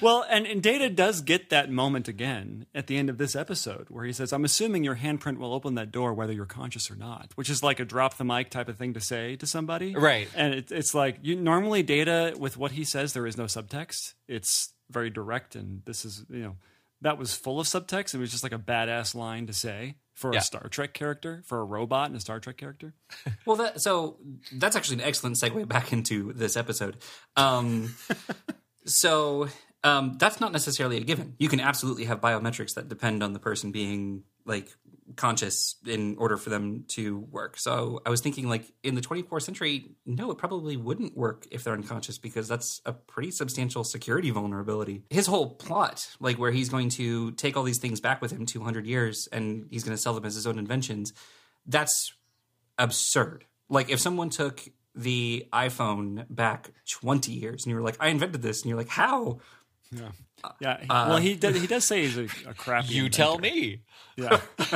Well, 0.00 0.26
and, 0.28 0.46
and 0.46 0.62
Data 0.62 0.90
does 0.90 1.22
get 1.22 1.50
that 1.50 1.70
moment 1.70 2.06
again 2.08 2.66
at 2.74 2.86
the 2.86 2.98
end 2.98 3.08
of 3.08 3.16
this 3.16 3.34
episode 3.34 3.86
where 3.88 4.04
he 4.04 4.12
says, 4.12 4.32
I'm 4.32 4.44
assuming 4.44 4.84
your 4.84 4.96
handprint 4.96 5.38
will 5.38 5.54
open 5.54 5.74
that 5.76 5.90
door 5.90 6.12
whether 6.12 6.32
you're 6.32 6.44
conscious 6.44 6.90
or 6.90 6.96
not, 6.96 7.30
which 7.34 7.48
is 7.48 7.62
like 7.62 7.80
a 7.80 7.84
drop 7.84 8.16
the 8.18 8.24
mic 8.24 8.50
type 8.50 8.68
of 8.68 8.76
thing 8.76 8.92
to 8.94 9.00
say 9.00 9.36
to 9.36 9.46
somebody. 9.46 9.94
Right. 9.94 10.28
And 10.34 10.52
it, 10.54 10.70
it's 10.70 10.94
like, 10.94 11.18
you 11.22 11.36
normally 11.36 11.82
Data, 11.82 12.34
with 12.38 12.56
what 12.56 12.72
he 12.72 12.84
says, 12.84 13.14
there 13.14 13.26
is 13.26 13.38
no 13.38 13.44
subtext. 13.44 14.14
It's 14.28 14.74
very 14.90 15.10
direct. 15.10 15.54
And 15.56 15.82
this 15.84 16.04
is, 16.04 16.24
you 16.28 16.40
know, 16.42 16.56
that 17.02 17.18
was 17.18 17.34
full 17.34 17.60
of 17.60 17.66
subtext. 17.66 18.14
It 18.14 18.18
was 18.18 18.30
just 18.30 18.42
like 18.42 18.52
a 18.52 18.58
badass 18.58 19.14
line 19.14 19.46
to 19.46 19.52
say 19.52 19.96
for 20.14 20.32
Yeah. 20.32 20.38
a 20.38 20.42
Star 20.42 20.68
Trek 20.68 20.94
character, 20.94 21.42
for 21.46 21.60
a 21.60 21.64
robot 21.64 22.06
and 22.08 22.16
a 22.16 22.20
Star 22.20 22.40
Trek 22.40 22.56
character. 22.56 22.94
Well, 23.44 23.56
that, 23.58 23.80
so 23.80 24.16
that's 24.52 24.74
actually 24.76 24.96
an 25.02 25.08
excellent 25.08 25.36
segue 25.36 25.68
back 25.68 25.92
into 25.92 26.32
this 26.32 26.56
episode. 26.56 26.96
Um, 27.36 27.94
so 28.86 29.48
um, 29.84 30.16
that's 30.18 30.40
not 30.40 30.52
necessarily 30.52 30.96
a 30.96 31.00
given. 31.00 31.34
You 31.38 31.48
can 31.48 31.60
absolutely 31.60 32.04
have 32.06 32.20
biometrics 32.20 32.74
that 32.74 32.88
depend 32.88 33.22
on 33.22 33.32
the 33.32 33.38
person 33.38 33.70
being 33.72 34.22
like 34.44 34.68
conscious 35.14 35.76
in 35.86 36.16
order 36.18 36.36
for 36.36 36.50
them 36.50 36.84
to 36.88 37.18
work. 37.30 37.58
So 37.58 38.00
I 38.04 38.10
was 38.10 38.20
thinking, 38.20 38.48
like 38.48 38.72
in 38.82 38.94
the 38.94 39.00
24th 39.00 39.42
century, 39.42 39.92
no, 40.04 40.30
it 40.30 40.38
probably 40.38 40.76
wouldn't 40.76 41.16
work 41.16 41.46
if 41.50 41.62
they're 41.62 41.74
unconscious 41.74 42.18
because 42.18 42.48
that's 42.48 42.80
a 42.84 42.92
pretty 42.92 43.30
substantial 43.30 43.84
security 43.84 44.30
vulnerability. 44.30 45.02
His 45.10 45.26
whole 45.26 45.50
plot, 45.54 46.08
like 46.18 46.38
where 46.38 46.50
he's 46.50 46.68
going 46.68 46.88
to 46.90 47.30
take 47.32 47.56
all 47.56 47.62
these 47.62 47.78
things 47.78 48.00
back 48.00 48.20
with 48.20 48.32
him 48.32 48.46
200 48.46 48.86
years 48.86 49.28
and 49.30 49.68
he's 49.70 49.84
going 49.84 49.96
to 49.96 50.02
sell 50.02 50.14
them 50.14 50.24
as 50.24 50.34
his 50.34 50.46
own 50.46 50.58
inventions, 50.58 51.12
that's 51.66 52.12
absurd. 52.78 53.44
Like 53.68 53.90
if 53.90 54.00
someone 54.00 54.30
took 54.30 54.62
the 54.94 55.46
iPhone 55.52 56.24
back 56.30 56.70
20 56.88 57.32
years 57.32 57.64
and 57.64 57.70
you 57.70 57.76
were 57.76 57.82
like, 57.82 57.96
I 58.00 58.08
invented 58.08 58.42
this, 58.42 58.62
and 58.62 58.70
you're 58.70 58.78
like, 58.78 58.88
how? 58.88 59.40
Yeah. 59.92 60.10
Yeah. 60.60 60.84
Uh, 60.88 61.06
well, 61.08 61.16
he 61.18 61.34
does, 61.34 61.60
he 61.60 61.66
does 61.66 61.84
say 61.86 62.02
he's 62.06 62.16
a, 62.18 62.24
a 62.48 62.54
crappy. 62.56 62.88
you 62.94 63.04
inventor. 63.06 63.16
tell 63.16 63.38
me. 63.38 63.82
Yeah. 64.16 64.40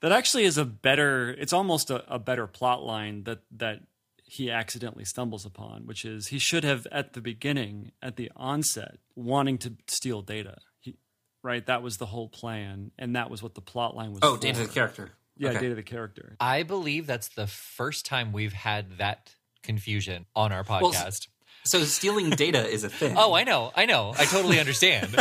that 0.00 0.12
actually 0.12 0.44
is 0.44 0.58
a 0.58 0.64
better 0.64 1.30
it's 1.30 1.52
almost 1.52 1.90
a, 1.90 2.04
a 2.12 2.18
better 2.18 2.46
plot 2.46 2.82
line 2.82 3.24
that 3.24 3.40
that 3.50 3.80
he 4.28 4.50
accidentally 4.50 5.04
stumbles 5.04 5.46
upon, 5.46 5.86
which 5.86 6.04
is 6.04 6.28
he 6.28 6.38
should 6.40 6.64
have 6.64 6.84
at 6.90 7.12
the 7.12 7.20
beginning, 7.20 7.92
at 8.02 8.16
the 8.16 8.30
onset, 8.34 8.98
wanting 9.14 9.56
to 9.58 9.74
steal 9.86 10.20
data. 10.20 10.58
He, 10.80 10.96
right? 11.44 11.64
That 11.64 11.80
was 11.80 11.98
the 11.98 12.06
whole 12.06 12.28
plan, 12.28 12.90
and 12.98 13.14
that 13.14 13.30
was 13.30 13.40
what 13.40 13.54
the 13.54 13.60
plot 13.60 13.94
line 13.94 14.10
was. 14.10 14.18
Oh, 14.22 14.34
for. 14.34 14.40
data 14.40 14.62
the 14.66 14.68
character. 14.68 15.12
Yeah, 15.36 15.50
Okay. 15.50 15.60
data 15.60 15.74
the 15.76 15.82
character. 15.84 16.36
I 16.40 16.64
believe 16.64 17.06
that's 17.06 17.28
the 17.28 17.46
first 17.46 18.04
time 18.04 18.32
we've 18.32 18.52
had 18.54 18.98
that 18.98 19.34
confusion 19.62 20.26
on 20.34 20.50
our 20.50 20.64
podcast. 20.64 21.28
So 21.66 21.82
stealing 21.84 22.30
data 22.30 22.66
is 22.66 22.84
a 22.84 22.88
thing. 22.88 23.14
oh, 23.18 23.34
I 23.34 23.44
know. 23.44 23.72
I 23.74 23.86
know. 23.86 24.14
I 24.16 24.24
totally 24.24 24.58
understand. 24.60 25.14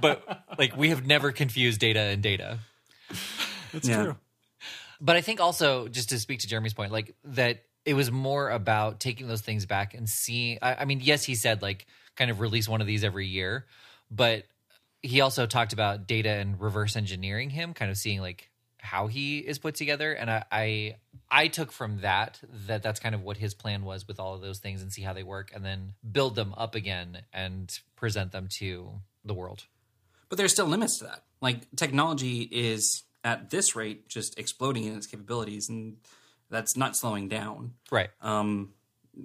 but 0.00 0.44
like 0.58 0.76
we 0.76 0.90
have 0.90 1.06
never 1.06 1.32
confused 1.32 1.80
data 1.80 2.00
and 2.00 2.22
data. 2.22 2.58
That's 3.72 3.88
Yeah. 3.88 4.02
true. 4.04 4.16
But 5.00 5.16
I 5.16 5.20
think 5.20 5.40
also, 5.40 5.88
just 5.88 6.10
to 6.10 6.18
speak 6.18 6.40
to 6.40 6.46
Jeremy's 6.48 6.74
point, 6.74 6.92
like 6.92 7.14
that 7.24 7.62
it 7.84 7.94
was 7.94 8.12
more 8.12 8.50
about 8.50 9.00
taking 9.00 9.26
those 9.26 9.40
things 9.40 9.66
back 9.66 9.94
and 9.94 10.08
seeing. 10.08 10.58
I, 10.62 10.74
I 10.76 10.84
mean, 10.84 11.00
yes, 11.02 11.24
he 11.24 11.34
said 11.34 11.60
like 11.62 11.86
kind 12.14 12.30
of 12.30 12.38
release 12.40 12.68
one 12.68 12.80
of 12.80 12.86
these 12.86 13.02
every 13.02 13.26
year, 13.26 13.66
but 14.10 14.44
he 15.00 15.20
also 15.20 15.46
talked 15.46 15.72
about 15.72 16.06
data 16.06 16.28
and 16.28 16.60
reverse 16.60 16.94
engineering 16.94 17.50
him, 17.50 17.74
kind 17.74 17.90
of 17.90 17.96
seeing 17.96 18.20
like 18.20 18.48
how 18.82 19.06
he 19.06 19.38
is 19.38 19.58
put 19.58 19.76
together. 19.76 20.12
And 20.12 20.28
I, 20.28 20.44
I, 20.50 20.96
I 21.30 21.46
took 21.46 21.70
from 21.70 22.00
that 22.00 22.40
that 22.66 22.82
that's 22.82 22.98
kind 22.98 23.14
of 23.14 23.22
what 23.22 23.36
his 23.36 23.54
plan 23.54 23.84
was 23.84 24.06
with 24.06 24.18
all 24.18 24.34
of 24.34 24.40
those 24.40 24.58
things 24.58 24.82
and 24.82 24.92
see 24.92 25.02
how 25.02 25.12
they 25.12 25.22
work, 25.22 25.52
and 25.54 25.64
then 25.64 25.94
build 26.10 26.34
them 26.34 26.52
up 26.56 26.74
again 26.74 27.22
and 27.32 27.72
present 27.96 28.32
them 28.32 28.48
to 28.58 28.90
the 29.24 29.34
world. 29.34 29.64
But 30.28 30.36
there's 30.36 30.52
still 30.52 30.66
limits 30.66 30.98
to 30.98 31.04
that. 31.04 31.22
Like 31.40 31.74
technology 31.76 32.42
is 32.42 33.04
at 33.24 33.50
this 33.50 33.76
rate 33.76 34.08
just 34.08 34.38
exploding 34.38 34.84
in 34.84 34.96
its 34.96 35.06
capabilities, 35.06 35.68
and 35.68 35.96
that's 36.50 36.76
not 36.76 36.96
slowing 36.96 37.28
down. 37.28 37.74
Right. 37.90 38.10
Um, 38.20 38.72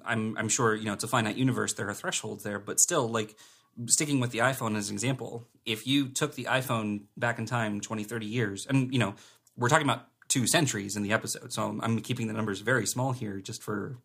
I'm 0.06 0.38
I'm 0.38 0.50
sure 0.50 0.76
you 0.76 0.86
know 0.86 0.94
it's 0.94 1.04
a 1.04 1.08
finite 1.08 1.36
universe. 1.36 1.74
There 1.74 1.90
are 1.90 1.94
thresholds 1.96 2.44
there, 2.44 2.60
but 2.60 2.80
still, 2.80 3.08
like 3.08 3.36
sticking 3.88 4.20
with 4.20 4.32
the 4.32 4.40
iPhone 4.40 4.76
as 4.76 4.90
an 4.90 4.96
example, 4.96 5.48
if 5.66 5.86
you 5.86 6.10
took 6.10 6.36
the 6.36 6.46
iPhone 6.46 7.02
back 7.16 7.38
in 7.38 7.46
time 7.46 7.80
20, 7.80 8.04
30 8.04 8.26
years, 8.26 8.66
and 8.66 8.92
you 8.92 9.00
know 9.00 9.16
we're 9.58 9.70
talking 9.70 9.88
about 9.88 10.08
two 10.28 10.46
centuries 10.48 10.96
in 10.96 11.04
the 11.04 11.12
episode, 11.14 11.52
so 11.54 11.64
I'm, 11.64 11.82
I'm 11.82 12.00
keeping 12.02 12.28
the 12.28 12.34
numbers 12.34 12.60
very 12.62 12.86
small 12.86 13.12
here 13.14 13.40
just 13.40 13.64
for 13.64 13.98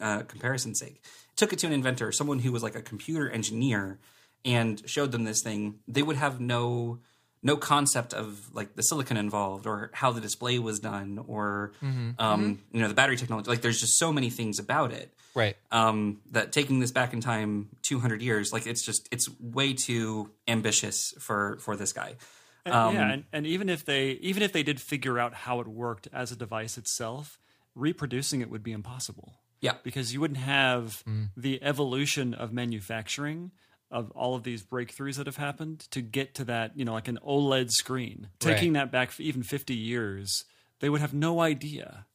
uh, 0.00 0.22
comparison's 0.22 0.78
sake. 0.78 1.02
Took 1.36 1.52
it 1.52 1.58
to 1.60 1.66
an 1.66 1.72
inventor, 1.72 2.12
someone 2.12 2.38
who 2.40 2.52
was 2.52 2.62
like 2.62 2.74
a 2.74 2.82
computer 2.82 3.28
engineer, 3.30 3.98
and 4.44 4.82
showed 4.88 5.12
them 5.12 5.24
this 5.24 5.42
thing. 5.42 5.76
They 5.86 6.02
would 6.02 6.16
have 6.16 6.40
no 6.40 6.98
no 7.42 7.56
concept 7.56 8.12
of 8.12 8.54
like 8.54 8.74
the 8.76 8.82
silicon 8.82 9.16
involved 9.16 9.66
or 9.66 9.90
how 9.94 10.12
the 10.12 10.20
display 10.20 10.58
was 10.58 10.78
done 10.78 11.18
or 11.26 11.72
um, 12.18 12.58
you 12.72 12.80
know 12.82 12.88
the 12.88 12.94
battery 12.94 13.16
technology. 13.16 13.48
Like 13.48 13.62
there's 13.62 13.80
just 13.80 13.98
so 13.98 14.12
many 14.12 14.28
things 14.28 14.58
about 14.58 14.92
it 14.92 15.14
Right. 15.34 15.56
um, 15.70 16.20
that 16.32 16.52
taking 16.52 16.80
this 16.80 16.90
back 16.90 17.12
in 17.14 17.20
time 17.22 17.68
200 17.82 18.20
years, 18.20 18.52
like 18.52 18.66
it's 18.66 18.82
just 18.84 19.08
it's 19.10 19.28
way 19.40 19.72
too 19.72 20.30
ambitious 20.48 21.14
for 21.18 21.56
for 21.60 21.76
this 21.76 21.92
guy. 21.94 22.16
And- 22.66 22.74
Um, 22.74 22.94
yeah, 22.94 23.10
and, 23.12 23.24
and 23.32 23.46
even 23.46 23.68
if 23.68 23.84
they 23.84 24.10
even 24.20 24.42
if 24.42 24.52
they 24.52 24.62
did 24.62 24.80
figure 24.80 25.18
out 25.18 25.32
how 25.34 25.60
it 25.60 25.66
worked 25.68 26.08
as 26.12 26.30
a 26.32 26.36
device 26.36 26.76
itself, 26.78 27.38
reproducing 27.74 28.40
it 28.40 28.50
would 28.50 28.62
be 28.62 28.72
impossible. 28.72 29.34
Yeah. 29.62 29.74
because 29.82 30.14
you 30.14 30.20
wouldn't 30.20 30.40
have 30.40 31.04
the 31.36 31.62
evolution 31.62 32.32
of 32.32 32.50
manufacturing 32.50 33.50
of 33.90 34.10
all 34.12 34.34
of 34.34 34.42
these 34.42 34.62
breakthroughs 34.62 35.16
that 35.16 35.26
have 35.26 35.36
happened 35.36 35.80
to 35.90 36.00
get 36.00 36.34
to 36.36 36.44
that, 36.44 36.78
you 36.78 36.84
know, 36.86 36.94
like 36.94 37.08
an 37.08 37.18
OLED 37.26 37.70
screen. 37.70 38.28
Taking 38.38 38.72
that 38.74 38.90
back 38.90 39.10
for 39.10 39.20
even 39.20 39.42
50 39.42 39.74
years, 39.74 40.44
they 40.78 40.88
would 40.88 41.02
have 41.02 41.12
no 41.12 41.40
idea. 41.40 42.06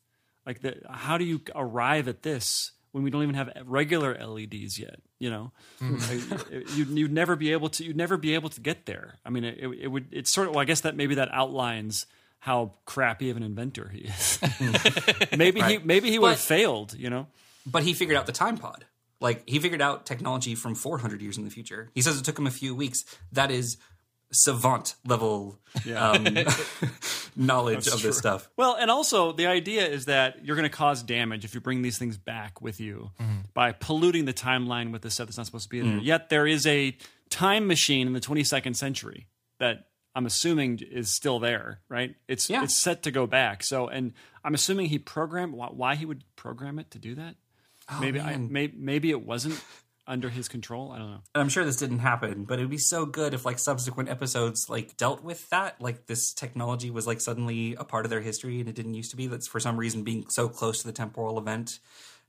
Like 0.44 0.62
the, 0.62 0.78
how 0.90 1.18
do 1.20 1.26
you 1.26 1.42
arrive 1.54 2.08
at 2.08 2.24
this 2.24 2.72
when 2.96 3.04
we 3.04 3.10
don't 3.10 3.24
even 3.24 3.36
have 3.36 3.52
regular 3.66 4.18
LEDs 4.26 4.80
yet, 4.80 5.02
you 5.20 5.30
know? 5.30 5.52
Hmm. 5.80 5.98
Like, 5.98 6.70
you'd, 6.78 6.88
you'd 6.88 7.12
never 7.12 7.36
be 7.36 7.52
able 7.52 7.68
to 7.72 7.84
you'd 7.84 7.98
never 7.98 8.16
be 8.16 8.36
able 8.36 8.48
to 8.48 8.62
get 8.62 8.86
there. 8.86 9.16
I 9.26 9.32
mean, 9.32 9.44
it, 9.44 9.58
it 9.82 9.88
would 9.90 10.06
it's 10.14 10.32
sort 10.32 10.48
of 10.48 10.56
well, 10.56 10.62
I 10.62 10.66
guess 10.66 10.80
that 10.82 10.96
maybe 10.96 11.16
that 11.16 11.28
outlines 11.34 12.06
how 12.40 12.72
crappy 12.86 13.30
of 13.32 13.36
an 13.36 13.44
inventor 13.44 13.90
he 13.90 14.04
is. 14.04 14.40
maybe 15.38 15.62
he 15.62 15.78
maybe 15.80 16.10
he 16.10 16.18
would 16.18 16.30
have 16.30 16.40
failed, 16.40 16.94
you 16.98 17.10
know. 17.10 17.28
But 17.66 17.84
he 17.84 17.94
figured 17.94 18.16
out 18.16 18.28
the 18.28 18.32
time 18.32 18.58
pod. 18.58 18.86
Like 19.20 19.44
he 19.46 19.60
figured 19.60 19.82
out 19.82 20.06
technology 20.06 20.56
from 20.56 20.74
400 20.74 21.22
years 21.22 21.38
in 21.38 21.44
the 21.44 21.52
future. 21.52 21.92
He 21.96 22.02
says 22.02 22.18
it 22.18 22.24
took 22.24 22.40
him 22.40 22.48
a 22.48 22.52
few 22.52 22.74
weeks. 22.74 23.04
That 23.34 23.52
is 23.52 23.76
savant 24.32 24.96
level 25.06 25.60
um, 25.96 26.26
knowledge 27.36 27.88
of 27.88 28.02
this 28.02 28.18
stuff. 28.18 28.50
Well, 28.58 28.76
and 28.80 28.90
also 28.92 29.32
the 29.32 29.48
idea 29.48 29.86
is 29.88 30.06
that 30.06 30.46
you're 30.46 30.56
going 30.56 30.70
to 30.70 30.76
cause 30.76 31.04
damage 31.04 31.46
if 31.46 31.54
you 31.54 31.62
bring 31.62 31.82
these 31.82 31.98
things 31.98 32.18
back 32.18 32.62
with 32.62 32.80
you 32.80 33.12
by 33.54 33.72
polluting 33.72 34.26
the 34.26 34.34
timeline 34.34 34.92
with 34.92 35.02
the 35.02 35.10
stuff 35.10 35.28
that's 35.28 35.38
not 35.38 35.46
supposed 35.46 35.66
to 35.66 35.70
be 35.70 35.82
there. 35.82 35.98
Yet 36.00 36.30
there 36.30 36.48
is 36.48 36.66
a 36.68 36.96
time 37.30 37.68
machine 37.68 38.08
in 38.08 38.14
the 38.14 38.20
22nd 38.20 38.76
century 38.76 39.28
that 39.60 39.88
I'm 40.16 40.26
assuming 40.26 40.80
is 40.80 41.14
still 41.14 41.40
there, 41.40 41.82
right? 41.90 42.16
It's 42.28 42.50
Yeah. 42.50 42.64
it's 42.64 42.76
set 42.76 43.04
to 43.04 43.12
go 43.12 43.28
back. 43.28 43.64
So, 43.64 43.88
and 43.88 44.14
I'm 44.44 44.54
assuming 44.54 44.88
he 44.88 44.98
programmed 45.00 45.54
why, 45.54 45.68
why 45.68 45.96
he 45.96 46.06
would 46.06 46.24
program 46.36 46.80
it 46.80 46.92
to 46.92 47.00
do 47.00 47.16
that. 47.16 47.36
maybe 48.00 48.20
I 48.20 48.32
man. 48.32 48.52
may, 48.52 48.72
maybe 48.76 49.10
it 49.12 49.26
wasn't 49.26 49.62
under 50.08 50.30
his 50.30 50.48
control. 50.48 50.92
I 50.92 51.00
don't 51.00 51.10
know. 51.12 51.22
And 51.34 51.42
I'm 51.42 51.50
sure 51.50 51.66
this 51.66 51.78
didn't 51.78 52.00
happen, 52.00 52.44
but 52.46 52.60
it 52.60 52.62
would 52.64 52.70
be 52.70 52.78
so 52.78 53.06
good 53.06 53.34
if 53.34 53.44
like 53.46 53.58
subsequent 53.60 54.10
episodes 54.10 54.70
like 54.70 54.98
dealt 54.98 55.24
with 55.24 55.50
that. 55.50 55.82
Like 55.82 56.06
this 56.06 56.34
technology 56.34 56.92
was 56.92 57.08
like 57.08 57.22
suddenly 57.22 57.76
a 57.76 57.84
part 57.84 58.06
of 58.06 58.10
their 58.12 58.22
history 58.22 58.60
and 58.60 58.70
it 58.70 58.76
didn't 58.76 58.94
used 58.94 59.12
to 59.12 59.18
be. 59.18 59.28
That's 59.28 59.48
for 59.48 59.60
some 59.60 59.78
reason 59.78 60.04
being 60.04 60.28
so 60.30 60.48
close 60.48 60.82
to 60.82 60.88
the 60.88 60.94
temporal 60.94 61.38
event 61.40 61.80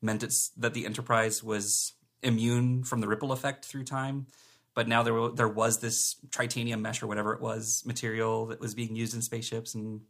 meant 0.01 0.22
it's 0.22 0.49
that 0.57 0.72
the 0.74 0.87
Enterprise 0.87 1.43
was 1.45 1.93
immune 2.22 2.83
from 2.85 3.01
the 3.01 3.09
ripple 3.09 3.31
effect 3.33 3.64
through 3.64 3.85
time. 3.85 4.27
but 4.74 4.89
now 4.89 5.03
there 5.03 5.14
wa- 5.14 5.29
there 5.31 5.49
was 5.49 5.79
this 5.81 6.16
titanium 6.33 6.83
mesh 6.83 7.03
or 7.03 7.07
whatever 7.07 7.33
it 7.33 7.41
was 7.41 7.83
material 7.87 8.47
that 8.47 8.61
was 8.61 8.74
being 8.74 8.95
used 8.97 9.14
in 9.14 9.22
spaceships 9.22 9.74
and 9.74 10.01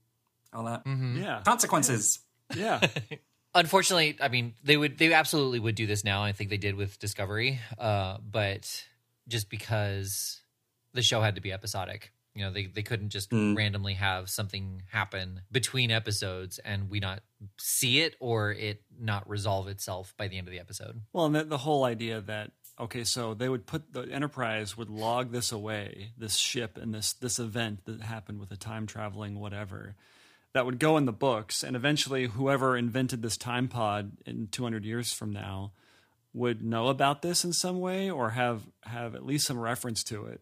all 0.53 0.65
that. 0.65 0.85
Mm-hmm. 0.85 1.19
Yeah. 1.23 1.43
Consequences. 1.45 2.21
Yeah. 2.57 2.81
Unfortunately, 3.57 4.17
I 4.21 4.29
mean, 4.29 4.53
they 4.63 4.77
would 4.77 4.99
they 4.99 5.13
absolutely 5.15 5.61
would 5.61 5.75
do 5.75 5.87
this 5.87 6.05
now. 6.05 6.23
I 6.23 6.33
think 6.33 6.51
they 6.51 6.59
did 6.59 6.75
with 6.75 6.99
Discovery, 6.99 7.59
uh, 7.79 8.19
but 8.21 8.85
just 9.29 9.49
because 9.49 10.43
the 10.93 11.03
show 11.03 11.23
had 11.23 11.37
to 11.37 11.41
be 11.41 11.53
episodic, 11.53 12.13
you 12.35 12.45
know, 12.45 12.53
they 12.53 12.67
they 12.67 12.83
couldn't 12.83 13.09
just 13.09 13.33
randomly 13.33 13.95
have 13.95 14.29
something 14.29 14.83
happen 14.93 15.41
between 15.51 15.91
episodes 15.91 16.59
and 16.59 16.91
we 16.91 17.01
not 17.01 17.23
see 17.57 18.01
it 18.01 18.15
or 18.21 18.53
it 18.53 18.83
not 19.01 19.27
resolve 19.27 19.69
itself 19.69 20.13
by 20.19 20.29
the 20.29 20.37
end 20.37 20.47
of 20.47 20.53
the 20.53 20.61
episode. 20.61 21.01
Well, 21.15 21.25
and 21.25 21.35
the, 21.35 21.45
the 21.45 21.59
whole 21.59 21.85
idea 21.85 22.21
that 22.21 22.53
okay, 22.79 23.05
so 23.05 23.33
they 23.33 23.49
would 23.49 23.67
put 23.67 23.91
the 23.95 24.03
Enterprise 24.03 24.77
would 24.77 24.91
log 24.91 25.33
this 25.33 25.51
away, 25.51 26.13
this 26.19 26.37
ship 26.37 26.77
and 26.77 26.93
this 26.93 27.15
this 27.15 27.39
event 27.39 27.87
that 27.87 28.03
happened 28.03 28.39
with 28.39 28.51
a 28.51 28.57
time 28.59 28.87
traveling 28.87 29.41
whatever, 29.41 29.97
that 30.57 30.65
would 30.65 30.79
go 30.79 30.97
in 30.97 31.05
the 31.05 31.13
books, 31.13 31.63
and 31.63 31.77
eventually 31.77 32.29
whoever 32.29 32.79
invented 32.79 33.21
this 33.21 33.37
time 33.37 33.69
pod 33.69 34.13
in 34.25 34.49
200 34.51 34.87
years 34.87 35.13
from 35.13 35.31
now 35.31 35.73
would 36.33 36.65
know 36.65 36.89
about 36.89 37.21
this 37.21 37.45
in 37.45 37.53
some 37.53 37.79
way 37.79 38.11
or 38.11 38.31
have 38.31 38.63
have 38.85 39.15
at 39.15 39.27
least 39.27 39.47
some 39.47 39.59
reference 39.59 40.03
to 40.05 40.25
it, 40.25 40.41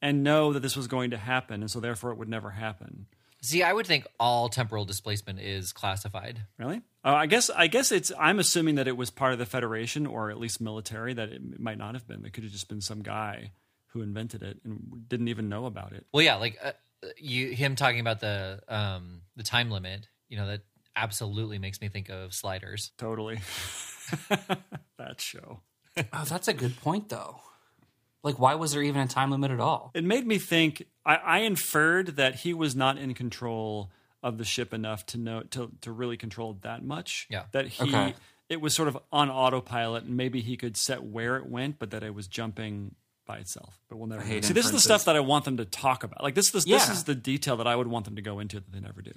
and 0.00 0.22
know 0.22 0.52
that 0.52 0.60
this 0.60 0.76
was 0.76 0.86
going 0.86 1.10
to 1.10 1.16
happen, 1.16 1.60
and 1.60 1.68
so 1.68 1.80
therefore 1.80 2.12
it 2.12 2.18
would 2.18 2.28
never 2.28 2.50
happen. 2.50 3.06
See, 3.42 3.64
I 3.64 3.72
would 3.72 3.84
think 3.84 4.06
all 4.20 4.48
temporal 4.48 4.84
displacement 4.84 5.40
is 5.40 5.72
classified. 5.72 6.42
Really? 6.56 6.80
Uh, 7.04 7.14
I 7.14 7.26
guess 7.26 7.50
I 7.50 7.66
guess 7.66 7.90
it's. 7.90 8.12
I'm 8.16 8.38
assuming 8.38 8.76
that 8.76 8.86
it 8.86 8.96
was 8.96 9.10
part 9.10 9.32
of 9.32 9.40
the 9.40 9.46
Federation 9.46 10.06
or 10.06 10.30
at 10.30 10.38
least 10.38 10.60
military. 10.60 11.14
That 11.14 11.30
it 11.30 11.58
might 11.58 11.78
not 11.78 11.94
have 11.94 12.06
been. 12.06 12.24
It 12.24 12.32
could 12.32 12.44
have 12.44 12.52
just 12.52 12.68
been 12.68 12.80
some 12.80 13.02
guy 13.02 13.50
who 13.88 14.02
invented 14.02 14.44
it 14.44 14.60
and 14.64 15.04
didn't 15.08 15.26
even 15.26 15.48
know 15.48 15.66
about 15.66 15.94
it. 15.94 16.06
Well, 16.12 16.22
yeah, 16.22 16.36
like 16.36 16.58
uh, 16.62 16.72
you 17.18 17.48
him 17.48 17.76
talking 17.76 18.00
about 18.00 18.20
the 18.20 18.60
um 18.68 19.22
the 19.36 19.42
time 19.42 19.70
limit, 19.70 20.08
you 20.28 20.36
know, 20.36 20.46
that 20.46 20.62
absolutely 20.96 21.58
makes 21.58 21.80
me 21.80 21.88
think 21.88 22.08
of 22.08 22.34
Sliders. 22.34 22.92
Totally. 22.98 23.40
that 24.98 25.20
show. 25.20 25.60
Oh, 26.12 26.24
that's 26.24 26.48
a 26.48 26.54
good 26.54 26.76
point, 26.80 27.08
though. 27.08 27.40
Like, 28.22 28.38
why 28.38 28.54
was 28.54 28.72
there 28.72 28.82
even 28.82 29.00
a 29.00 29.06
time 29.06 29.30
limit 29.30 29.50
at 29.50 29.60
all? 29.60 29.90
It 29.94 30.04
made 30.04 30.26
me 30.26 30.38
think. 30.38 30.84
I, 31.06 31.16
I 31.16 31.38
inferred 31.40 32.16
that 32.16 32.36
he 32.36 32.52
was 32.52 32.74
not 32.74 32.98
in 32.98 33.14
control 33.14 33.90
of 34.22 34.38
the 34.38 34.44
ship 34.44 34.74
enough 34.74 35.06
to 35.06 35.18
know 35.18 35.42
to 35.50 35.70
to 35.82 35.92
really 35.92 36.16
control 36.16 36.58
that 36.62 36.84
much. 36.84 37.26
Yeah. 37.30 37.44
That 37.52 37.68
he. 37.68 37.84
Okay. 37.84 38.14
It 38.48 38.60
was 38.62 38.74
sort 38.74 38.88
of 38.88 38.98
on 39.12 39.30
autopilot, 39.30 40.04
and 40.04 40.16
maybe 40.16 40.40
he 40.40 40.56
could 40.56 40.76
set 40.76 41.02
where 41.02 41.36
it 41.36 41.46
went, 41.46 41.78
but 41.78 41.90
that 41.90 42.02
it 42.02 42.14
was 42.14 42.26
jumping 42.26 42.94
by 43.28 43.36
itself. 43.38 43.78
But 43.88 43.98
we'll 43.98 44.08
never. 44.08 44.22
hate 44.22 44.42
know. 44.42 44.48
See, 44.48 44.54
this 44.54 44.66
is 44.66 44.72
the 44.72 44.80
stuff 44.80 45.04
that 45.04 45.14
I 45.14 45.20
want 45.20 45.44
them 45.44 45.58
to 45.58 45.64
talk 45.64 46.02
about. 46.02 46.24
Like 46.24 46.34
this, 46.34 46.50
this, 46.50 46.64
this 46.64 46.88
is 46.88 47.04
the 47.04 47.14
detail 47.14 47.56
that 47.58 47.68
I 47.68 47.76
would 47.76 47.86
want 47.86 48.06
them 48.06 48.16
to 48.16 48.22
go 48.22 48.40
into 48.40 48.56
that 48.56 48.72
they 48.72 48.80
never 48.80 49.02
do. 49.02 49.12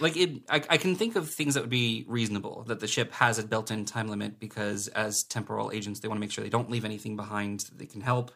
Like, 0.00 0.16
it, 0.16 0.42
I, 0.48 0.62
I 0.70 0.76
can 0.76 0.94
think 0.94 1.16
of 1.16 1.28
things 1.28 1.54
that 1.54 1.60
would 1.62 1.70
be 1.70 2.04
reasonable 2.08 2.64
that 2.68 2.80
the 2.80 2.86
ship 2.86 3.12
has 3.14 3.38
a 3.38 3.42
built-in 3.42 3.84
time 3.84 4.08
limit 4.08 4.38
because, 4.38 4.88
as 4.88 5.24
temporal 5.24 5.72
agents, 5.72 6.00
they 6.00 6.08
want 6.08 6.16
to 6.18 6.20
make 6.20 6.30
sure 6.30 6.44
they 6.44 6.50
don't 6.50 6.70
leave 6.70 6.84
anything 6.84 7.16
behind 7.16 7.60
that 7.60 7.78
they 7.78 7.86
can 7.86 8.00
help, 8.00 8.30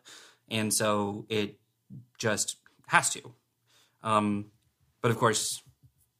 and 0.50 0.74
so 0.74 1.24
it 1.28 1.58
just 2.18 2.56
has 2.88 3.10
to. 3.10 3.20
Um, 4.02 4.46
but 5.02 5.10
of 5.10 5.18
course, 5.18 5.62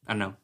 I 0.07 0.13
don't 0.13 0.19
know. 0.19 0.35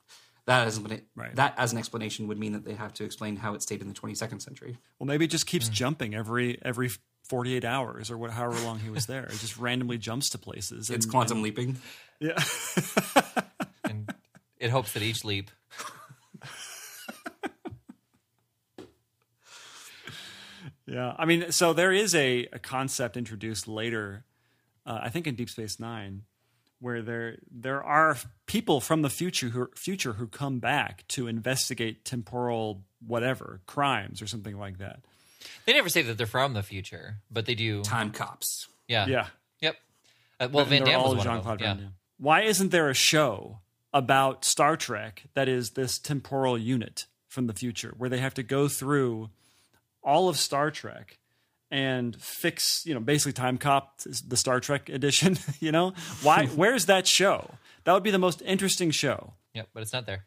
That 0.47 0.65
as 0.65 0.77
an, 0.77 1.01
Right. 1.15 1.35
that 1.35 1.53
as 1.57 1.71
an 1.73 1.77
explanation 1.77 2.27
would 2.27 2.39
mean 2.39 2.53
that 2.53 2.65
they 2.65 2.73
have 2.73 2.93
to 2.95 3.03
explain 3.03 3.35
how 3.35 3.53
it 3.53 3.61
stayed 3.61 3.81
in 3.81 3.87
the 3.87 3.93
22nd 3.93 4.41
century. 4.41 4.77
Well, 4.97 5.05
maybe 5.05 5.25
it 5.25 5.31
just 5.31 5.45
keeps 5.45 5.69
jumping 5.69 6.15
every 6.15 6.57
every 6.63 6.89
48 7.29 7.63
hours 7.63 8.11
or 8.11 8.17
what, 8.17 8.31
however 8.31 8.59
long 8.65 8.79
he 8.79 8.89
was 8.89 9.05
there. 9.05 9.23
It 9.23 9.39
just 9.39 9.57
randomly 9.57 9.97
jumps 9.97 10.29
to 10.31 10.37
places. 10.37 10.89
It's 10.89 11.05
and- 11.05 11.11
quantum 11.11 11.41
leaping. 11.41 11.77
Yeah. 12.19 12.37
And 13.85 14.13
it 14.59 14.69
hopes 14.69 14.93
that 14.93 15.01
each 15.01 15.25
leap 15.25 15.49
yeah. 20.87 21.13
I 21.17 21.25
mean, 21.25 21.51
so 21.51 21.73
there 21.73 21.91
is 21.91 22.15
a, 22.15 22.47
a 22.51 22.59
concept 22.59 23.17
introduced 23.17 23.67
later, 23.67 24.25
uh, 24.85 24.99
I 25.03 25.09
think 25.09 25.27
in 25.27 25.35
Deep 25.35 25.49
Space 25.49 25.79
Nine, 25.79 26.23
where 26.79 27.01
there 27.01 27.37
there 27.51 27.83
are 27.83 28.17
people 28.45 28.79
from 28.81 29.01
the 29.01 29.09
future 29.09 29.49
who 29.49 29.69
future 29.75 30.13
who 30.13 30.27
come 30.27 30.59
back 30.59 31.05
to 31.09 31.27
investigate 31.27 32.05
temporal 32.05 32.83
whatever 33.05 33.61
crimes 33.65 34.21
or 34.21 34.27
something 34.27 34.57
like 34.57 34.77
that. 34.79 34.99
They 35.65 35.73
never 35.73 35.89
say 35.89 36.01
that 36.03 36.17
they're 36.17 36.27
from 36.27 36.53
the 36.53 36.63
future, 36.63 37.17
but 37.31 37.45
they 37.45 37.55
do. 37.55 37.81
Time 37.83 38.11
cops. 38.11 38.67
Yeah. 38.87 39.07
Yeah. 39.07 39.27
Yep. 39.61 39.75
Uh, 40.39 40.47
well, 40.51 40.61
And 40.61 40.69
Van 40.69 40.83
they're 40.83 40.93
Damme 40.93 41.03
was 41.03 41.09
one 41.09 41.19
of 41.19 41.23
Jean-Claude 41.23 41.59
them. 41.59 41.77
Van 41.77 41.85
Yeah. 41.85 41.91
Why 42.17 42.41
isn't 42.41 42.71
there 42.71 42.89
a 42.89 42.93
show 42.93 43.59
about 43.93 44.43
Star 44.43 44.75
Trek 44.75 45.23
that 45.33 45.47
is 45.47 45.71
this 45.71 45.97
temporal 45.97 46.57
unit 46.57 47.05
from 47.27 47.47
the 47.47 47.53
future 47.53 47.93
where 47.97 48.09
they 48.09 48.17
have 48.19 48.33
to 48.35 48.43
go 48.43 48.67
through 48.67 49.29
all 50.03 50.29
of 50.29 50.37
Star 50.37 50.71
Trek 50.71 51.17
and 51.71 52.19
fix, 52.21 52.85
you 52.85 52.93
know, 52.93 52.99
basically 52.99 53.33
Time 53.33 53.57
Cop, 53.57 53.99
the 54.27 54.37
Star 54.37 54.59
Trek 54.59 54.89
edition, 54.89 55.37
you 55.59 55.71
know? 55.71 55.93
Why 56.21 56.45
where's 56.55 56.85
that 56.87 57.07
show? 57.07 57.51
That 57.83 57.93
would 57.93 58.03
be 58.03 58.11
the 58.11 58.19
most 58.19 58.41
interesting 58.41 58.91
show. 58.91 59.33
Yep. 59.53 59.69
But 59.73 59.83
it's 59.83 59.93
not 59.93 60.05
there. 60.05 60.25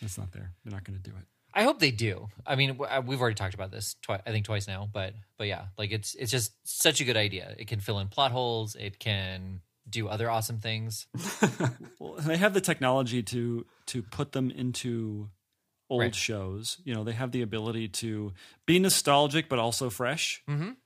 It's 0.00 0.16
not 0.16 0.32
there. 0.32 0.52
They're 0.64 0.72
not 0.72 0.84
going 0.84 0.98
to 0.98 1.10
do 1.10 1.14
it. 1.16 1.24
I 1.52 1.62
hope 1.64 1.78
they 1.80 1.90
do. 1.90 2.28
I 2.46 2.56
mean, 2.56 2.78
uh, 2.80 3.02
we've 3.04 3.20
already 3.20 3.34
talked 3.34 3.54
about 3.54 3.70
this 3.70 3.96
twice. 4.02 4.20
I 4.26 4.30
think 4.30 4.44
twice 4.46 4.66
now, 4.68 4.88
but 4.92 5.14
but 5.36 5.46
yeah, 5.46 5.66
like 5.78 5.90
it's 5.92 6.14
it's 6.14 6.30
just 6.30 6.52
such 6.64 7.00
a 7.00 7.04
good 7.04 7.16
idea. 7.16 7.54
It 7.58 7.66
can 7.68 7.80
fill 7.80 7.98
in 7.98 8.08
plot 8.08 8.30
holes. 8.32 8.76
It 8.78 8.98
can 8.98 9.60
do 9.88 10.08
other 10.08 10.30
awesome 10.30 10.58
things. 10.58 11.06
Well, 11.98 12.14
they 12.18 12.36
have 12.38 12.54
the 12.54 12.60
technology 12.60 13.22
to 13.24 13.66
to 13.86 14.02
put 14.02 14.32
them 14.32 14.50
into 14.50 15.28
old 15.90 16.00
Right. 16.02 16.14
shows. 16.14 16.78
You 16.84 16.94
know, 16.94 17.04
they 17.04 17.12
have 17.12 17.32
the 17.32 17.42
ability 17.42 17.88
to 17.88 18.32
be 18.66 18.78
nostalgic 18.78 19.48
but 19.48 19.58
also 19.58 19.90
fresh. 19.90 20.42
Mhm. 20.48 20.76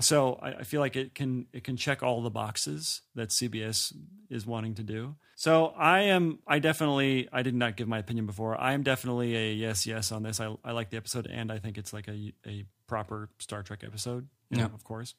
So 0.00 0.38
I, 0.42 0.52
I 0.56 0.62
feel 0.64 0.80
like 0.80 0.94
it 0.96 1.14
can 1.14 1.46
it 1.52 1.64
can 1.64 1.76
check 1.76 2.02
all 2.02 2.20
the 2.22 2.30
boxes 2.30 3.00
that 3.14 3.30
CBS 3.30 3.94
is 4.28 4.44
wanting 4.46 4.74
to 4.74 4.82
do. 4.82 5.14
So 5.36 5.66
I 5.76 6.00
am 6.02 6.38
I 6.46 6.58
definitely 6.58 7.28
I 7.32 7.42
did 7.42 7.54
not 7.54 7.76
give 7.76 7.88
my 7.88 7.98
opinion 7.98 8.26
before. 8.26 8.60
I 8.60 8.72
am 8.74 8.82
definitely 8.82 9.34
a 9.36 9.52
yes 9.54 9.86
yes 9.86 10.12
on 10.12 10.22
this. 10.22 10.38
I 10.40 10.54
I 10.64 10.72
like 10.72 10.90
the 10.90 10.96
episode 10.98 11.26
and 11.26 11.50
I 11.50 11.58
think 11.58 11.78
it's 11.78 11.92
like 11.92 12.08
a 12.08 12.32
a 12.46 12.64
proper 12.86 13.30
Star 13.38 13.62
Trek 13.62 13.84
episode. 13.84 14.28
You 14.50 14.58
know, 14.58 14.62
Yeah. 14.64 14.74
of 14.74 14.84
course. 14.84 15.14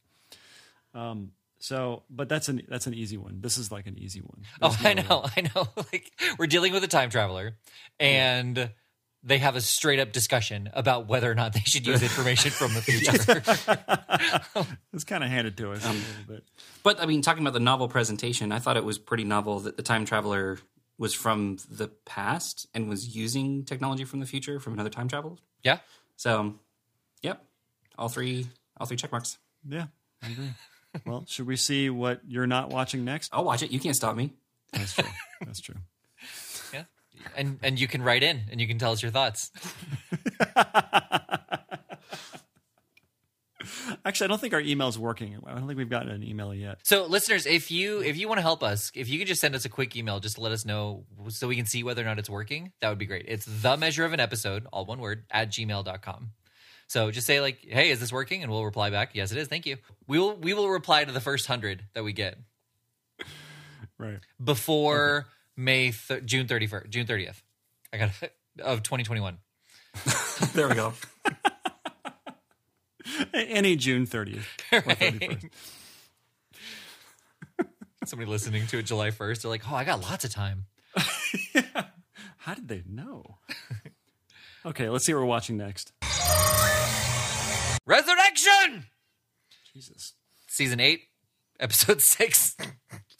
Um. 0.93 1.31
So, 1.59 2.03
but 2.09 2.29
that's 2.29 2.49
an 2.49 2.61
that's 2.67 2.85
an 2.85 2.93
easy 2.93 3.17
one. 3.17 3.39
This 3.41 3.57
is 3.57 3.71
like 3.71 3.87
an 3.87 3.97
easy 3.97 4.21
one. 4.21 4.43
Oh, 4.61 4.69
There's 4.69 4.85
I 4.85 4.93
no- 4.93 5.01
know, 5.09 5.25
I 5.37 5.41
know. 5.41 5.67
Like 5.91 6.11
we're 6.37 6.45
dealing 6.47 6.71
with 6.71 6.83
a 6.83 6.87
time 6.87 7.09
traveler, 7.09 7.57
and 7.99 8.69
they 9.27 9.37
have 9.39 9.55
a 9.55 9.61
straight 9.61 9.99
up 9.99 10.11
discussion 10.11 10.69
about 10.73 11.07
whether 11.07 11.29
or 11.29 11.35
not 11.35 11.53
they 11.53 11.59
should 11.59 11.85
use 11.85 12.01
information 12.01 12.49
from 12.51 12.73
the 12.73 12.81
future. 12.81 14.65
It's 14.93 15.03
kind 15.03 15.23
of 15.23 15.29
handed 15.29 15.57
to 15.57 15.73
us 15.73 15.85
Um, 15.85 15.91
a 15.91 15.99
little 15.99 16.35
bit. 16.35 16.43
But 16.81 16.99
I 17.01 17.05
mean, 17.05 17.21
talking 17.21 17.43
about 17.43 17.53
the 17.53 17.59
novel 17.59 17.87
presentation, 17.87 18.51
I 18.51 18.59
thought 18.59 18.77
it 18.77 18.83
was 18.85 18.97
pretty 18.97 19.23
novel 19.25 19.59
that 19.59 19.77
the 19.77 19.83
time 19.83 20.05
traveler 20.05 20.57
was 20.97 21.13
from 21.13 21.57
the 21.69 21.89
past 22.05 22.65
and 22.73 22.89
was 22.89 23.15
using 23.15 23.63
technology 23.63 24.03
from 24.05 24.19
the 24.19 24.25
future 24.25 24.59
from 24.59 24.73
another 24.73 24.89
time 24.89 25.07
travel. 25.07 25.37
yeah, 25.63 25.77
So, 26.15 26.55
yep, 27.21 27.43
all 27.97 28.09
three, 28.09 28.47
all 28.79 28.87
three 28.87 28.97
check 28.97 29.11
marks. 29.11 29.37
Yeah, 29.67 29.87
I 30.23 30.29
agree. 30.31 30.49
well, 31.05 31.25
should 31.27 31.45
we 31.45 31.55
see 31.57 31.89
what 31.91 32.21
you're 32.27 32.47
not 32.47 32.69
watching 32.69 33.05
next? 33.05 33.29
I'll 33.31 33.43
watch 33.43 33.61
it. 33.61 33.69
You 33.71 33.79
can't 33.79 33.95
stop 33.95 34.15
me. 34.15 34.33
That's 34.73 34.95
true. 34.95 35.09
That's 35.45 35.59
true. 35.61 35.75
And 37.35 37.59
and 37.63 37.79
you 37.79 37.87
can 37.87 38.01
write 38.01 38.23
in 38.23 38.41
and 38.51 38.59
you 38.61 38.67
can 38.67 38.77
tell 38.79 38.91
us 38.91 39.01
your 39.01 39.11
thoughts. 39.11 39.51
Actually, 44.05 44.25
I 44.25 44.27
don't 44.27 44.39
think 44.39 44.53
our 44.53 44.61
email 44.61 44.87
is 44.87 44.97
working. 44.99 45.37
I 45.45 45.53
don't 45.55 45.67
think 45.67 45.77
we've 45.77 45.89
gotten 45.89 46.09
an 46.09 46.23
email 46.23 46.53
yet. 46.53 46.79
So, 46.83 47.05
listeners, 47.05 47.45
if 47.45 47.71
you 47.71 48.01
if 48.01 48.15
you 48.17 48.27
want 48.27 48.37
to 48.37 48.41
help 48.43 48.63
us, 48.63 48.91
if 48.93 49.09
you 49.09 49.17
could 49.17 49.27
just 49.27 49.41
send 49.41 49.55
us 49.55 49.65
a 49.65 49.69
quick 49.69 49.95
email 49.95 50.19
just 50.19 50.35
to 50.35 50.41
let 50.41 50.51
us 50.51 50.65
know 50.65 51.05
so 51.29 51.47
we 51.47 51.55
can 51.55 51.65
see 51.65 51.83
whether 51.83 52.01
or 52.01 52.05
not 52.05 52.19
it's 52.19 52.29
working, 52.29 52.71
that 52.81 52.89
would 52.89 52.97
be 52.99 53.05
great. 53.05 53.25
It's 53.27 53.45
the 53.45 53.75
measure 53.75 54.05
of 54.05 54.13
an 54.13 54.19
episode, 54.19 54.67
all 54.71 54.85
one 54.85 54.99
word, 54.99 55.25
at 55.31 55.49
gmail.com. 55.49 56.31
So 56.87 57.11
just 57.11 57.27
say 57.27 57.41
like, 57.41 57.59
hey, 57.67 57.89
is 57.89 57.99
this 57.99 58.13
working? 58.13 58.43
And 58.43 58.51
we'll 58.51 58.63
reply 58.63 58.89
back, 58.91 59.11
yes, 59.13 59.31
it 59.31 59.37
is. 59.37 59.47
Thank 59.47 59.65
you. 59.65 59.77
We 60.07 60.19
will 60.19 60.35
we 60.37 60.53
will 60.53 60.69
reply 60.69 61.03
to 61.03 61.11
the 61.11 61.19
first 61.21 61.47
hundred 61.47 61.83
that 61.93 62.03
we 62.03 62.13
get 62.13 62.37
Right. 63.97 64.19
before 64.41 65.25
May 65.57 65.91
th- 65.91 66.23
June 66.25 66.45
31st, 66.47 66.89
June 66.89 67.07
30th. 67.07 67.41
I 67.91 67.97
got 67.97 68.09
of 68.59 68.83
2021. 68.83 69.39
there 70.53 70.69
we 70.69 70.75
go. 70.75 70.93
Any 73.33 73.75
June 73.75 74.05
30th 74.05 74.45
Somebody 78.05 78.29
listening 78.29 78.67
to 78.67 78.77
it 78.77 78.83
July 78.83 79.09
1st, 79.09 79.41
they're 79.41 79.49
like, 79.49 79.69
"Oh, 79.69 79.75
I 79.75 79.83
got 79.83 79.99
lots 80.01 80.23
of 80.23 80.31
time." 80.31 80.65
yeah. 81.53 81.85
How 82.37 82.53
did 82.53 82.67
they 82.67 82.83
know? 82.87 83.37
okay, 84.65 84.87
let's 84.87 85.05
see 85.05 85.13
what 85.13 85.19
we're 85.21 85.25
watching 85.25 85.57
next. 85.57 85.91
Resurrection. 87.85 88.85
Jesus. 89.73 90.13
Season 90.47 90.79
8, 90.79 91.01
episode 91.59 92.01
6 92.01 92.55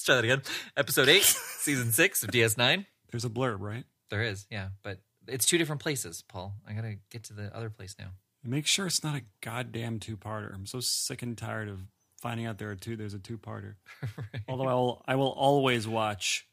try 0.08 0.16
that 0.16 0.24
again. 0.24 0.42
Episode 0.78 1.10
eight, 1.10 1.24
season 1.60 1.92
six 1.92 2.24
of 2.24 2.32
DS9. 2.32 2.86
There's 3.12 3.26
a 3.26 3.30
blurb, 3.30 3.58
right? 3.60 3.84
There 4.10 4.24
is, 4.24 4.48
yeah, 4.50 4.70
but 4.82 5.00
it's 5.28 5.46
two 5.46 5.58
different 5.58 5.82
places, 5.82 6.24
Paul. 6.30 6.54
I 6.68 6.72
gotta 6.72 6.96
get 7.12 7.26
to 7.26 7.34
the 7.34 7.54
other 7.56 7.70
place 7.70 7.94
now. 8.00 8.12
Make 8.42 8.68
sure 8.68 8.88
it's 8.88 9.04
not 9.04 9.18
a 9.18 9.24
goddamn 9.42 10.00
two-parter. 10.00 10.54
I'm 10.54 10.66
so 10.66 10.80
sick 10.80 11.22
and 11.24 11.38
tired 11.38 11.68
of 11.68 11.82
finding 12.22 12.46
out 12.46 12.58
there 12.58 12.70
are 12.72 12.76
two. 12.76 12.96
There's 12.96 13.14
a 13.14 13.20
two-parter. 13.20 13.76
Although 14.48 14.68
I 14.68 14.74
will, 14.74 15.04
I 15.10 15.16
will 15.16 15.34
always 15.34 15.86
watch 15.86 16.48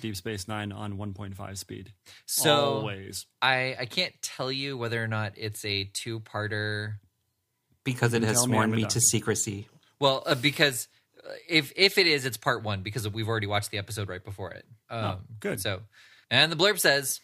Deep 0.00 0.16
Space 0.16 0.48
Nine 0.48 0.72
on 0.72 0.96
1.5 0.96 1.58
speed. 1.58 1.92
So 2.24 2.54
always. 2.54 3.26
I 3.42 3.76
I 3.78 3.84
can't 3.84 4.14
tell 4.22 4.50
you 4.50 4.78
whether 4.78 5.02
or 5.02 5.08
not 5.08 5.34
it's 5.36 5.62
a 5.66 5.84
two 5.92 6.20
parter. 6.20 6.94
because 7.84 8.14
it 8.14 8.22
has 8.22 8.38
Tell 8.38 8.46
me 8.46 8.54
sworn 8.54 8.70
me 8.70 8.84
to 8.86 9.00
secrecy. 9.00 9.68
Well, 10.00 10.22
uh, 10.24 10.34
because 10.34 10.88
if 11.48 11.72
if 11.76 11.98
it 11.98 12.06
is, 12.06 12.24
it's 12.24 12.36
part 12.36 12.62
one 12.62 12.82
because 12.82 13.08
we've 13.08 13.28
already 13.28 13.46
watched 13.46 13.70
the 13.70 13.78
episode 13.78 14.08
right 14.08 14.24
before 14.24 14.50
it. 14.52 14.64
Um, 14.90 15.04
Oh, 15.04 15.18
good. 15.40 15.60
So, 15.60 15.80
and 16.30 16.50
the 16.52 16.56
blurb 16.56 16.78
says. 16.78 17.20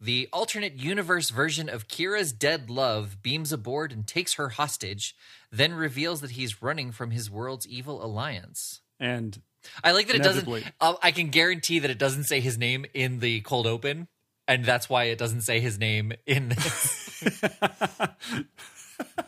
The 0.00 0.28
alternate 0.32 0.74
universe 0.74 1.30
version 1.30 1.68
of 1.68 1.88
Kira's 1.88 2.32
dead 2.32 2.70
love 2.70 3.20
beams 3.20 3.52
aboard 3.52 3.90
and 3.90 4.06
takes 4.06 4.34
her 4.34 4.50
hostage, 4.50 5.16
then 5.50 5.74
reveals 5.74 6.20
that 6.20 6.30
he's 6.30 6.62
running 6.62 6.92
from 6.92 7.10
his 7.10 7.28
world's 7.28 7.66
evil 7.66 8.04
alliance. 8.04 8.80
And 9.00 9.42
I 9.82 9.90
like 9.90 10.06
that 10.06 10.14
it 10.14 10.22
doesn't. 10.22 10.46
Uh, 10.80 10.94
I 11.02 11.10
can 11.10 11.30
guarantee 11.30 11.80
that 11.80 11.90
it 11.90 11.98
doesn't 11.98 12.24
say 12.24 12.38
his 12.38 12.56
name 12.56 12.86
in 12.94 13.18
the 13.18 13.40
cold 13.40 13.66
open, 13.66 14.06
and 14.46 14.64
that's 14.64 14.88
why 14.88 15.06
it 15.06 15.18
doesn't 15.18 15.40
say 15.40 15.58
his 15.58 15.80
name 15.80 16.12
in 16.26 16.50
this. 16.50 17.42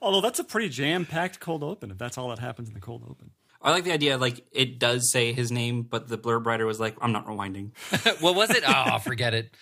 although 0.00 0.20
that's 0.20 0.38
a 0.38 0.44
pretty 0.44 0.68
jam-packed 0.68 1.40
cold 1.40 1.62
open, 1.62 1.90
if 1.90 1.98
that's 1.98 2.16
all 2.18 2.28
that 2.30 2.38
happens 2.38 2.68
in 2.68 2.74
the 2.74 2.80
cold 2.80 3.02
open. 3.08 3.30
I 3.64 3.70
like 3.70 3.84
the 3.84 3.92
idea, 3.92 4.18
like 4.18 4.44
it 4.50 4.78
does 4.80 5.12
say 5.12 5.32
his 5.32 5.52
name, 5.52 5.82
but 5.82 6.08
the 6.08 6.18
blurb 6.18 6.46
writer 6.46 6.66
was 6.66 6.80
like, 6.80 6.96
"I'm 7.00 7.12
not 7.12 7.26
rewinding." 7.26 7.70
what 8.20 8.34
was 8.34 8.50
it? 8.50 8.64
Oh, 8.66 8.98
forget 8.98 9.34
it. 9.34 9.54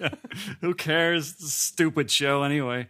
Who 0.60 0.74
cares? 0.74 1.34
Stupid 1.52 2.10
show 2.10 2.42
anyway. 2.42 2.88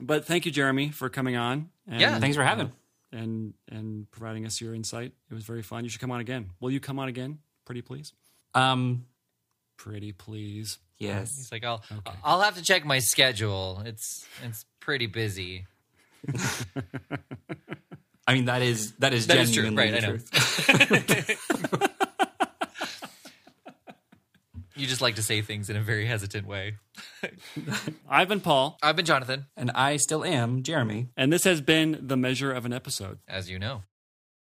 But 0.00 0.26
thank 0.26 0.44
you, 0.44 0.52
Jeremy, 0.52 0.90
for 0.90 1.08
coming 1.08 1.36
on. 1.36 1.70
And, 1.88 2.00
Yeah. 2.00 2.18
Thanks 2.18 2.36
for 2.36 2.44
having. 2.44 2.72
and 3.12 3.54
and 3.70 4.10
providing 4.10 4.44
us 4.44 4.60
your 4.60 4.74
insight. 4.74 5.12
It 5.30 5.34
was 5.34 5.44
very 5.44 5.62
fun. 5.62 5.84
You 5.84 5.90
should 5.90 6.00
come 6.02 6.10
on 6.10 6.20
again. 6.20 6.50
Will 6.60 6.70
you 6.70 6.80
come 6.80 6.98
on 6.98 7.08
again? 7.08 7.38
Pretty 7.64 7.80
please. 7.80 8.12
Um, 8.54 9.06
Pretty 9.78 10.12
please. 10.12 10.78
yes. 10.98 11.34
He's 11.34 11.50
like, 11.50 11.64
I'll 11.64 11.82
I'll 12.22 12.40
have 12.42 12.56
to 12.56 12.62
check 12.62 12.84
my 12.84 12.98
schedule. 12.98 13.82
It's 13.86 14.26
it's 14.42 14.66
pretty 14.80 15.06
busy. 15.06 15.66
I 18.26 18.32
mean, 18.34 18.46
that 18.46 18.62
is 18.62 18.92
that 19.00 19.12
is 19.12 19.26
That 19.26 19.36
is 19.38 19.52
true, 19.52 19.64
genuinely 19.64 19.92
right? 19.92 20.02
I 20.02 20.06
the 20.06 21.38
know. 21.78 21.86
You 24.76 24.88
just 24.88 25.00
like 25.00 25.14
to 25.16 25.22
say 25.22 25.40
things 25.40 25.70
in 25.70 25.76
a 25.76 25.80
very 25.80 26.04
hesitant 26.04 26.48
way. 26.48 26.78
I've 28.10 28.26
been 28.28 28.40
Paul, 28.40 28.76
I've 28.82 28.96
been 28.96 29.04
Jonathan, 29.04 29.46
And 29.56 29.70
I 29.70 29.96
still 29.98 30.24
am 30.24 30.64
Jeremy. 30.64 31.10
and 31.16 31.32
this 31.32 31.44
has 31.44 31.60
been 31.60 31.96
the 32.02 32.16
measure 32.16 32.50
of 32.50 32.66
an 32.66 32.72
episode. 32.72 33.20
as 33.28 33.48
you 33.48 33.60
know. 33.60 33.82